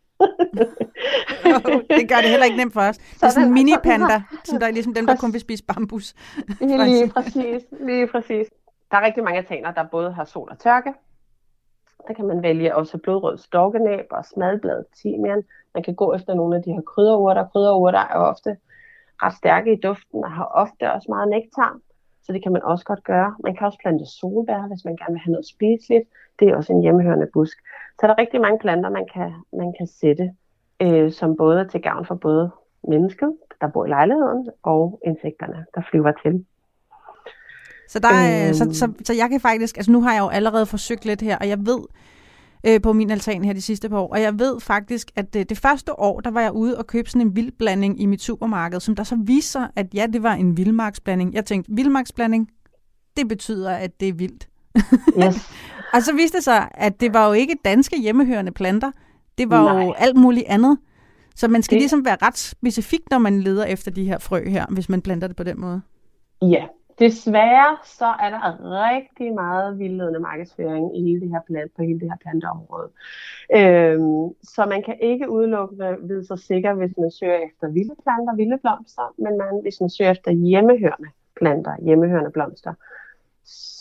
det 1.98 2.10
gør 2.10 2.16
det 2.16 2.30
heller 2.30 2.46
ikke 2.46 2.58
nemt 2.58 2.74
for 2.74 2.82
os. 2.82 2.98
Det 2.98 3.24
er 3.24 3.30
sådan 3.30 3.48
en 3.48 3.54
mini-panda, 3.54 4.22
sådan 4.30 4.46
som 4.46 4.60
der 4.60 4.68
er 4.68 4.72
ligesom 4.72 4.94
dem, 4.94 5.06
der 5.08 5.16
kun 5.16 5.34
vil 5.34 5.42
spise 5.42 5.64
bambus. 5.64 6.16
Lige 6.60 7.10
præcis, 7.10 7.64
lige 7.80 8.08
præcis. 8.08 8.48
Der 8.92 8.98
er 8.98 9.06
rigtig 9.06 9.24
mange 9.24 9.38
altaner, 9.38 9.72
der 9.72 9.84
både 9.84 10.12
har 10.12 10.26
sol 10.26 10.48
og 10.52 10.60
tørke. 10.60 10.94
Der 12.08 12.14
kan 12.14 12.26
man 12.26 12.43
vælge 12.43 12.76
også 12.76 12.97
blodrød 12.97 13.38
storkenæb 13.38 14.06
og 14.12 14.26
smadbladet 14.26 14.86
timian. 15.01 15.43
Man 15.74 15.84
kan 15.84 15.95
gå 15.95 16.14
efter 16.14 16.34
nogle 16.34 16.56
af 16.56 16.64
de 16.64 16.74
her 16.74 16.82
krydderurter. 16.82 17.47
Krydderurter 17.47 17.99
er 17.99 18.18
ofte 18.18 18.58
ret 19.24 19.34
stærke 19.34 19.74
i 19.74 19.80
duften 19.80 20.24
og 20.24 20.32
har 20.32 20.45
ofte 20.45 20.93
også 20.93 21.08
meget 21.10 21.30
nektar. 21.30 21.80
Så 22.24 22.34
det 22.34 22.43
kan 22.43 22.51
man 22.51 22.64
også 22.64 22.86
godt 22.86 23.04
gøre. 23.04 23.36
Man 23.43 23.56
kan 23.56 23.68
også 23.68 23.80
plante 23.82 24.06
solbær, 24.06 24.68
hvis 24.68 24.86
man 24.86 24.95
gerne 24.95 25.14
vil 25.14 25.22
have 25.26 25.32
noget 25.32 25.47
spiseligt. 25.47 26.10
Det 26.39 26.49
er 26.49 26.56
også 26.56 26.74
en 26.74 26.82
hjemmehørende 26.82 27.28
busk. 27.34 27.58
Så 27.99 28.08
der 28.08 28.14
er 28.14 28.18
rigtig 28.18 28.41
mange 28.41 28.60
planter, 28.60 28.89
man 28.89 29.08
kan, 29.14 29.34
man 29.54 29.74
kan 29.78 29.88
sætte, 29.88 30.32
øh, 30.82 31.12
som 31.12 31.36
både 31.36 31.60
er 31.60 31.68
til 31.68 31.82
gavn 31.82 32.06
for 32.06 32.16
både 32.16 32.51
mennesket, 32.88 33.38
der 33.62 33.68
bor 33.68 33.86
i 33.86 33.89
lejligheden, 33.89 34.49
og 34.64 34.99
insekterne, 35.06 35.66
der 35.76 35.82
flyver 35.91 36.12
til. 36.24 36.45
Så, 37.94 38.00
der 38.00 38.08
er, 38.10 38.46
Øhm. 38.48 38.54
så, 38.54 38.70
så, 38.74 38.91
så 39.06 39.14
jeg 39.14 39.30
kan 39.30 39.39
faktisk, 39.39 39.78
altså 39.78 39.91
nu 39.91 40.02
har 40.02 40.14
jeg 40.14 40.20
jo 40.22 40.28
allerede 40.28 40.66
forsøgt 40.66 41.06
lidt 41.06 41.22
her, 41.22 41.38
og 41.38 41.48
jeg 41.50 41.58
ved 41.66 41.80
øh, 42.68 42.82
på 42.82 42.94
min 42.94 43.12
altan 43.12 43.44
her 43.46 43.54
de 43.54 43.62
sidste 43.62 43.89
par 43.89 43.98
år, 43.98 44.08
og 44.12 44.22
jeg 44.22 44.39
ved 44.39 44.60
faktisk, 44.60 45.12
at 45.16 45.36
øh, 45.36 45.46
det 45.50 45.58
første 45.58 46.00
år, 46.00 46.20
der 46.20 46.32
var 46.32 46.41
jeg 46.41 46.52
ude 46.52 46.78
og 46.78 46.88
købe 46.88 47.10
sådan 47.10 47.28
en 47.28 47.36
vildblanding 47.36 48.02
i 48.02 48.06
mit 48.06 48.22
supermarked, 48.22 48.80
som 48.80 48.96
der 48.96 49.04
så 49.04 49.18
viser 49.26 49.50
sig, 49.60 49.68
at 49.76 49.86
ja, 49.94 50.06
det 50.14 50.24
var 50.24 50.34
en 50.34 50.58
vildmarksblanding. 50.58 51.34
Jeg 51.34 51.46
tænkte, 51.46 51.72
vildmarksblanding, 51.76 52.48
det 53.18 53.28
betyder, 53.28 53.72
at 53.72 54.00
det 54.00 54.08
er 54.10 54.14
vildt. 54.14 54.48
Yes. 55.24 55.50
og 55.94 56.02
så 56.04 56.14
viste 56.14 56.38
det 56.38 56.44
sig, 56.44 56.68
at 56.74 57.00
det 57.02 57.14
var 57.14 57.28
jo 57.28 57.34
ikke 57.34 57.56
danske 57.66 58.02
hjemmehørende 58.02 58.52
planter, 58.52 58.91
det 59.38 59.50
var 59.50 59.74
Nej. 59.74 59.84
jo 59.86 59.94
alt 59.98 60.16
muligt 60.18 60.46
andet. 60.48 60.78
Så 61.36 61.48
man 61.48 61.64
skal 61.64 61.76
Det- 61.76 61.82
ligesom 61.82 62.06
være 62.06 62.18
ret 62.22 62.38
specifik, 62.38 63.00
når 63.12 63.18
man 63.18 63.41
leder 63.41 63.66
efter 63.66 63.91
de 63.91 64.06
her 64.06 64.18
frø 64.20 64.50
her, 64.50 64.66
hvis 64.70 64.89
man 64.89 65.02
planter 65.02 65.28
det 65.28 65.36
på 65.38 65.44
den 65.44 65.60
måde. 65.62 65.82
Ja, 66.41 66.64
desværre 67.06 67.78
så 67.84 68.06
er 68.06 68.30
der 68.30 68.43
rigtig 68.89 69.34
meget 69.34 69.80
vildledende 69.80 70.20
markedsføring 70.20 70.97
i 70.97 71.01
hele 71.04 71.22
det 71.22 71.30
her 71.30 71.41
plant, 71.47 71.72
på 71.76 71.82
hele 71.82 71.99
det 71.99 72.10
her 72.12 72.18
planteområde. 72.22 72.89
Øhm, 73.56 74.26
så 74.54 74.66
man 74.66 74.84
kan 74.84 74.97
ikke 75.01 75.30
udelukkende 75.30 75.97
vide 76.01 76.26
sig 76.28 76.39
sikker, 76.39 76.74
hvis 76.74 76.93
man 76.97 77.12
søger 77.12 77.39
efter 77.47 77.68
vilde 77.68 77.95
planter, 78.04 78.36
vilde 78.36 78.58
blomster, 78.58 79.14
men 79.18 79.38
man, 79.38 79.60
hvis 79.62 79.82
man 79.82 79.89
søger 79.89 80.12
efter 80.12 80.32
hjemmehørende 80.32 81.10
planter, 81.39 81.74
hjemmehørende 81.82 82.32
blomster, 82.32 82.74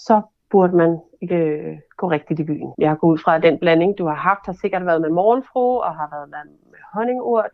så 0.07 0.23
burde 0.51 0.77
man 0.77 0.91
øh, 1.31 1.79
gå 1.97 2.11
rigtigt 2.11 2.41
i 2.41 2.45
byen. 2.45 2.73
Jeg 2.79 2.97
går 2.99 3.09
ud 3.09 3.19
fra, 3.19 3.37
at 3.37 3.43
den 3.43 3.59
blanding, 3.59 3.99
du 3.99 4.07
har 4.07 4.15
haft, 4.15 4.47
har 4.47 4.57
sikkert 4.61 4.87
været 4.87 5.01
med 5.01 5.11
morgenfru 5.11 5.79
og 5.79 5.97
har 5.97 6.09
været 6.13 6.29
med 6.71 6.79
honningurt. 6.95 7.51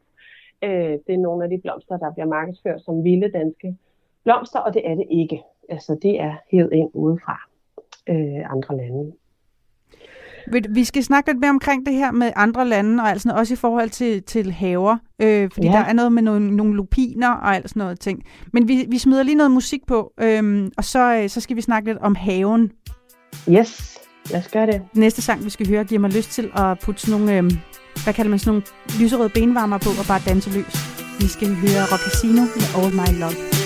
Øh, 0.63 0.95
det 1.07 1.15
er 1.15 1.19
nogle 1.19 1.45
af 1.45 1.51
de 1.51 1.61
blomster, 1.63 1.97
der 1.97 2.13
bliver 2.13 2.27
markedsført 2.27 2.81
som 2.81 3.05
vilde 3.05 3.31
danske 3.33 3.77
blomster, 4.25 4.61
og 4.61 4.75
det 4.75 4.83
er 4.91 4.95
det 4.95 5.07
ikke. 5.11 5.43
Altså, 5.69 5.99
det 6.03 6.21
er 6.21 6.35
helt 6.51 6.73
ind 6.73 6.91
udefra 6.95 7.39
øh, 8.09 8.51
andre 8.51 8.77
lande. 8.77 9.13
Vi 10.69 10.85
skal 10.85 11.05
snakke 11.05 11.31
lidt 11.31 11.41
mere 11.41 11.51
omkring 11.51 11.87
det 11.87 11.95
her 11.95 12.13
med 12.13 12.33
andre 12.37 12.69
lande, 12.69 13.03
og 13.03 13.09
altså 13.09 13.33
også 13.37 13.55
i 13.55 13.57
forhold 13.57 13.91
til, 13.91 14.23
til 14.23 14.53
haver, 14.53 14.97
øh, 15.23 15.51
fordi 15.53 15.67
ja. 15.67 15.73
der 15.73 15.79
er 15.79 15.93
noget 15.93 16.13
med 16.13 16.23
nogle, 16.23 16.57
nogle 16.57 16.75
lupiner 16.75 17.31
og 17.31 17.55
alt 17.55 17.69
sådan 17.69 17.81
noget 17.81 18.01
ting. 18.01 18.23
Men 18.53 18.69
vi, 18.69 18.87
vi 18.89 18.99
smider 18.99 19.23
lige 19.23 19.35
noget 19.35 19.51
musik 19.51 19.87
på, 19.87 20.13
øh, 20.21 20.71
og 20.77 20.85
så, 20.85 21.15
øh, 21.15 21.29
så 21.29 21.41
skal 21.41 21.57
vi 21.57 21.61
snakke 21.61 21.89
lidt 21.89 21.99
om 21.99 22.15
haven. 22.15 22.73
Yes, 23.49 23.99
lad 24.31 24.41
os 24.41 24.49
gøre 24.49 24.67
det. 24.67 24.83
Næste 24.95 25.23
sang, 25.23 25.45
vi 25.45 25.51
skal 25.51 25.69
høre, 25.69 25.85
giver 25.85 26.01
mig 26.01 26.11
lyst 26.11 26.31
til 26.31 26.51
at 26.57 26.79
putte 26.79 27.01
sådan 27.01 27.21
nogle, 27.21 27.39
øh, 27.39 27.45
hvad 28.05 28.15
kalder 28.15 28.31
man 28.31 28.39
sådan 28.39 28.51
nogle 28.51 28.65
lyserøde 29.01 29.31
benvarmer 29.35 29.79
på 29.79 29.89
og 29.89 30.07
bare 30.09 30.21
danse 30.27 30.51
løs. 30.51 30.75
Vi 31.21 31.27
skal 31.27 31.49
høre 31.49 31.83
Rock 31.93 32.03
Casino 32.03 32.43
med 32.43 32.67
All 32.79 32.95
My 32.95 33.21
Love. 33.21 33.58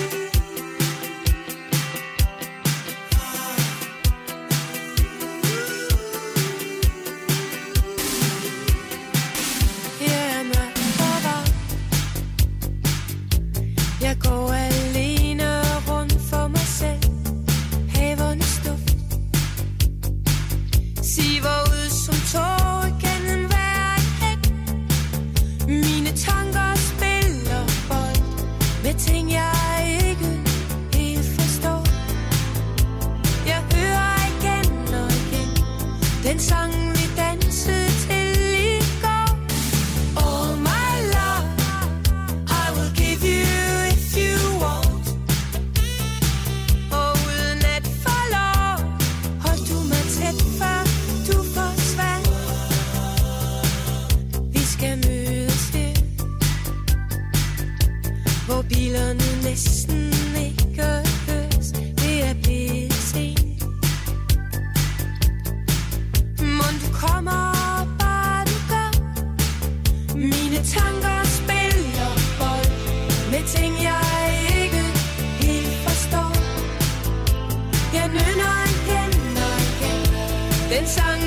Den 80.83 81.22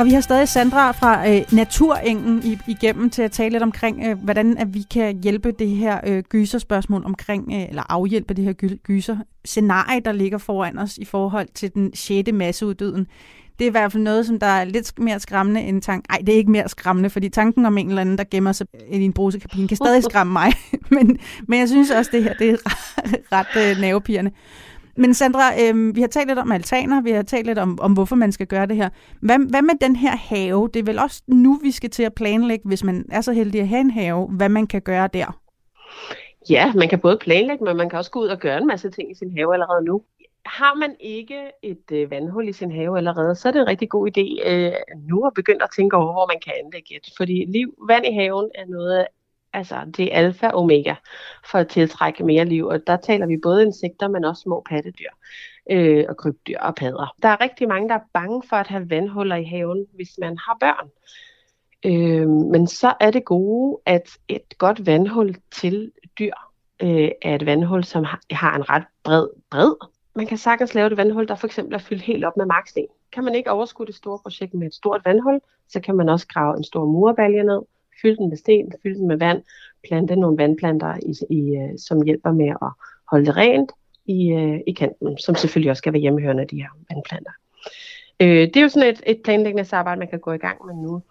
Og 0.00 0.06
vi 0.06 0.10
har 0.10 0.20
stadig 0.20 0.48
Sandra 0.48 0.92
fra 0.92 1.28
øh, 1.28 1.42
Naturengen 1.52 2.60
igennem 2.68 3.10
til 3.10 3.22
at 3.22 3.32
tale 3.32 3.50
lidt 3.50 3.62
omkring, 3.62 4.06
øh, 4.06 4.18
hvordan 4.22 4.58
at 4.58 4.74
vi 4.74 4.82
kan 4.90 5.20
hjælpe 5.22 5.52
det 5.52 5.68
her 5.68 6.00
øh, 6.06 6.22
gyserspørgsmål 6.22 7.04
omkring, 7.04 7.52
øh, 7.52 7.68
eller 7.68 7.82
afhjælpe 7.92 8.34
det 8.34 8.44
her 8.44 8.52
gy- 8.62 8.76
gyser-scenarie, 8.82 10.00
der 10.00 10.12
ligger 10.12 10.38
foran 10.38 10.78
os 10.78 10.98
i 10.98 11.04
forhold 11.04 11.48
til 11.54 11.74
den 11.74 11.90
6. 11.94 12.32
masseuddøden. 12.32 13.06
Det 13.58 13.64
er 13.64 13.68
i 13.68 13.70
hvert 13.70 13.92
fald 13.92 14.02
noget, 14.02 14.26
som 14.26 14.38
der 14.38 14.46
er 14.46 14.64
lidt 14.64 14.98
mere 14.98 15.20
skræmmende 15.20 15.60
end 15.60 15.82
tanken. 15.82 16.06
Nej, 16.10 16.18
det 16.26 16.34
er 16.34 16.38
ikke 16.38 16.50
mere 16.50 16.68
skræmmende, 16.68 17.10
fordi 17.10 17.28
tanken 17.28 17.66
om 17.66 17.78
en 17.78 17.88
eller 17.88 18.00
anden, 18.00 18.18
der 18.18 18.24
gemmer 18.30 18.52
sig 18.52 18.66
i 18.90 19.04
en 19.04 19.12
brusekabine, 19.12 19.68
kan 19.68 19.76
stadig 19.76 20.04
skræmme 20.10 20.32
mig. 20.32 20.52
men, 20.90 21.18
men 21.48 21.58
jeg 21.58 21.68
synes 21.68 21.90
også, 21.90 22.10
det 22.12 22.22
her 22.22 22.34
det 22.34 22.50
er 22.50 22.56
ret, 22.66 23.16
ret 23.56 23.70
øh, 23.70 23.80
nervepirrende. 23.80 24.30
Men 24.96 25.14
Sandra, 25.14 25.52
øh, 25.62 25.96
vi 25.96 26.00
har 26.00 26.08
talt 26.08 26.28
lidt 26.28 26.38
om 26.38 26.52
altaner, 26.52 27.02
vi 27.02 27.10
har 27.10 27.22
talt 27.22 27.46
lidt 27.46 27.58
om, 27.58 27.78
om, 27.80 27.92
hvorfor 27.92 28.16
man 28.16 28.32
skal 28.32 28.46
gøre 28.46 28.66
det 28.66 28.76
her. 28.76 28.88
Hvad, 29.20 29.50
hvad 29.50 29.62
med 29.62 29.74
den 29.80 29.96
her 29.96 30.16
have? 30.16 30.68
Det 30.74 30.80
er 30.80 30.84
vel 30.84 30.98
også 30.98 31.22
nu, 31.26 31.58
vi 31.62 31.70
skal 31.70 31.90
til 31.90 32.02
at 32.02 32.14
planlægge, 32.14 32.68
hvis 32.68 32.84
man 32.84 33.04
er 33.12 33.20
så 33.20 33.32
heldig 33.32 33.60
at 33.60 33.68
have 33.68 33.80
en 33.80 33.90
have, 33.90 34.28
hvad 34.28 34.48
man 34.48 34.66
kan 34.66 34.82
gøre 34.82 35.08
der. 35.12 35.40
Ja, 36.50 36.72
man 36.72 36.88
kan 36.88 36.98
både 36.98 37.18
planlægge, 37.20 37.64
men 37.64 37.76
man 37.76 37.90
kan 37.90 37.98
også 37.98 38.10
gå 38.10 38.20
ud 38.20 38.28
og 38.28 38.38
gøre 38.38 38.58
en 38.58 38.66
masse 38.66 38.90
ting 38.90 39.10
i 39.10 39.14
sin 39.14 39.36
have 39.36 39.52
allerede 39.54 39.84
nu. 39.84 40.02
Har 40.46 40.74
man 40.74 40.96
ikke 41.00 41.40
et 41.62 41.92
øh, 41.92 42.10
vandhul 42.10 42.48
i 42.48 42.52
sin 42.52 42.72
have 42.72 42.96
allerede, 42.96 43.34
så 43.34 43.48
er 43.48 43.52
det 43.52 43.60
en 43.60 43.66
rigtig 43.66 43.88
god 43.88 44.08
idé 44.10 44.48
øh, 44.50 44.72
nu 45.08 45.26
at 45.26 45.34
begynde 45.34 45.62
at 45.62 45.70
tænke 45.76 45.96
over, 45.96 46.12
hvor 46.12 46.26
man 46.26 46.40
kan 46.44 46.52
anlægge 46.64 46.96
et. 46.96 47.06
Fordi 47.16 47.44
liv, 47.48 47.74
vand 47.88 48.06
i 48.06 48.12
haven 48.14 48.50
er 48.54 48.66
noget, 48.66 49.06
altså 49.52 49.76
det 49.96 50.14
er 50.14 50.18
alfa 50.18 50.46
og 50.46 50.58
omega 50.58 50.94
for 51.50 51.58
at 51.58 51.68
tiltrække 51.68 52.24
mere 52.24 52.44
liv. 52.44 52.66
Og 52.66 52.86
der 52.86 52.96
taler 52.96 53.26
vi 53.26 53.36
både 53.42 53.62
insekter, 53.62 54.08
men 54.08 54.24
også 54.24 54.42
små 54.42 54.62
pattedyr 54.68 55.10
øh, 55.70 56.04
og 56.08 56.16
krybdyr 56.16 56.58
og 56.58 56.74
padder. 56.74 57.14
Der 57.22 57.28
er 57.28 57.40
rigtig 57.40 57.68
mange, 57.68 57.88
der 57.88 57.94
er 57.94 58.08
bange 58.12 58.42
for 58.48 58.56
at 58.56 58.66
have 58.66 58.90
vandhuller 58.90 59.36
i 59.36 59.44
haven, 59.44 59.86
hvis 59.94 60.10
man 60.18 60.38
har 60.38 60.56
børn. 60.60 60.90
Øh, 61.84 62.28
men 62.28 62.66
så 62.66 62.94
er 63.00 63.10
det 63.10 63.24
gode, 63.24 63.80
at 63.86 64.18
et 64.28 64.58
godt 64.58 64.86
vandhul 64.86 65.36
til 65.50 65.92
dyr 66.18 66.34
øh, 66.82 67.10
er 67.22 67.34
et 67.34 67.46
vandhul, 67.46 67.84
som 67.84 68.04
har, 68.04 68.20
har 68.30 68.56
en 68.56 68.70
ret 68.70 68.84
bred 69.04 69.28
bred. 69.50 69.74
Man 70.14 70.26
kan 70.26 70.38
sagtens 70.38 70.74
lave 70.74 70.86
et 70.86 70.96
vandhul, 70.96 71.28
der 71.28 71.34
for 71.34 71.46
eksempel 71.46 71.74
er 71.74 71.78
fyldt 71.78 72.02
helt 72.02 72.24
op 72.24 72.36
med 72.36 72.46
marksten. 72.46 72.86
Kan 73.12 73.24
man 73.24 73.34
ikke 73.34 73.50
overskue 73.50 73.86
det 73.86 73.94
store 73.94 74.18
projekt 74.18 74.54
med 74.54 74.66
et 74.66 74.74
stort 74.74 75.00
vandhul, 75.04 75.40
så 75.68 75.80
kan 75.80 75.96
man 75.96 76.08
også 76.08 76.26
grave 76.26 76.56
en 76.56 76.64
stor 76.64 76.84
murbalje 76.84 77.42
ned, 77.42 77.60
fylde 78.02 78.16
den 78.16 78.28
med 78.28 78.36
sten, 78.36 78.72
fylde 78.82 78.98
den 78.98 79.08
med 79.08 79.16
vand, 79.16 79.42
plante 79.88 80.16
nogle 80.16 80.38
vandplanter, 80.38 80.94
i, 81.02 81.34
i, 81.34 81.56
øh, 81.56 81.78
som 81.78 82.02
hjælper 82.02 82.32
med 82.32 82.48
at 82.48 82.70
holde 83.10 83.26
det 83.26 83.36
rent 83.36 83.72
i, 84.06 84.32
øh, 84.32 84.60
i 84.66 84.72
kanten, 84.72 85.18
som 85.18 85.34
selvfølgelig 85.34 85.70
også 85.70 85.80
skal 85.80 85.92
være 85.92 86.00
hjemmehørende 86.00 86.42
af 86.42 86.48
de 86.48 86.56
her 86.56 86.68
vandplanter. 86.90 87.32
Øh, 88.20 88.46
det 88.48 88.56
er 88.56 88.62
jo 88.62 88.68
sådan 88.68 88.88
et, 88.88 89.02
et 89.06 89.20
planlægningsarbejde, 89.24 89.98
man 89.98 90.08
kan 90.08 90.20
gå 90.20 90.32
i 90.32 90.38
gang 90.38 90.66
med 90.66 90.74
nu. 90.74 91.02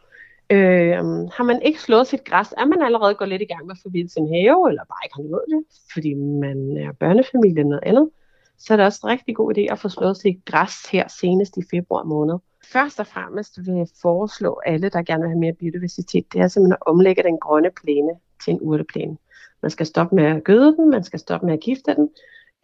Øh, 0.52 1.30
har 1.36 1.44
man 1.44 1.62
ikke 1.62 1.82
slået 1.82 2.08
sit 2.08 2.24
græs, 2.24 2.54
er 2.58 2.66
man 2.66 2.82
allerede 2.82 3.16
gået 3.16 3.30
lidt 3.30 3.42
i 3.42 3.46
gang 3.46 3.66
med 3.66 3.76
at 3.76 3.82
forvilde 3.82 4.10
sin 4.10 4.28
have, 4.28 4.70
eller 4.70 4.84
bare 4.84 5.06
ikke 5.06 5.16
har 5.16 5.24
nået 5.24 5.46
det, 5.50 5.64
fordi 5.94 6.14
man 6.14 6.78
er 6.78 6.92
børnefamilie 6.92 7.60
eller 7.60 7.70
noget 7.70 7.84
andet, 7.84 8.10
så 8.58 8.74
er 8.74 8.78
det 8.78 8.86
også 8.86 9.00
en 9.04 9.10
rigtig 9.10 9.36
god 9.36 9.58
idé 9.58 9.62
at 9.72 9.80
få 9.80 9.90
slået 9.90 10.18
sit 10.18 10.46
græs 10.46 10.86
her 10.92 11.08
senest 11.20 11.58
i 11.58 11.62
februar 11.72 12.04
måned. 12.04 12.36
Først 12.72 13.00
og 13.00 13.08
fremmest 13.08 13.58
vil 13.66 13.76
jeg 13.76 13.88
foreslå 14.02 14.62
alle, 14.66 14.90
der 14.90 15.02
gerne 15.02 15.22
vil 15.22 15.30
have 15.30 15.40
mere 15.40 15.54
biodiversitet, 15.54 16.34
det 16.34 16.42
er 16.42 16.48
simpelthen 16.48 16.74
at 16.74 16.88
omlægge 16.88 17.24
den 17.24 17.38
grønne 17.38 17.70
plæne 17.84 18.12
til 18.46 18.54
en 18.54 18.60
urteplæne. 18.62 19.18
Man 19.62 19.72
skal 19.72 19.86
stoppe 19.86 20.16
med 20.16 20.24
at 20.24 20.44
gøde 20.44 20.76
den, 20.76 20.90
man 20.90 21.04
skal 21.04 21.20
stoppe 21.20 21.46
med 21.46 21.54
at 21.54 21.60
gifte 21.60 21.96
den. 21.96 22.10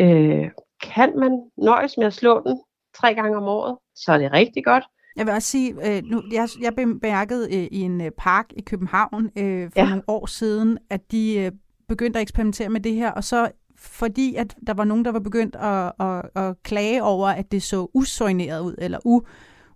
Øh, 0.01 0.49
kan 0.84 1.20
man 1.20 1.43
nøjes 1.58 1.97
med 1.97 2.06
at 2.06 2.14
slå 2.14 2.43
den 2.47 2.62
tre 2.97 3.14
gange 3.14 3.38
om 3.38 3.43
året, 3.43 3.78
så 3.95 4.12
er 4.12 4.18
det 4.18 4.32
rigtig 4.32 4.66
godt. 4.66 4.84
Jeg 5.16 5.26
vil 5.26 5.34
også 5.34 5.47
sige, 5.47 5.97
øh, 5.97 6.03
nu, 6.03 6.24
jeg, 6.32 6.47
jeg 6.62 6.76
bemærkede 6.76 7.56
øh, 7.56 7.68
i 7.72 7.82
en 7.82 8.01
øh, 8.01 8.12
park 8.18 8.45
i 8.58 8.62
København 8.62 9.32
øh, 9.38 9.72
for 9.72 9.80
ja. 9.80 9.89
nogle 9.89 10.03
år 10.08 10.26
siden, 10.26 10.78
at 10.89 11.12
de 11.12 11.39
øh, 11.39 11.51
begyndte 11.88 12.20
at 12.20 12.22
eksperimentere 12.22 12.70
med 12.70 12.80
det 12.80 12.93
her, 12.93 13.12
og 13.12 13.24
så 13.24 13.51
fordi 13.78 14.36
at 14.36 14.56
der 14.68 14.74
var 14.74 14.84
nogen, 14.84 15.06
der 15.06 15.12
var 15.12 15.20
begyndt 15.20 15.56
at, 15.56 15.91
at, 15.99 16.43
at 16.43 16.64
klage 16.64 17.03
over, 17.03 17.28
at 17.28 17.51
det 17.51 17.64
så 17.64 17.88
usøjneret 17.93 18.62
ud, 18.62 18.76
eller 18.78 18.99
u, 19.06 19.22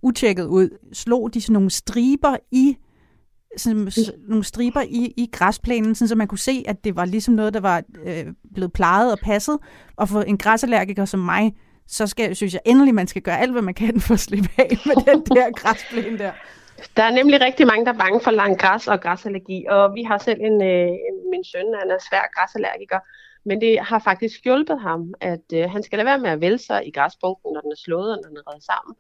utjekket 0.04 0.46
ud, 0.46 0.70
slog 0.94 1.34
de 1.34 1.42
sådan 1.42 1.54
nogle 1.54 1.70
striber 1.70 2.36
i 2.52 2.78
sådan, 3.58 3.92
s- 3.92 4.12
nogle 4.28 4.44
striber 4.44 4.82
i, 4.82 5.14
i 5.18 5.30
græsplænen, 5.32 5.96
sådan, 5.96 6.08
så 6.08 6.16
man 6.16 6.28
kunne 6.28 6.38
se, 6.40 6.64
at 6.68 6.84
det 6.84 6.96
var 6.96 7.06
ligesom 7.06 7.34
noget, 7.34 7.54
der 7.54 7.60
var 7.60 7.84
øh, 8.06 8.26
blevet 8.54 8.74
plejet 8.74 9.12
og 9.12 9.20
passet. 9.20 9.58
Og 9.96 10.10
for 10.10 10.22
en 10.22 10.38
græsallergiker 10.38 11.06
som 11.06 11.20
mig, 11.20 11.56
så 11.88 12.08
skal, 12.08 12.36
synes 12.36 12.54
jeg 12.54 12.62
endelig, 12.66 12.96
man 12.96 13.08
skal 13.08 13.22
gøre 13.22 13.40
alt, 13.40 13.52
hvad 13.52 13.62
man 13.62 13.74
kan 13.74 14.00
for 14.02 14.14
at 14.14 14.20
slippe 14.20 14.50
af 14.58 14.70
med 14.86 14.96
den 14.96 15.22
der 15.38 15.52
græsplæne 15.56 16.18
der. 16.18 16.32
Der 16.98 17.04
er 17.04 17.12
nemlig 17.12 17.42
rigtig 17.42 17.68
mange, 17.68 17.86
der 17.86 17.94
er 17.94 17.98
bange 17.98 18.20
for 18.24 18.32
lang 18.32 18.60
græs 18.60 18.88
og 18.88 19.02
græsallergi, 19.02 19.66
og 19.70 19.94
vi 19.96 20.04
har 20.04 20.18
selv 20.18 20.40
en, 20.42 20.64
øh, 20.64 20.88
min 21.32 21.44
søn, 21.52 21.68
han 21.82 21.92
er 21.92 21.98
svær 22.10 22.26
græsallergiker, 22.36 23.00
men 23.46 23.62
det 23.62 23.80
har 23.80 24.00
faktisk 24.00 24.44
hjulpet 24.44 24.82
ham, 24.82 25.14
at 25.22 25.46
øh, 25.54 25.70
han 25.74 25.84
skal 25.84 25.98
lade 25.98 26.06
være 26.06 26.20
med 26.20 26.30
at 26.30 26.42
vælge 26.42 26.58
sig 26.58 26.88
i 26.88 26.92
græsbunken, 26.92 27.54
når 27.54 27.62
den 27.62 27.72
er 27.72 27.82
slået 27.86 28.10
og 28.14 28.18
når 28.22 28.30
den 28.30 28.38
er 28.38 28.46
reddet 28.50 28.64
sammen. 28.72 28.94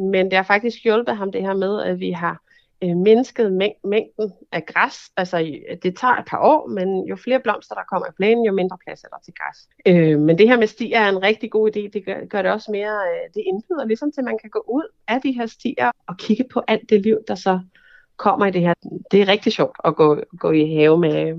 Men 0.00 0.26
det 0.26 0.36
har 0.36 0.42
faktisk 0.42 0.84
hjulpet 0.84 1.16
ham 1.16 1.32
det 1.32 1.42
her 1.42 1.54
med, 1.54 1.82
at 1.82 2.00
vi 2.00 2.10
har 2.10 2.40
øh, 2.84 2.96
mindsket 2.96 3.50
mæng- 3.62 3.80
mængden 3.84 4.32
af 4.52 4.66
græs. 4.66 4.96
Altså, 5.16 5.60
det 5.82 5.96
tager 5.98 6.16
et 6.16 6.24
par 6.26 6.38
år, 6.38 6.68
men 6.68 7.06
jo 7.06 7.16
flere 7.16 7.40
blomster, 7.40 7.74
der 7.74 7.82
kommer 7.90 8.06
i 8.06 8.16
plænen, 8.16 8.44
jo 8.44 8.52
mindre 8.52 8.78
plads 8.84 9.04
er 9.04 9.08
der 9.08 9.16
til 9.24 9.34
græs. 9.34 9.58
Øh, 9.86 10.18
men 10.20 10.38
det 10.38 10.48
her 10.48 10.58
med 10.58 10.66
stier 10.66 11.00
er 11.00 11.08
en 11.08 11.22
rigtig 11.22 11.50
god 11.50 11.70
idé. 11.76 11.80
Det 11.92 12.04
gør, 12.04 12.24
gør 12.24 12.42
det 12.42 12.50
også 12.52 12.70
mere, 12.70 12.94
øh, 13.10 13.34
det 13.34 13.42
indbyder 13.46 13.84
ligesom 13.84 14.12
til, 14.12 14.20
at 14.20 14.24
man 14.24 14.38
kan 14.38 14.50
gå 14.50 14.64
ud 14.68 14.86
af 15.08 15.20
de 15.20 15.32
her 15.32 15.46
stier 15.46 15.90
og 16.06 16.16
kigge 16.16 16.44
på 16.52 16.62
alt 16.68 16.90
det 16.90 17.00
liv, 17.02 17.18
der 17.28 17.34
så 17.34 17.60
kommer 18.16 18.46
i 18.46 18.50
det 18.50 18.60
her. 18.60 18.74
Det 19.10 19.22
er 19.22 19.28
rigtig 19.28 19.52
sjovt 19.52 19.76
at 19.84 19.96
gå, 19.96 20.20
gå 20.38 20.50
i 20.50 20.74
have 20.74 20.98
med, 20.98 21.34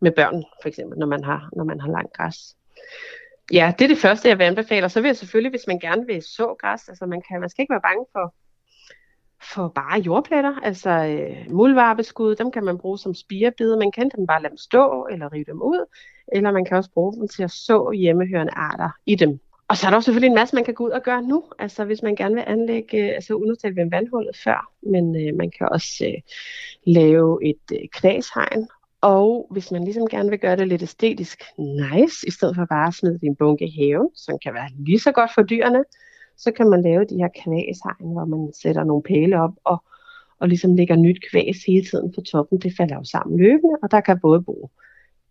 med 0.00 0.12
børn, 0.12 0.44
for 0.62 0.68
eksempel, 0.68 0.98
når 0.98 1.06
man 1.06 1.24
har, 1.24 1.48
når 1.56 1.64
man 1.64 1.80
har 1.80 1.88
langt 1.88 2.12
græs. 2.12 2.36
Ja, 3.52 3.72
det 3.78 3.84
er 3.84 3.88
det 3.88 3.98
første, 3.98 4.28
jeg 4.28 4.38
vil 4.38 4.44
anbefale. 4.44 4.84
Og 4.84 4.90
så 4.90 5.00
vil 5.00 5.08
jeg 5.08 5.16
selvfølgelig, 5.16 5.50
hvis 5.50 5.66
man 5.66 5.78
gerne 5.78 6.06
vil 6.06 6.22
så 6.22 6.54
græs, 6.60 6.88
altså 6.88 7.06
man, 7.06 7.22
kan, 7.28 7.40
man 7.40 7.48
skal 7.48 7.62
ikke 7.62 7.72
være 7.72 7.80
bange 7.80 8.06
for, 8.12 8.34
for 9.42 9.68
bare 9.68 10.00
jordpletter, 10.00 10.60
altså 10.62 10.90
øh, 10.90 11.52
muldvarpeskud, 11.52 12.34
dem 12.34 12.50
kan 12.52 12.64
man 12.64 12.78
bruge 12.78 12.98
som 12.98 13.14
spirebide. 13.14 13.76
Man 13.76 13.92
kan 13.92 14.10
dem 14.16 14.26
bare 14.26 14.42
lade 14.42 14.50
dem 14.50 14.58
stå, 14.58 15.06
eller 15.10 15.32
rive 15.32 15.44
dem 15.44 15.62
ud, 15.62 15.86
eller 16.32 16.50
man 16.52 16.64
kan 16.64 16.76
også 16.76 16.90
bruge 16.90 17.16
dem 17.16 17.28
til 17.28 17.42
at 17.42 17.50
så 17.50 17.90
hjemmehørende 17.90 18.52
arter 18.56 18.90
i 19.06 19.14
dem. 19.14 19.40
Og 19.68 19.76
så 19.76 19.86
er 19.86 19.90
der 19.90 19.96
også 19.96 20.04
selvfølgelig 20.04 20.28
en 20.28 20.34
masse, 20.34 20.54
man 20.54 20.64
kan 20.64 20.74
gå 20.74 20.84
ud 20.86 20.90
og 20.90 21.02
gøre 21.02 21.22
nu. 21.22 21.44
Altså 21.58 21.84
hvis 21.84 22.02
man 22.02 22.16
gerne 22.16 22.34
vil 22.34 22.44
anlægge, 22.46 22.98
øh, 22.98 23.14
altså 23.14 23.32
nu 23.32 23.54
talte 23.54 23.74
vi 23.74 23.82
om 23.82 23.92
vandhullet 23.92 24.36
før, 24.44 24.72
men 24.82 25.16
øh, 25.16 25.36
man 25.36 25.50
kan 25.58 25.68
også 25.68 26.04
øh, 26.06 26.20
lave 26.86 27.48
et 27.48 27.64
øh, 27.72 27.88
knashegn. 27.92 28.68
Og 29.00 29.46
hvis 29.50 29.70
man 29.70 29.84
ligesom 29.84 30.06
gerne 30.06 30.30
vil 30.30 30.38
gøre 30.38 30.56
det 30.56 30.68
lidt 30.68 30.82
æstetisk 30.82 31.42
nice, 31.58 32.26
i 32.26 32.30
stedet 32.30 32.56
for 32.56 32.64
bare 32.64 32.88
at 32.88 32.94
smide 32.94 33.18
din 33.18 33.36
bunke 33.36 33.66
i 33.66 33.76
haven, 33.80 34.08
som 34.14 34.38
kan 34.42 34.54
være 34.54 34.68
lige 34.78 35.00
så 35.00 35.12
godt 35.12 35.30
for 35.34 35.42
dyrene, 35.42 35.84
så 36.36 36.52
kan 36.52 36.70
man 36.70 36.82
lave 36.82 37.04
de 37.04 37.16
her 37.16 37.28
kvæshegn, 37.42 38.12
hvor 38.12 38.24
man 38.24 38.52
sætter 38.62 38.84
nogle 38.84 39.02
pæle 39.02 39.40
op 39.40 39.52
og, 39.64 39.84
og 40.38 40.48
ligesom 40.48 40.74
lægger 40.74 40.96
nyt 40.96 41.18
kvæs 41.30 41.56
hele 41.66 41.86
tiden 41.86 42.12
på 42.12 42.20
toppen. 42.20 42.58
Det 42.58 42.72
falder 42.76 42.96
jo 42.96 43.04
sammen 43.04 43.38
løbende, 43.38 43.76
og 43.82 43.90
der 43.90 44.00
kan 44.00 44.20
både 44.20 44.42
bo 44.42 44.70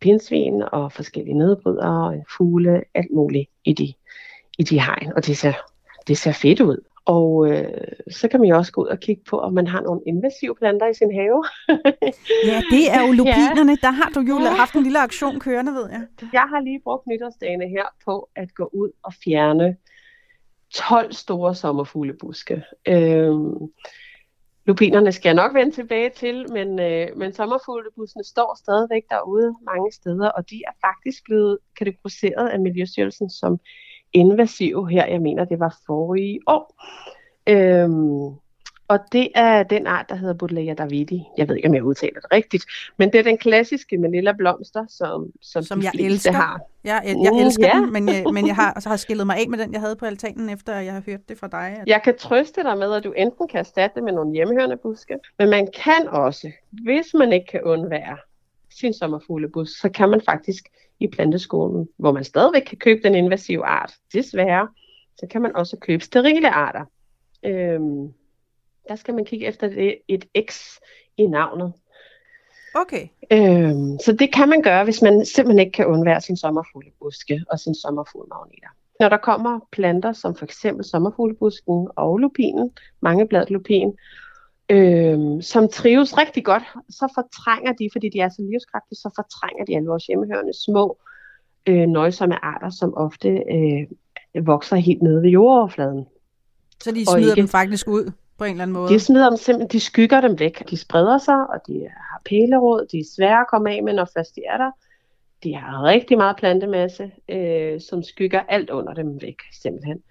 pindsvin 0.01 0.63
og 0.71 0.91
forskellige 0.91 1.37
nedbrydere 1.37 2.07
og 2.07 2.25
fugle, 2.37 2.83
alt 2.93 3.11
muligt 3.11 3.49
i 3.65 3.73
de, 3.73 3.93
i 4.57 4.63
de 4.63 4.81
hegn, 4.81 5.13
og 5.15 5.25
det 5.25 5.37
ser, 5.37 5.53
det 6.07 6.17
ser 6.17 6.31
fedt 6.31 6.61
ud. 6.61 6.77
Og 7.05 7.51
øh, 7.51 7.67
så 8.11 8.27
kan 8.27 8.39
man 8.39 8.49
jo 8.49 8.57
også 8.57 8.71
gå 8.71 8.81
ud 8.81 8.87
og 8.87 8.99
kigge 8.99 9.23
på, 9.29 9.39
om 9.39 9.53
man 9.53 9.67
har 9.67 9.81
nogle 9.81 10.01
invasive 10.07 10.55
planter 10.55 10.87
i 10.87 10.93
sin 10.93 11.13
have. 11.13 11.43
Ja, 12.51 12.61
det 12.71 12.91
er 12.91 13.07
jo 13.07 13.11
lupinerne. 13.13 13.75
Der 13.75 13.91
har 13.91 14.09
du 14.15 14.19
jo 14.19 14.35
haft 14.35 14.73
en 14.73 14.83
lille 14.83 14.99
aktion 14.99 15.39
kørende, 15.39 15.71
ved 15.71 15.89
jeg. 15.89 16.07
Jeg 16.33 16.41
har 16.41 16.61
lige 16.61 16.81
brugt 16.83 17.07
nytårsdagene 17.07 17.67
her 17.67 17.85
på 18.05 18.29
at 18.35 18.53
gå 18.55 18.69
ud 18.73 18.91
og 19.03 19.13
fjerne 19.23 19.75
12 20.73 21.13
store 21.13 21.55
sommerfuglebuske. 21.55 22.63
Øhm, 22.87 23.71
lupinerne 24.65 25.11
skal 25.11 25.29
jeg 25.29 25.35
nok 25.35 25.53
vende 25.53 25.71
tilbage 25.71 26.09
til, 26.09 26.51
men, 26.51 26.79
øh, 26.79 27.07
men 27.17 27.33
sommerfuglebuskene 27.33 28.23
står 28.23 28.57
stadigvæk 28.59 29.03
derude 29.09 29.55
mange 29.61 29.91
steder, 29.91 30.29
og 30.29 30.49
de 30.49 30.61
er 30.67 30.87
faktisk 30.87 31.23
blevet 31.23 31.57
kategoriseret 31.77 32.47
af 32.49 32.59
Miljøstyrelsen 32.59 33.29
som 33.29 33.59
invasive 34.13 34.89
her. 34.89 35.05
Jeg 35.05 35.21
mener, 35.21 35.45
det 35.45 35.59
var 35.59 35.77
forrige 35.85 36.39
år. 36.47 36.75
Øhm, 37.47 38.35
og 38.87 38.99
det 39.11 39.27
er 39.35 39.63
den 39.63 39.87
art, 39.87 40.05
der 40.09 40.15
hedder 40.15 40.33
Buddleia 40.33 40.73
davidi. 40.73 41.23
Jeg 41.37 41.47
ved 41.47 41.55
ikke, 41.55 41.67
om 41.67 41.73
jeg 41.75 41.83
udtaler 41.83 42.19
det 42.21 42.31
rigtigt, 42.33 42.65
men 42.97 43.11
det 43.11 43.19
er 43.19 43.23
den 43.23 43.37
klassiske 43.37 43.97
med 43.97 44.09
lilla 44.11 44.31
blomster, 44.31 44.85
som, 44.87 45.27
som, 45.41 45.63
Som 45.63 45.81
jeg 45.81 45.91
elsker. 45.99 46.31
har. 46.31 46.61
Jeg, 46.83 47.01
jeg, 47.05 47.15
jeg 47.23 47.31
Mm, 47.31 47.37
elsker 47.39 47.67
ja. 47.67 47.73
den, 47.81 47.93
men 47.93 48.07
jeg, 48.09 48.23
men 48.33 48.47
jeg 48.47 48.55
har, 48.55 48.79
så 48.79 48.89
har 48.89 48.95
skillet 48.97 49.27
mig 49.27 49.37
af 49.37 49.45
med 49.49 49.57
den, 49.57 49.73
jeg 49.73 49.81
havde 49.81 49.95
på 49.95 50.05
altanen, 50.05 50.49
efter 50.49 50.79
jeg 50.79 50.93
har 50.93 51.03
hørt 51.05 51.29
det 51.29 51.37
fra 51.37 51.47
dig. 51.47 51.77
At... 51.81 51.87
Jeg 51.87 52.01
kan 52.03 52.17
trøste 52.17 52.63
dig 52.63 52.77
med, 52.77 52.93
at 52.93 53.03
du 53.03 53.11
enten 53.11 53.47
kan 53.47 53.59
erstatte 53.59 53.95
det 53.95 54.03
med 54.03 54.13
nogle 54.13 54.33
hjemmehørende 54.33 54.77
buske, 54.77 55.15
men 55.39 55.49
man 55.49 55.67
kan 55.83 56.07
også, 56.07 56.51
hvis 56.71 57.13
man 57.13 57.33
ikke 57.33 57.45
kan 57.51 57.61
undvære 57.63 58.17
sin 58.79 58.93
sommerfuglebus, 58.93 59.69
så 59.69 59.89
kan 59.89 60.09
man 60.09 60.21
faktisk 60.21 60.63
i 60.99 61.07
planteskolen, 61.07 61.89
hvor 61.97 62.11
man 62.11 62.23
stadigvæk 62.23 62.61
kan 62.61 62.77
købe 62.77 62.99
den 63.03 63.15
invasive 63.15 63.65
art, 63.65 63.93
desværre, 64.13 64.67
så 65.17 65.27
kan 65.31 65.41
man 65.41 65.55
også 65.55 65.77
købe 65.77 66.03
sterile 66.03 66.49
arter. 66.49 66.85
Øhm, 67.45 68.13
der 68.87 68.95
skal 68.95 69.13
man 69.13 69.25
kigge 69.25 69.45
efter 69.45 69.67
det, 69.67 69.97
et 70.07 70.25
X 70.49 70.79
i 71.17 71.25
navnet. 71.25 71.73
Okay. 72.75 73.07
Øhm, 73.31 73.99
så 73.99 74.15
det 74.19 74.33
kan 74.33 74.49
man 74.49 74.61
gøre, 74.61 74.83
hvis 74.83 75.01
man 75.01 75.25
simpelthen 75.25 75.59
ikke 75.59 75.71
kan 75.71 75.85
undvære 75.85 76.21
sin 76.21 76.37
sommerfuglebuske 76.37 77.43
og 77.51 77.59
sin 77.59 77.75
sommerfuglmagneter. 77.75 78.67
Når 78.99 79.09
der 79.09 79.17
kommer 79.17 79.59
planter 79.71 80.13
som 80.13 80.35
for 80.35 80.45
eksempel 80.45 80.85
sommerfuglebusken 80.85 81.87
og 81.95 82.17
lupinen, 82.17 82.71
mangebladet 83.01 83.49
lupin, 83.49 83.97
øhm, 84.69 85.41
som 85.41 85.69
trives 85.69 86.17
rigtig 86.17 86.45
godt, 86.45 86.63
så 86.89 87.11
fortrænger 87.15 87.73
de, 87.73 87.89
fordi 87.91 88.09
de 88.09 88.19
er 88.19 88.29
så 88.29 88.41
livskraftige, 88.51 88.97
så 88.97 89.09
fortrænger 89.15 89.65
de 89.65 89.75
alle 89.75 89.87
vores 89.87 90.05
hjemmehørende 90.05 90.53
små 90.65 90.97
øh, 91.67 91.87
nøjsomme 91.87 92.45
arter, 92.45 92.69
som 92.69 92.93
ofte 92.97 93.29
øh, 93.29 93.87
vokser 94.45 94.75
helt 94.75 95.01
nede 95.01 95.21
ved 95.21 95.29
jordoverfladen. 95.29 96.05
Så 96.83 96.91
de 96.91 97.05
smider 97.05 97.29
ikke- 97.29 97.41
dem 97.41 97.47
faktisk 97.47 97.87
ud 97.87 98.11
på 98.37 98.43
en 98.43 98.51
eller 98.51 98.63
anden 98.63 98.73
måde. 98.73 98.93
De 98.93 98.99
smider 98.99 99.29
dem 99.29 99.37
simpelthen, 99.37 99.69
de 99.71 99.79
skygger 99.79 100.21
dem 100.21 100.39
væk. 100.39 100.69
De 100.69 100.77
spreder 100.77 101.17
sig, 101.17 101.35
og 101.49 101.59
de 101.67 101.87
har 101.89 102.21
pælerod, 102.25 102.87
de 102.91 102.99
er 102.99 103.03
svære 103.15 103.39
at 103.41 103.47
komme 103.47 103.71
af 103.71 103.83
med, 103.83 103.93
når 103.93 104.07
først 104.17 104.35
de 104.35 104.41
er 104.49 104.57
der. 104.57 104.71
De 105.43 105.55
har 105.55 105.83
rigtig 105.83 106.17
meget 106.17 106.35
plantemasse, 106.37 107.11
øh, 107.29 107.81
som 107.81 108.03
skygger 108.03 108.41
alt 108.49 108.69
under 108.69 108.93
dem 108.93 109.21
væk, 109.21 109.35
simpelthen. 109.61 109.97
Øh, 109.97 110.03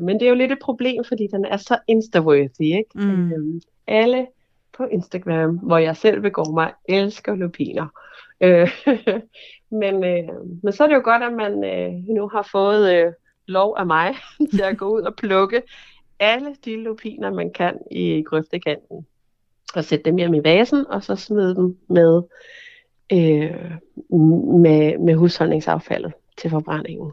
men 0.00 0.20
det 0.20 0.22
er 0.22 0.28
jo 0.28 0.34
lidt 0.34 0.52
et 0.52 0.58
problem, 0.58 1.04
fordi 1.04 1.26
den 1.32 1.44
er 1.44 1.56
så 1.56 1.78
insta-worthy, 1.90 2.76
ikke? 2.78 2.90
Mm. 2.94 3.32
Øh, 3.32 3.60
alle 3.86 4.26
på 4.76 4.84
Instagram, 4.84 5.58
hvor 5.58 5.78
jeg 5.78 5.96
selv 5.96 6.20
begår 6.20 6.52
mig, 6.52 6.72
elsker 6.88 7.34
lupiner. 7.34 7.86
Øh, 8.40 8.70
men, 9.80 10.04
øh, 10.04 10.28
men 10.62 10.72
så 10.72 10.84
er 10.84 10.88
det 10.88 10.94
jo 10.94 11.00
godt, 11.04 11.22
at 11.22 11.32
man 11.32 11.64
øh, 11.64 11.92
nu 12.14 12.28
har 12.28 12.48
fået 12.52 12.94
øh, 12.94 13.12
lov 13.46 13.74
af 13.78 13.86
mig 13.86 14.14
til 14.54 14.62
at 14.62 14.78
gå 14.78 14.96
ud 14.96 15.02
og 15.02 15.16
plukke 15.16 15.62
alle 16.18 16.56
de 16.64 16.76
lupiner, 16.76 17.32
man 17.32 17.52
kan 17.52 17.78
i 17.90 18.22
grøftekanten. 18.22 19.06
Og 19.74 19.84
sætte 19.84 20.04
dem 20.04 20.16
hjem 20.16 20.34
i 20.34 20.44
vasen, 20.44 20.86
og 20.86 21.02
så 21.04 21.16
smide 21.16 21.54
dem 21.54 21.78
med, 21.88 22.22
øh, 23.12 23.70
med, 24.60 24.98
med 24.98 25.14
husholdningsaffaldet 25.14 26.12
til 26.38 26.50
forbrændingen. 26.50 27.12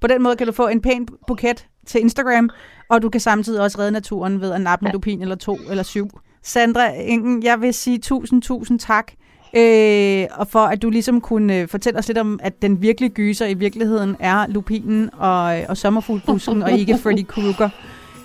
På 0.00 0.06
den 0.06 0.22
måde 0.22 0.36
kan 0.36 0.46
du 0.46 0.52
få 0.52 0.68
en 0.68 0.80
pæn 0.80 1.08
buket 1.26 1.66
til 1.86 2.00
Instagram, 2.00 2.50
og 2.90 3.02
du 3.02 3.08
kan 3.08 3.20
samtidig 3.20 3.60
også 3.60 3.78
redde 3.78 3.90
naturen 3.90 4.40
ved 4.40 4.52
at 4.52 4.60
nappe 4.60 4.86
en 4.86 4.92
lupin 4.92 5.22
eller 5.22 5.36
to 5.36 5.58
eller 5.70 5.82
syv. 5.82 6.08
Sandra 6.42 6.92
Engen, 6.94 7.42
jeg 7.42 7.60
vil 7.60 7.74
sige 7.74 7.98
tusind, 7.98 8.42
tusind 8.42 8.78
tak. 8.78 9.12
Øh, 9.56 10.26
og 10.30 10.48
for 10.48 10.58
at 10.58 10.82
du 10.82 10.90
ligesom 10.90 11.20
kunne 11.20 11.56
øh, 11.56 11.68
fortælle 11.68 11.98
os 11.98 12.06
lidt 12.08 12.18
om, 12.18 12.40
at 12.42 12.62
den 12.62 12.82
virkelige 12.82 13.10
gyser 13.10 13.46
i 13.46 13.54
virkeligheden 13.54 14.16
er 14.20 14.46
lupinen 14.48 15.10
og, 15.12 15.60
og 15.68 15.76
sommerfuglbusken, 15.76 16.62
og 16.62 16.72
ikke 16.72 16.98
Freddy 16.98 17.26
Krueger. 17.26 17.68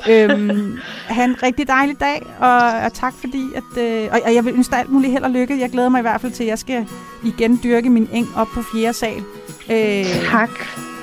Øhm, 0.09 0.77
ha' 1.07 1.23
en 1.23 1.43
rigtig 1.43 1.67
dejlig 1.67 1.99
dag, 1.99 2.25
og, 2.39 2.57
og 2.85 2.93
tak 2.93 3.13
fordi, 3.13 3.43
at, 3.55 3.83
øh, 3.83 4.09
og, 4.11 4.19
og 4.25 4.33
jeg 4.35 4.45
vil 4.45 4.53
ønske 4.53 4.71
dig 4.71 4.79
alt 4.79 4.89
muligt 4.89 5.11
held 5.11 5.23
og 5.23 5.31
lykke. 5.31 5.59
Jeg 5.59 5.69
glæder 5.69 5.89
mig 5.89 5.99
i 5.99 6.01
hvert 6.01 6.21
fald 6.21 6.31
til, 6.31 6.43
at 6.43 6.49
jeg 6.49 6.59
skal 6.59 6.87
igen 7.25 7.59
dyrke 7.63 7.89
min 7.89 8.09
eng 8.13 8.27
op 8.35 8.47
på 8.53 8.61
fjerde 8.61 8.93
sal. 8.93 9.23
Øh, 9.69 10.05
tak. 10.31 10.49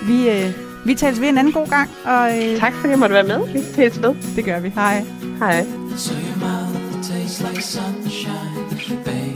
Vi, 0.08 0.30
øh, 0.30 0.52
vi 0.86 0.94
tales 0.94 1.20
ved 1.20 1.28
en 1.28 1.38
anden 1.38 1.52
god 1.52 1.66
gang. 1.66 1.90
Og, 2.04 2.38
øh, 2.38 2.58
tak 2.60 2.72
fordi 2.74 2.90
jeg 2.90 2.98
måtte 2.98 3.14
være 3.14 3.28
med. 3.32 3.52
Vi 3.52 3.60
tales 3.74 4.02
ved. 4.02 4.14
Det 4.36 4.44
gør 4.44 4.60
vi. 4.60 4.68
Hej. 4.74 5.04
Hej. 5.38 5.66
So 5.96 6.14
your 6.14 6.38
mouth 6.40 7.08
tastes 7.08 7.40
like 7.40 7.62
sunshine, 7.62 9.02
baby, 9.04 9.27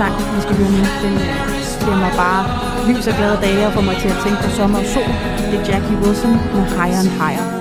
sang, 0.00 0.14
vi 0.36 0.40
skal 0.40 0.54
høre 0.56 0.70
nu, 0.70 0.82
den 1.04 1.14
øh, 1.14 1.36
giver 1.84 1.98
mig 2.04 2.12
bare 2.16 2.42
lys 2.88 3.06
og 3.06 3.14
glade 3.18 3.38
dage 3.42 3.66
og 3.66 3.72
får 3.72 3.80
mig 3.80 3.96
til 3.96 4.08
at 4.08 4.18
tænke 4.24 4.38
på 4.44 4.50
sommer 4.50 4.78
og 4.78 4.86
sol. 4.94 5.10
Det 5.50 5.56
er 5.60 5.64
Jackie 5.70 5.96
Wilson 6.02 6.32
med 6.54 6.64
Higher 6.76 7.00
and 7.04 7.12
Higher. 7.20 7.59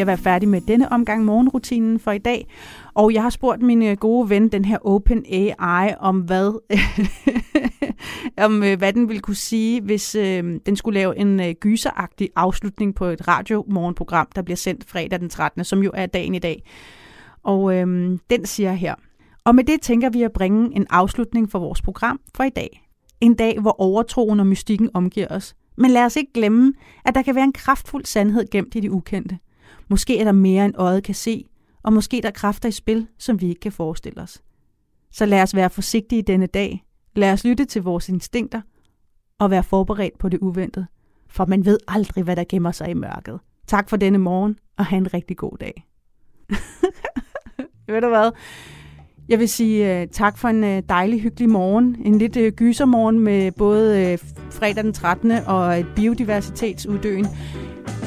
Ved 0.00 0.12
at 0.12 0.18
være 0.18 0.32
færdig 0.32 0.48
med 0.48 0.60
denne 0.60 0.92
omgang 0.92 1.24
morgenrutinen 1.24 1.98
for 1.98 2.12
i 2.12 2.18
dag. 2.18 2.46
Og 2.94 3.14
jeg 3.14 3.22
har 3.22 3.30
spurgt 3.30 3.62
min 3.62 3.82
øh, 3.82 3.96
gode 3.96 4.30
ven, 4.30 4.48
den 4.48 4.64
her 4.64 4.78
Open 4.86 5.24
AI, 5.28 5.94
om 5.98 6.20
hvad, 6.20 6.60
om, 8.46 8.62
øh, 8.62 8.78
hvad 8.78 8.92
den 8.92 9.08
ville 9.08 9.20
kunne 9.20 9.36
sige, 9.36 9.80
hvis 9.80 10.14
øh, 10.14 10.60
den 10.66 10.76
skulle 10.76 11.00
lave 11.00 11.18
en 11.18 11.40
øh, 11.40 11.52
gyseragtig 11.52 12.28
afslutning 12.36 12.94
på 12.94 13.04
et 13.04 13.28
radiomorgenprogram, 13.28 14.28
der 14.34 14.42
bliver 14.42 14.56
sendt 14.56 14.84
fredag 14.84 15.20
den 15.20 15.28
13., 15.28 15.64
som 15.64 15.82
jo 15.82 15.90
er 15.94 16.06
dagen 16.06 16.34
i 16.34 16.38
dag. 16.38 16.62
Og 17.42 17.76
øh, 17.76 18.18
den 18.30 18.46
siger 18.46 18.72
her. 18.72 18.94
Og 19.44 19.54
med 19.54 19.64
det 19.64 19.80
tænker 19.80 20.10
vi 20.10 20.22
at 20.22 20.32
bringe 20.32 20.76
en 20.76 20.86
afslutning 20.90 21.50
for 21.50 21.58
vores 21.58 21.82
program 21.82 22.20
for 22.34 22.44
i 22.44 22.50
dag. 22.50 22.88
En 23.20 23.34
dag, 23.34 23.60
hvor 23.60 23.80
overtroen 23.80 24.40
og 24.40 24.46
mystikken 24.46 24.90
omgiver 24.94 25.26
os. 25.30 25.54
Men 25.76 25.90
lad 25.90 26.04
os 26.04 26.16
ikke 26.16 26.32
glemme, 26.32 26.72
at 27.04 27.14
der 27.14 27.22
kan 27.22 27.34
være 27.34 27.44
en 27.44 27.52
kraftfuld 27.52 28.04
sandhed 28.04 28.50
gemt 28.50 28.74
i 28.74 28.80
det 28.80 28.88
ukendte. 28.88 29.38
Måske 29.90 30.18
er 30.18 30.24
der 30.24 30.32
mere 30.32 30.64
end 30.64 30.74
øjet 30.78 31.02
kan 31.02 31.14
se, 31.14 31.44
og 31.82 31.92
måske 31.92 32.16
er 32.16 32.22
der 32.22 32.30
kræfter 32.30 32.68
i 32.68 32.72
spil, 32.72 33.06
som 33.18 33.40
vi 33.40 33.48
ikke 33.48 33.60
kan 33.60 33.72
forestille 33.72 34.22
os. 34.22 34.42
Så 35.12 35.26
lad 35.26 35.42
os 35.42 35.54
være 35.54 35.70
forsigtige 35.70 36.22
denne 36.22 36.46
dag. 36.46 36.84
Lad 37.16 37.32
os 37.32 37.44
lytte 37.44 37.64
til 37.64 37.82
vores 37.82 38.08
instinkter 38.08 38.60
og 39.38 39.50
være 39.50 39.62
forberedt 39.62 40.18
på 40.18 40.28
det 40.28 40.38
uventede. 40.38 40.86
For 41.28 41.46
man 41.46 41.64
ved 41.64 41.78
aldrig, 41.88 42.24
hvad 42.24 42.36
der 42.36 42.44
gemmer 42.48 42.72
sig 42.72 42.90
i 42.90 42.94
mørket. 42.94 43.40
Tak 43.66 43.90
for 43.90 43.96
denne 43.96 44.18
morgen, 44.18 44.58
og 44.76 44.86
have 44.86 44.98
en 44.98 45.14
rigtig 45.14 45.36
god 45.36 45.58
dag. 45.60 45.86
Ved 47.86 48.00
du 48.00 48.08
hvad? 48.08 48.30
Jeg 49.30 49.38
vil 49.38 49.48
sige 49.48 50.02
uh, 50.02 50.08
tak 50.12 50.38
for 50.38 50.48
en 50.48 50.64
uh, 50.64 50.78
dejlig, 50.88 51.20
hyggelig 51.20 51.50
morgen. 51.50 51.96
En 52.04 52.18
lidt 52.18 52.36
uh, 52.36 52.48
gysermorgen 52.48 53.18
med 53.20 53.52
både 53.52 54.12
uh, 54.12 54.28
fredag 54.50 54.84
den 54.84 54.92
13. 54.92 55.30
og 55.30 55.78
et 55.80 55.86
biodiversitetsuddøen. 55.96 57.26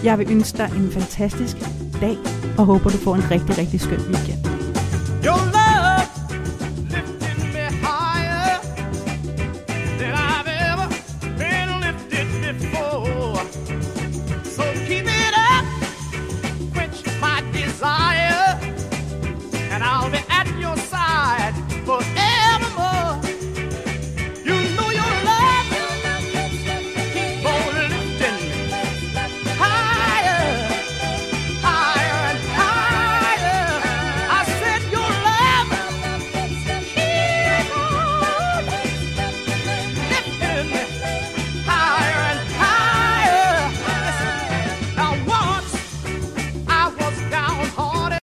Jeg 0.04 0.20
vil 0.20 0.28
ønske 0.32 0.58
dig 0.58 0.70
en 0.76 0.92
fantastisk 0.92 1.58
dag, 2.02 2.18
og 2.58 2.66
håber, 2.66 2.90
du 2.90 2.98
får 2.98 3.16
en 3.16 3.32
rigtig, 3.32 3.58
rigtig 3.58 3.82
skøn 3.82 4.00
weekend. 4.00 4.46
Your 5.26 5.63